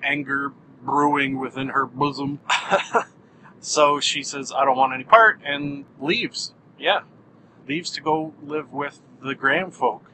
anger 0.03 0.51
brewing 0.81 1.39
within 1.39 1.69
her 1.69 1.85
bosom. 1.85 2.39
so 3.59 3.99
she 3.99 4.23
says, 4.23 4.51
I 4.51 4.65
don't 4.65 4.77
want 4.77 4.93
any 4.93 5.03
part, 5.03 5.41
and 5.45 5.85
leaves. 5.99 6.53
Yeah. 6.77 7.01
Leaves 7.67 7.91
to 7.91 8.01
go 8.01 8.33
live 8.41 8.71
with 8.71 9.01
the 9.23 9.35
Graham 9.35 9.71
folk, 9.71 10.09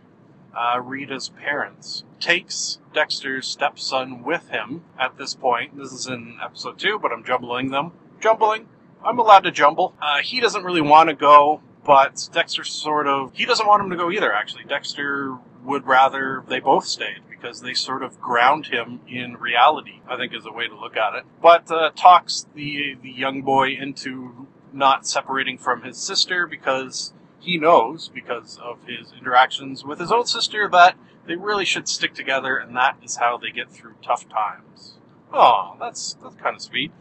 uh, 0.55 0.79
Rita's 0.79 1.29
parents. 1.29 2.03
Takes 2.19 2.79
Dexter's 2.93 3.47
stepson 3.47 4.23
with 4.23 4.49
him 4.49 4.83
at 4.99 5.17
this 5.17 5.35
point. 5.35 5.77
This 5.77 5.91
is 5.91 6.07
in 6.07 6.37
episode 6.43 6.79
two, 6.79 6.99
but 6.99 7.11
I'm 7.11 7.23
jumbling 7.23 7.69
them. 7.71 7.91
Jumbling. 8.19 8.67
I'm 9.03 9.19
allowed 9.19 9.43
to 9.43 9.51
jumble. 9.51 9.93
Uh, 10.01 10.19
he 10.23 10.39
doesn't 10.39 10.63
really 10.63 10.81
want 10.81 11.09
to 11.09 11.15
go, 11.15 11.61
but 11.85 12.29
Dexter 12.33 12.63
sort 12.63 13.07
of. 13.07 13.31
He 13.35 13.45
doesn't 13.45 13.67
want 13.67 13.83
him 13.83 13.89
to 13.91 13.95
go 13.95 14.11
either, 14.11 14.33
actually. 14.33 14.63
Dexter 14.63 15.37
would 15.63 15.85
rather 15.85 16.43
they 16.47 16.59
both 16.59 16.85
stayed 16.85 17.19
because 17.45 17.61
they 17.61 17.73
sort 17.75 18.01
of 18.01 18.19
ground 18.19 18.65
him 18.67 18.99
in 19.07 19.35
reality, 19.37 20.01
I 20.09 20.17
think 20.17 20.33
is 20.33 20.47
a 20.47 20.51
way 20.51 20.67
to 20.67 20.75
look 20.75 20.97
at 20.97 21.13
it. 21.13 21.25
But 21.41 21.69
uh, 21.69 21.91
talks 21.95 22.47
the, 22.55 22.95
the 23.01 23.11
young 23.11 23.43
boy 23.43 23.69
into 23.69 24.47
not 24.73 25.05
separating 25.05 25.59
from 25.59 25.83
his 25.83 25.97
sister 25.97 26.47
because 26.47 27.13
he 27.39 27.59
knows 27.59 28.09
because 28.09 28.57
of 28.57 28.79
his 28.87 29.13
interactions 29.13 29.85
with 29.85 29.99
his 29.99 30.11
own 30.11 30.25
sister 30.25 30.67
that 30.71 30.97
they 31.27 31.35
really 31.35 31.65
should 31.65 31.87
stick 31.87 32.15
together, 32.15 32.57
and 32.57 32.75
that 32.75 32.97
is 33.03 33.17
how 33.17 33.37
they 33.37 33.51
get 33.51 33.69
through 33.71 33.93
tough 34.03 34.27
times. 34.27 34.95
Oh, 35.31 35.75
that's 35.79 36.17
that's 36.23 36.35
kind 36.35 36.55
of 36.55 36.61
sweet. 36.63 36.91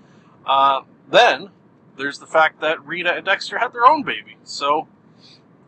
Uh, 0.47 0.83
then 1.11 1.51
there's 1.97 2.19
the 2.19 2.27
fact 2.27 2.61
that 2.61 2.85
Rita 2.85 3.15
and 3.15 3.25
Dexter 3.25 3.59
had 3.59 3.73
their 3.73 3.87
own 3.87 4.03
baby, 4.03 4.37
so 4.43 4.89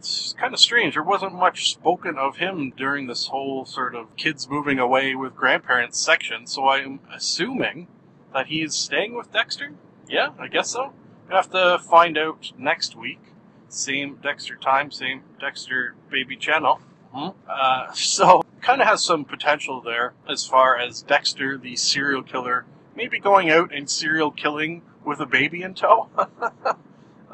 it's 0.07 0.35
kind 0.35 0.55
of 0.55 0.61
strange. 0.61 0.95
There 0.95 1.03
wasn't 1.03 1.35
much 1.35 1.71
spoken 1.71 2.17
of 2.17 2.37
him 2.37 2.73
during 2.77 3.07
this 3.07 3.27
whole 3.27 3.65
sort 3.65 3.95
of 3.95 4.15
kids 4.17 4.49
moving 4.49 4.79
away 4.79 5.15
with 5.15 5.35
grandparents 5.35 5.99
section, 5.99 6.47
so 6.47 6.69
I'm 6.69 7.01
assuming 7.13 7.89
that 8.33 8.47
he's 8.47 8.75
staying 8.75 9.15
with 9.15 9.33
Dexter. 9.33 9.73
Yeah, 10.09 10.31
I 10.39 10.47
guess 10.49 10.71
so. 10.71 10.93
We'll 11.29 11.37
have 11.37 11.51
to 11.51 11.79
find 11.79 12.17
out 12.17 12.53
next 12.57 12.95
week. 12.95 13.21
Same 13.69 14.17
Dexter 14.23 14.57
time, 14.57 14.91
same 14.93 15.23
Dexter 15.41 15.97
baby 16.09 16.37
channel. 16.37 16.81
Hmm? 17.13 17.31
Uh, 17.49 17.93
so, 17.93 18.43
kind 18.61 18.81
of 18.81 18.87
has 18.87 19.05
some 19.05 19.25
potential 19.25 19.81
there 19.81 20.15
as 20.29 20.47
far 20.47 20.79
as 20.79 21.03
Dexter, 21.03 21.59
the 21.59 21.75
serial 21.75 22.23
killer, 22.23 22.65
maybe 22.95 23.19
going 23.19 23.51
out 23.51 23.75
and 23.75 23.91
serial 23.91 24.31
killing 24.31 24.83
with 25.05 25.19
a 25.21 25.27
baby 25.27 25.63
in 25.63 25.75
tow. 25.75 26.09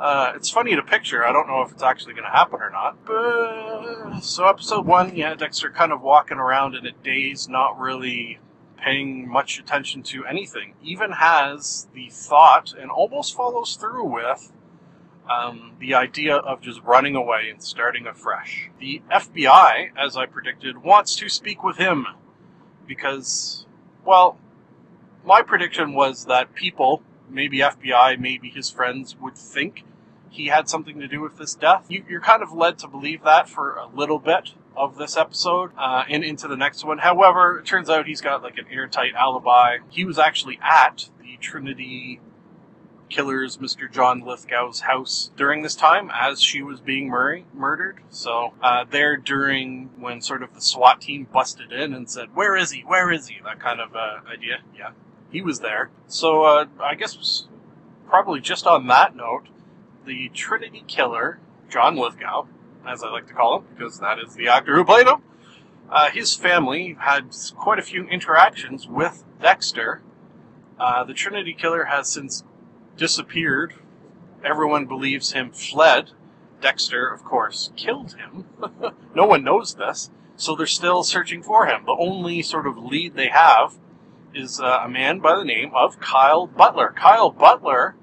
uh, 0.02 0.32
it's 0.34 0.50
funny 0.50 0.74
to 0.74 0.82
picture. 0.82 1.24
I 1.24 1.32
don't 1.32 1.46
know 1.46 1.62
if 1.62 1.70
it's 1.70 1.82
actually 1.84 2.14
going 2.14 2.24
to 2.24 2.30
happen 2.30 2.60
or 2.60 2.70
not. 2.70 3.04
But, 3.06 4.18
so, 4.18 4.48
episode 4.48 4.84
one, 4.84 5.14
yeah, 5.14 5.36
Dexter 5.36 5.70
kind 5.70 5.92
of 5.92 6.02
walking 6.02 6.38
around 6.38 6.74
in 6.74 6.84
a 6.84 6.90
daze, 7.04 7.48
not 7.48 7.78
really 7.78 8.40
paying 8.76 9.28
much 9.28 9.60
attention 9.60 10.02
to 10.02 10.26
anything. 10.26 10.74
Even 10.82 11.12
has 11.12 11.86
the 11.94 12.08
thought 12.10 12.74
and 12.76 12.90
almost 12.90 13.36
follows 13.36 13.76
through 13.76 14.06
with 14.06 14.52
um, 15.30 15.74
the 15.78 15.94
idea 15.94 16.34
of 16.34 16.60
just 16.60 16.82
running 16.82 17.14
away 17.14 17.48
and 17.48 17.62
starting 17.62 18.04
afresh. 18.08 18.70
The 18.80 19.02
FBI, 19.08 19.90
as 19.96 20.16
I 20.16 20.26
predicted, 20.26 20.78
wants 20.78 21.14
to 21.14 21.28
speak 21.28 21.62
with 21.62 21.76
him 21.76 22.08
because, 22.88 23.66
well, 24.04 24.36
my 25.24 25.42
prediction 25.42 25.94
was 25.94 26.24
that 26.24 26.56
people, 26.56 27.04
maybe 27.30 27.58
FBI, 27.58 28.18
maybe 28.18 28.50
his 28.50 28.68
friends, 28.68 29.14
would 29.20 29.38
think 29.38 29.84
he 30.32 30.46
had 30.46 30.68
something 30.68 30.98
to 30.98 31.06
do 31.06 31.20
with 31.20 31.36
this 31.36 31.54
death. 31.54 31.86
You, 31.88 32.04
are 32.16 32.20
kind 32.20 32.42
of 32.42 32.52
led 32.52 32.78
to 32.78 32.88
believe 32.88 33.22
that 33.24 33.48
for 33.48 33.74
a 33.74 33.86
little 33.86 34.18
bit 34.18 34.54
of 34.74 34.96
this 34.96 35.16
episode 35.16 35.72
uh, 35.76 36.04
and 36.08 36.24
into 36.24 36.48
the 36.48 36.56
next 36.56 36.84
one. 36.84 36.98
However, 36.98 37.58
it 37.58 37.66
turns 37.66 37.90
out 37.90 38.06
he's 38.06 38.22
got 38.22 38.42
like 38.42 38.56
an 38.56 38.64
airtight 38.70 39.12
alibi. 39.14 39.78
He 39.90 40.04
was 40.06 40.18
actually 40.18 40.58
at 40.62 41.10
the 41.20 41.36
Trinity 41.38 42.20
killer's 43.10 43.58
Mr. 43.58 43.92
John 43.92 44.22
Lithgow's 44.22 44.80
house 44.80 45.30
during 45.36 45.60
this 45.60 45.74
time 45.74 46.10
as 46.10 46.40
she 46.40 46.62
was 46.62 46.80
being 46.80 47.08
mur- 47.08 47.42
murdered. 47.52 48.00
So 48.08 48.54
uh, 48.62 48.86
there 48.90 49.18
during 49.18 49.90
when 49.98 50.22
sort 50.22 50.42
of 50.42 50.54
the 50.54 50.62
SWAT 50.62 51.02
team 51.02 51.26
busted 51.30 51.72
in 51.72 51.92
and 51.92 52.10
said, 52.10 52.34
"Where 52.34 52.56
is 52.56 52.70
he? 52.70 52.80
Where 52.80 53.12
is 53.12 53.28
he?" 53.28 53.36
That 53.44 53.60
kind 53.60 53.80
of 53.80 53.94
uh, 53.94 54.20
idea. 54.32 54.60
Yeah, 54.74 54.92
he 55.30 55.42
was 55.42 55.60
there. 55.60 55.90
So 56.06 56.44
uh, 56.44 56.66
I 56.80 56.94
guess 56.94 57.46
probably 58.08 58.40
just 58.40 58.66
on 58.66 58.86
that 58.86 59.14
note, 59.14 59.48
the 60.04 60.30
Trinity 60.30 60.84
killer, 60.86 61.38
John 61.68 61.96
Lithgow, 61.96 62.46
as 62.86 63.02
I 63.02 63.10
like 63.10 63.26
to 63.28 63.34
call 63.34 63.58
him, 63.58 63.66
because 63.74 63.98
that 64.00 64.18
is 64.18 64.34
the 64.34 64.48
actor 64.48 64.76
who 64.76 64.84
played 64.84 65.06
him. 65.06 65.22
Uh, 65.90 66.10
his 66.10 66.34
family 66.34 66.96
had 66.98 67.34
quite 67.56 67.78
a 67.78 67.82
few 67.82 68.06
interactions 68.08 68.86
with 68.88 69.24
Dexter. 69.40 70.02
Uh, 70.78 71.04
the 71.04 71.14
Trinity 71.14 71.52
Killer 71.52 71.84
has 71.84 72.10
since 72.10 72.44
disappeared. 72.96 73.74
Everyone 74.44 74.86
believes 74.86 75.32
him 75.32 75.50
fled. 75.50 76.10
Dexter, 76.60 77.08
of 77.08 77.24
course, 77.24 77.72
killed 77.76 78.14
him. 78.14 78.46
no 79.14 79.26
one 79.26 79.44
knows 79.44 79.74
this, 79.74 80.10
so 80.36 80.54
they're 80.54 80.66
still 80.66 81.02
searching 81.02 81.42
for 81.42 81.66
him. 81.66 81.84
The 81.84 81.96
only 81.98 82.42
sort 82.42 82.66
of 82.66 82.78
lead 82.78 83.14
they 83.14 83.28
have 83.28 83.74
is 84.34 84.60
uh, 84.60 84.80
a 84.84 84.88
man 84.88 85.18
by 85.18 85.36
the 85.36 85.44
name 85.44 85.72
of 85.74 86.00
Kyle 86.00 86.46
Butler. 86.46 86.94
Kyle 86.96 87.30
Butler 87.30 87.96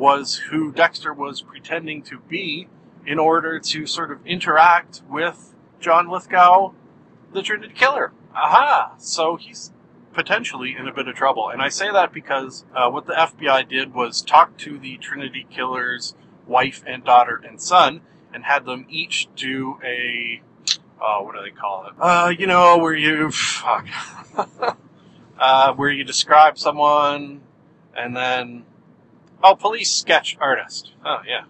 was 0.00 0.36
who 0.50 0.72
Dexter 0.72 1.12
was 1.12 1.42
pretending 1.42 2.02
to 2.04 2.18
be 2.20 2.68
in 3.06 3.18
order 3.18 3.60
to 3.60 3.86
sort 3.86 4.10
of 4.10 4.26
interact 4.26 5.02
with 5.08 5.54
John 5.78 6.08
Lithgow, 6.08 6.72
the 7.34 7.42
Trinity 7.42 7.74
Killer. 7.74 8.12
Aha! 8.34 8.94
So 8.98 9.36
he's 9.36 9.72
potentially 10.14 10.74
in 10.74 10.88
a 10.88 10.92
bit 10.92 11.06
of 11.06 11.14
trouble. 11.14 11.50
And 11.50 11.60
I 11.60 11.68
say 11.68 11.92
that 11.92 12.14
because 12.14 12.64
uh, 12.74 12.88
what 12.88 13.06
the 13.06 13.12
FBI 13.12 13.68
did 13.68 13.94
was 13.94 14.22
talk 14.22 14.56
to 14.58 14.78
the 14.78 14.96
Trinity 14.96 15.46
Killer's 15.50 16.14
wife 16.46 16.82
and 16.86 17.04
daughter 17.04 17.40
and 17.46 17.60
son 17.60 18.00
and 18.32 18.44
had 18.44 18.64
them 18.64 18.86
each 18.88 19.28
do 19.36 19.78
a, 19.84 20.40
uh, 20.98 21.18
what 21.20 21.34
do 21.34 21.42
they 21.42 21.50
call 21.50 21.86
it? 21.86 21.92
Uh, 22.00 22.32
you 22.36 22.46
know, 22.46 22.78
where 22.78 22.94
you, 22.94 23.30
fuck, 23.32 23.86
uh, 25.38 25.74
where 25.74 25.90
you 25.90 26.04
describe 26.04 26.58
someone 26.58 27.42
and 27.94 28.16
then, 28.16 28.64
oh, 29.42 29.54
police 29.54 29.92
sketch 29.92 30.36
artist. 30.40 30.92
Oh, 31.04 31.20
yeah. 31.26 31.44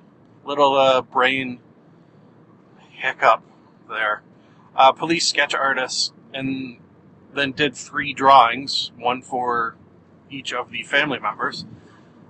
Little, 0.44 0.74
uh, 0.74 1.02
brain 1.02 1.60
hiccup 2.90 3.42
there. 3.88 4.22
Uh, 4.74 4.92
police 4.92 5.26
sketch 5.26 5.54
artist 5.54 6.12
and 6.32 6.78
then 7.34 7.52
did 7.52 7.74
three 7.74 8.12
drawings, 8.12 8.92
one 8.98 9.22
for 9.22 9.76
each 10.30 10.52
of 10.52 10.70
the 10.70 10.82
family 10.82 11.18
members. 11.18 11.64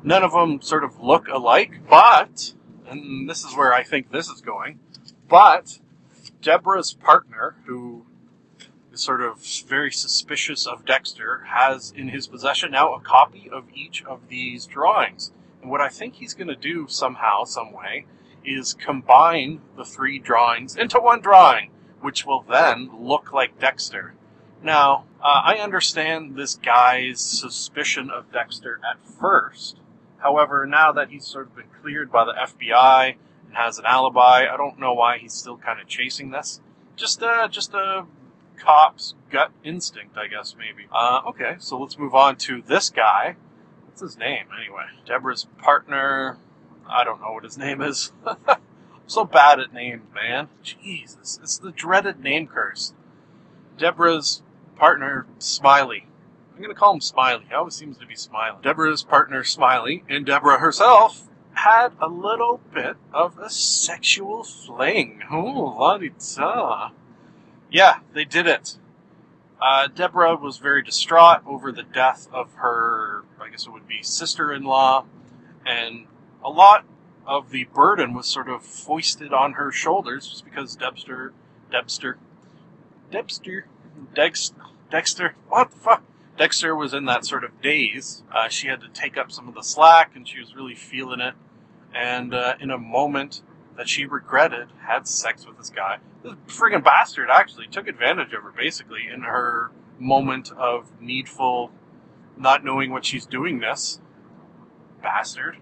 None 0.02 0.22
of 0.22 0.32
them 0.32 0.62
sort 0.62 0.84
of 0.84 1.00
look 1.00 1.28
alike, 1.28 1.80
but, 1.88 2.54
and 2.86 3.28
this 3.28 3.44
is 3.44 3.54
where 3.54 3.72
I 3.72 3.82
think 3.82 4.11
this 4.11 4.28
is 4.28 4.40
going, 4.40 4.80
but 5.28 5.78
Deborah's 6.40 6.94
partner, 6.94 7.56
who 7.66 8.06
is 8.92 9.02
sort 9.02 9.20
of 9.20 9.44
very 9.68 9.92
suspicious 9.92 10.66
of 10.66 10.86
Dexter, 10.86 11.44
has 11.48 11.92
in 11.94 12.08
his 12.08 12.26
possession 12.26 12.70
now 12.70 12.94
a 12.94 13.00
copy 13.00 13.48
of 13.50 13.64
each 13.74 14.02
of 14.04 14.28
these 14.28 14.66
drawings. 14.66 15.32
What 15.62 15.80
I 15.80 15.88
think 15.88 16.14
he's 16.14 16.34
going 16.34 16.48
to 16.48 16.56
do 16.56 16.86
somehow, 16.88 17.44
some 17.44 17.72
way, 17.72 18.06
is 18.44 18.74
combine 18.74 19.61
the 19.76 19.84
three 19.84 20.18
drawings 20.18 20.76
into 20.76 20.98
one 20.98 21.20
drawing, 21.20 21.70
which 22.00 22.24
will 22.24 22.42
then 22.42 22.90
look 22.98 23.32
like 23.32 23.58
Dexter. 23.58 24.14
Now, 24.62 25.04
uh, 25.22 25.42
I 25.44 25.56
understand 25.56 26.36
this 26.36 26.54
guy's 26.56 27.20
suspicion 27.20 28.11
of 28.11 28.32
Dexter 28.32 28.80
at 28.88 29.00
first. 29.06 29.78
However, 30.18 30.66
now 30.66 30.92
that 30.92 31.11
he's 31.11 31.26
sort 31.26 31.46
of 31.46 31.56
been 31.56 31.68
cleared 31.82 32.12
by 32.12 32.24
the 32.24 32.32
FBI 32.32 33.16
and 33.46 33.56
has 33.56 33.78
an 33.78 33.86
alibi, 33.86 34.46
I 34.52 34.56
don't 34.56 34.78
know 34.78 34.92
why 34.92 35.18
he's 35.18 35.32
still 35.32 35.56
kind 35.56 35.80
of 35.80 35.86
chasing 35.88 36.30
this. 36.30 36.61
Just, 36.96 37.22
uh, 37.22 37.48
just 37.48 37.72
a 37.72 38.06
cop's 38.58 39.14
gut 39.30 39.50
instinct, 39.64 40.16
I 40.16 40.26
guess, 40.26 40.54
maybe. 40.58 40.86
Uh, 40.92 41.22
okay, 41.28 41.56
so 41.58 41.78
let's 41.78 41.98
move 41.98 42.14
on 42.14 42.36
to 42.36 42.62
this 42.62 42.90
guy. 42.90 43.36
What's 43.91 44.03
his 44.03 44.18
name, 44.18 44.47
anyway? 44.57 44.84
Deborah's 45.05 45.49
partner. 45.59 46.38
I 46.88 47.03
don't 47.03 47.20
know 47.20 47.32
what 47.32 47.43
his 47.43 47.59
name 47.59 47.82
is. 47.82 48.12
I'm 48.24 48.61
so 49.09 49.24
bad 49.24 49.59
at 49.59 49.74
names, 49.74 50.05
man. 50.14 50.49
Jesus, 50.62 51.41
it's 51.43 51.59
the 51.59 51.72
dreaded 51.72 52.20
name 52.20 52.47
curse. 52.47 52.95
Deborah's 53.76 54.43
partner, 54.76 55.26
Smiley. 55.41 56.07
I'm 56.53 56.62
going 56.62 56.72
to 56.72 56.78
call 56.78 56.95
him 56.95 57.01
Smiley. 57.01 57.47
He 57.49 57.55
always 57.55 57.74
seems 57.74 57.99
to 57.99 58.07
be 58.07 58.14
smiling. 58.14 58.62
Deborah's 58.62 59.03
partner, 59.03 59.43
Smiley, 59.43 60.05
and 60.09 60.24
Deborah 60.24 60.61
herself 60.61 61.28
had 61.55 61.93
a 62.01 62.07
little 62.07 62.61
bit 62.72 62.97
of 63.12 63.38
a 63.38 63.51
sexual 63.51 64.45
fling. 64.45 65.24
Ooh, 65.32 65.78
la 65.78 65.99
da. 65.99 66.91
Yeah, 67.72 67.99
they 68.14 68.24
did 68.24 68.47
it. 68.47 68.78
Uh, 69.61 69.88
Deborah 69.88 70.36
was 70.36 70.56
very 70.56 70.82
distraught 70.82 71.42
over 71.46 71.70
the 71.70 71.82
death 71.82 72.28
of 72.32 72.54
her, 72.54 73.24
I 73.40 73.50
guess 73.50 73.66
it 73.66 73.70
would 73.70 73.86
be 73.86 74.02
sister 74.02 74.52
in 74.52 74.64
law, 74.64 75.04
and 75.66 76.06
a 76.42 76.48
lot 76.48 76.84
of 77.26 77.50
the 77.50 77.64
burden 77.64 78.14
was 78.14 78.26
sort 78.26 78.48
of 78.48 78.62
foisted 78.62 79.32
on 79.32 79.52
her 79.52 79.70
shoulders 79.70 80.28
just 80.28 80.44
because 80.44 80.76
Debster, 80.76 81.34
Debster, 81.70 82.18
Debster, 83.11 83.66
Dex, 84.14 84.52
Dexter, 84.90 85.34
what 85.48 85.70
the 85.70 85.76
fuck? 85.76 86.02
Dexter 86.38 86.74
was 86.74 86.94
in 86.94 87.04
that 87.04 87.26
sort 87.26 87.44
of 87.44 87.61
daze. 87.61 88.22
Uh, 88.34 88.48
she 88.48 88.68
had 88.68 88.80
to 88.80 88.88
take 88.88 89.18
up 89.18 89.30
some 89.30 89.46
of 89.46 89.54
the 89.54 89.62
slack, 89.62 90.16
and 90.16 90.26
she 90.26 90.40
was 90.40 90.56
really 90.56 90.74
feeling 90.74 91.20
it. 91.20 91.34
And 91.94 92.32
uh, 92.34 92.54
in 92.61 92.70
a 92.70 92.78
moment 92.78 93.42
that 93.76 93.88
she 93.88 94.06
regretted, 94.06 94.68
had 94.86 95.06
sex 95.06 95.46
with 95.46 95.56
this 95.58 95.70
guy. 95.70 95.98
This 96.22 96.34
friggin' 96.48 96.84
bastard 96.84 97.28
actually 97.30 97.66
took 97.66 97.88
advantage 97.88 98.32
of 98.32 98.42
her, 98.42 98.52
basically, 98.56 99.06
in 99.12 99.22
her 99.22 99.70
moment 99.98 100.50
of 100.52 100.90
needful, 101.00 101.70
not 102.36 102.64
knowing 102.64 102.90
what 102.90 103.04
she's 103.04 103.26
doing. 103.26 103.60
This 103.60 104.00
bastard. 105.02 105.56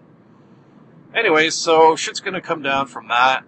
Anyways, 1.15 1.55
so 1.55 1.97
shit's 1.97 2.21
gonna 2.21 2.41
come 2.41 2.63
down 2.63 2.87
from 2.87 3.09
that. 3.09 3.45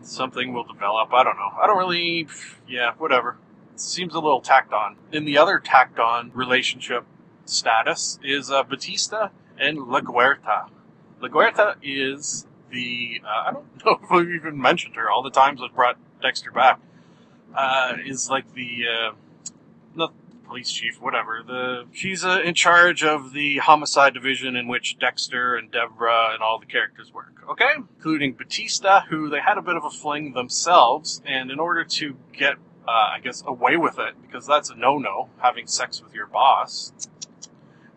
Something 0.00 0.52
will 0.52 0.64
develop. 0.64 1.12
I 1.12 1.24
don't 1.24 1.36
know. 1.36 1.50
I 1.60 1.66
don't 1.66 1.78
really. 1.78 2.28
Yeah, 2.68 2.92
whatever 2.98 3.36
seems 3.80 4.14
a 4.14 4.20
little 4.20 4.40
tacked 4.40 4.72
on. 4.72 4.96
In 5.12 5.24
the 5.24 5.38
other 5.38 5.58
tacked 5.58 5.98
on 5.98 6.30
relationship 6.34 7.04
status 7.44 8.18
is 8.22 8.50
uh, 8.50 8.62
Batista 8.62 9.28
and 9.58 9.78
LaGuerta. 9.78 10.68
La 11.20 11.28
Guerta 11.28 11.76
is 11.82 12.46
the 12.70 13.20
uh, 13.24 13.48
I 13.48 13.52
don't 13.52 13.66
know 13.84 13.98
if 14.02 14.10
we've 14.10 14.34
even 14.34 14.60
mentioned 14.60 14.96
her 14.96 15.10
all 15.10 15.22
the 15.22 15.30
times 15.30 15.60
I've 15.62 15.74
brought 15.74 15.96
Dexter 16.22 16.50
back. 16.50 16.80
Uh, 17.54 17.94
is 18.04 18.28
like 18.28 18.52
the 18.54 18.84
uh, 18.86 20.06
police 20.48 20.72
chief, 20.72 21.00
whatever. 21.00 21.42
The 21.46 21.84
she's 21.92 22.24
uh, 22.24 22.40
in 22.44 22.54
charge 22.54 23.04
of 23.04 23.32
the 23.32 23.58
homicide 23.58 24.14
division 24.14 24.56
in 24.56 24.66
which 24.66 24.98
Dexter 24.98 25.54
and 25.54 25.70
Deborah 25.70 26.30
and 26.32 26.42
all 26.42 26.58
the 26.58 26.66
characters 26.66 27.12
work. 27.12 27.44
Okay, 27.48 27.70
including 27.76 28.32
Batista, 28.32 29.02
who 29.08 29.28
they 29.28 29.40
had 29.40 29.58
a 29.58 29.62
bit 29.62 29.76
of 29.76 29.84
a 29.84 29.90
fling 29.90 30.32
themselves, 30.32 31.22
and 31.24 31.50
in 31.50 31.58
order 31.58 31.84
to 31.84 32.16
get, 32.32 32.54
uh, 32.86 32.90
I 32.90 33.20
guess, 33.22 33.42
away 33.46 33.76
with 33.76 33.98
it, 33.98 34.14
because 34.20 34.46
that's 34.46 34.70
a 34.70 34.74
no-no, 34.74 35.30
having 35.38 35.66
sex 35.66 36.02
with 36.02 36.14
your 36.14 36.26
boss, 36.26 36.92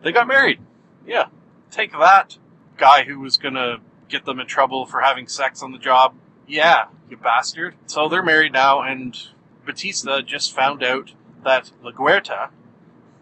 they 0.03 0.11
got 0.11 0.28
married. 0.28 0.59
Yeah, 1.05 1.28
take 1.69 1.91
that, 1.93 2.38
guy 2.78 3.03
who 3.03 3.19
was 3.19 3.38
gonna 3.38 3.78
get 4.12 4.26
them 4.26 4.39
in 4.39 4.47
trouble 4.47 4.86
for 4.86 5.01
having 5.01 5.28
sex 5.28 5.64
on 5.64 5.72
the 5.72 5.78
job. 5.78 6.14
Yeah, 6.47 6.86
you 7.09 7.18
bastard. 7.18 7.76
So 7.88 8.09
they're 8.09 8.24
married 8.24 8.53
now, 8.53 8.82
and 8.82 9.18
Batista 9.66 10.22
just 10.22 10.53
found 10.53 10.84
out 10.84 11.14
that 11.43 11.72
LaGuerta, 11.84 12.49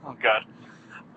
oh 0.06 0.18
god, 0.22 0.46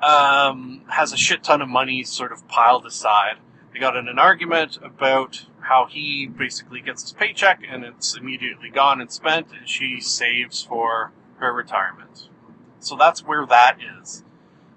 um, 0.03 0.83
has 0.89 1.12
a 1.12 1.16
shit 1.16 1.43
ton 1.43 1.62
of 1.62 1.68
money 1.68 2.05
sort 2.05 2.33
of 2.33 2.47
piled 2.49 2.85
aside. 2.87 3.37
They 3.73 3.79
got 3.79 3.97
in 3.97 4.09
an 4.09 4.18
argument 4.18 4.79
about 4.83 5.47
how 5.61 5.87
he 5.87 6.27
basically 6.27 6.81
gets 6.81 7.03
his 7.03 7.12
paycheck 7.12 7.62
and 7.68 7.85
it's 7.85 8.16
immediately 8.16 8.68
gone 8.68 9.01
and 9.01 9.11
spent, 9.11 9.49
and 9.57 9.68
she 9.68 10.01
saves 10.01 10.62
for 10.62 11.12
her 11.39 11.53
retirement. 11.53 12.29
So 12.81 12.97
that's 12.97 13.25
where 13.25 13.47
that 13.47 13.79
is. 14.01 14.25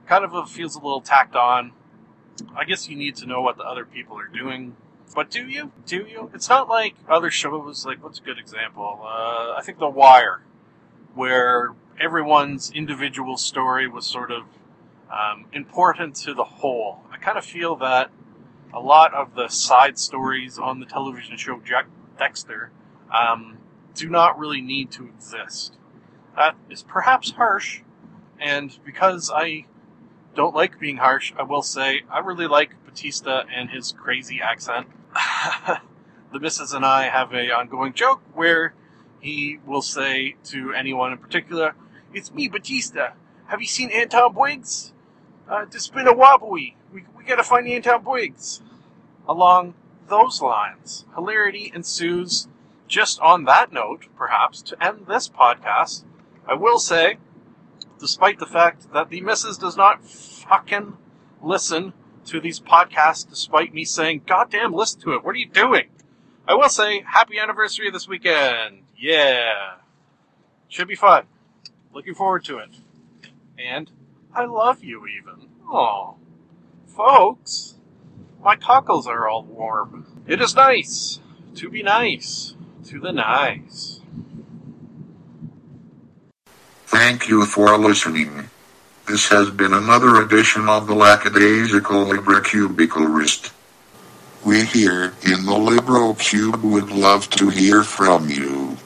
Kind 0.08 0.24
of 0.24 0.34
a, 0.34 0.46
feels 0.46 0.76
a 0.76 0.80
little 0.80 1.02
tacked 1.02 1.36
on. 1.36 1.72
I 2.56 2.66
guess 2.66 2.88
you 2.88 2.96
need 2.96 3.16
to 3.18 3.26
know 3.26 3.42
what 3.42 3.58
the 3.58 3.64
other 3.64 3.86
people 3.86 4.20
are 4.20 4.28
doing. 4.28 4.76
But 5.16 5.32
do 5.32 5.48
you? 5.48 5.72
Do 5.86 6.06
you? 6.06 6.30
It's 6.34 6.50
not 6.50 6.68
like 6.68 6.96
other 7.08 7.32
shows, 7.32 7.86
like, 7.86 8.04
what's 8.04 8.20
a 8.20 8.22
good 8.22 8.38
example? 8.38 9.00
Uh, 9.02 9.54
I 9.58 9.62
think 9.64 9.80
The 9.80 9.90
Wire, 9.90 10.42
where 11.14 11.74
everyone's 12.00 12.70
individual 12.72 13.38
story 13.38 13.88
was 13.88 14.06
sort 14.06 14.30
of 14.30 14.44
um, 15.10 15.46
important 15.54 16.16
to 16.18 16.34
the 16.34 16.44
whole. 16.44 17.00
I 17.12 17.18
kind 17.18 17.38
of 17.38 17.46
feel 17.46 17.78
that 17.78 18.12
a 18.74 18.80
lot 18.82 19.14
of 19.14 19.36
the 19.36 19.48
side 19.48 19.98
stories 19.98 20.60
on 20.60 20.82
the 20.82 20.86
television 20.86 21.38
show 21.38 21.62
Jack 21.62 21.88
Dexter 22.20 22.72
um, 23.10 23.60
do 23.94 24.10
not 24.10 24.38
really 24.38 24.62
need 24.62 24.92
to 24.92 25.06
exist. 25.06 25.78
That 26.36 26.58
is 26.70 26.84
perhaps 26.84 27.32
harsh, 27.32 27.82
and 28.38 28.78
because 28.84 29.32
I 29.34 29.66
don't 30.36 30.54
like 30.54 30.78
being 30.78 30.98
harsh, 30.98 31.32
I 31.40 31.44
will 31.44 31.62
say 31.62 32.02
I 32.12 32.20
really 32.20 32.48
like 32.48 32.72
Batista 32.86 33.44
and 33.54 33.70
his 33.70 33.94
crazy 33.94 34.42
accent. 34.42 34.88
the 36.34 36.40
missus 36.40 36.74
and 36.74 36.86
I 36.86 37.04
have 37.04 37.34
a 37.34 37.52
ongoing 37.52 37.94
joke 37.94 38.22
where 38.34 38.74
he 39.20 39.60
will 39.66 39.82
say 39.82 40.36
to 40.46 40.74
anyone 40.74 41.12
in 41.12 41.18
particular, 41.18 41.76
"It's 42.14 42.34
me, 42.34 42.48
Batista. 42.48 43.14
Have 43.48 43.62
you 43.62 43.68
seen 43.68 43.90
Anton 43.92 44.34
Briggs? 44.34 44.94
Uh, 45.48 45.66
to 45.66 45.80
spin 45.80 46.08
a 46.08 46.14
wobbly, 46.14 46.76
we 46.92 47.06
we 47.16 47.24
gotta 47.24 47.44
find 47.44 47.68
Anton 47.68 48.04
Briggs." 48.04 48.62
Along 49.28 49.74
those 50.08 50.42
lines, 50.42 51.06
hilarity 51.16 51.72
ensues. 51.74 52.48
Just 52.88 53.20
on 53.20 53.46
that 53.46 53.74
note, 53.74 54.06
perhaps 54.16 54.62
to 54.64 54.84
end 54.84 55.08
this 55.08 55.28
podcast, 55.28 56.04
I 56.48 56.54
will 56.54 56.78
say, 56.78 57.18
despite 58.00 58.38
the 58.38 58.46
fact 58.46 58.94
that 58.94 59.10
the 59.10 59.22
missus 59.22 59.58
does 59.58 59.76
not 59.76 60.06
fucking 60.06 60.98
listen 61.42 61.94
to 62.26 62.40
these 62.40 62.60
podcasts, 62.60 63.28
despite 63.30 63.74
me 63.74 63.86
saying, 63.86 64.24
"Goddamn, 64.26 64.74
listen 64.74 65.02
to 65.02 65.14
it. 65.14 65.24
What 65.24 65.36
are 65.36 65.40
you 65.40 65.50
doing?" 65.50 65.90
I 66.48 66.54
will 66.54 66.70
say, 66.70 67.02
happy 67.02 67.40
anniversary 67.40 67.90
this 67.90 68.08
weekend. 68.08 68.84
Yeah. 68.96 69.78
Should 70.68 70.88
be 70.88 70.96
fun. 70.96 71.26
Looking 71.92 72.14
forward 72.14 72.44
to 72.46 72.60
it. 72.60 72.70
And 73.58 73.90
I 74.34 74.46
love 74.46 74.84
you 74.84 75.08
even. 75.08 75.50
Oh. 75.68 76.18
Folks, 76.86 77.76
my 78.44 78.56
cockles 78.56 79.08
are 79.08 79.28
all 79.28 79.44
warm. 79.44 80.24
It 80.28 80.40
is 80.40 80.56
nice 80.56 81.20
to 81.56 81.70
be 81.70 81.82
nice 81.82 82.56
to 82.86 83.00
the 83.00 83.12
nice. 83.12 84.02
Thank 86.86 87.28
you 87.28 87.46
for 87.46 87.76
listening. 87.78 88.50
This 89.08 89.28
has 89.30 89.52
been 89.52 89.74
another 89.74 90.22
edition 90.22 90.68
of 90.68 90.88
the 90.88 90.96
Lackadaisical 90.96 92.06
Librocubicularist. 92.06 93.52
We 94.44 94.66
here 94.66 95.14
in 95.22 95.46
the 95.46 95.58
Libro 95.58 96.14
Cube 96.16 96.64
would 96.64 96.90
love 96.90 97.30
to 97.32 97.50
hear 97.50 97.84
from 97.84 98.30
you. 98.30 98.78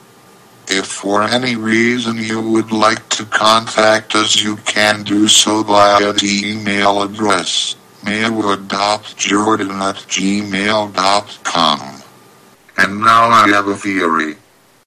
If 0.68 0.86
for 0.86 1.22
any 1.22 1.56
reason 1.56 2.18
you 2.18 2.40
would 2.40 2.70
like 2.70 3.08
to 3.10 3.24
contact 3.24 4.14
us, 4.14 4.42
you 4.42 4.56
can 4.56 5.04
do 5.04 5.26
so 5.26 5.62
via 5.62 6.12
the 6.12 6.42
email 6.44 7.02
address 7.02 7.76
maywood.jordan 8.04 9.70
at 9.70 9.96
gmail.com. 9.96 11.80
And 12.78 13.00
now 13.00 13.28
I 13.28 13.48
have 13.48 13.68
a 13.68 13.76
theory. 13.76 14.36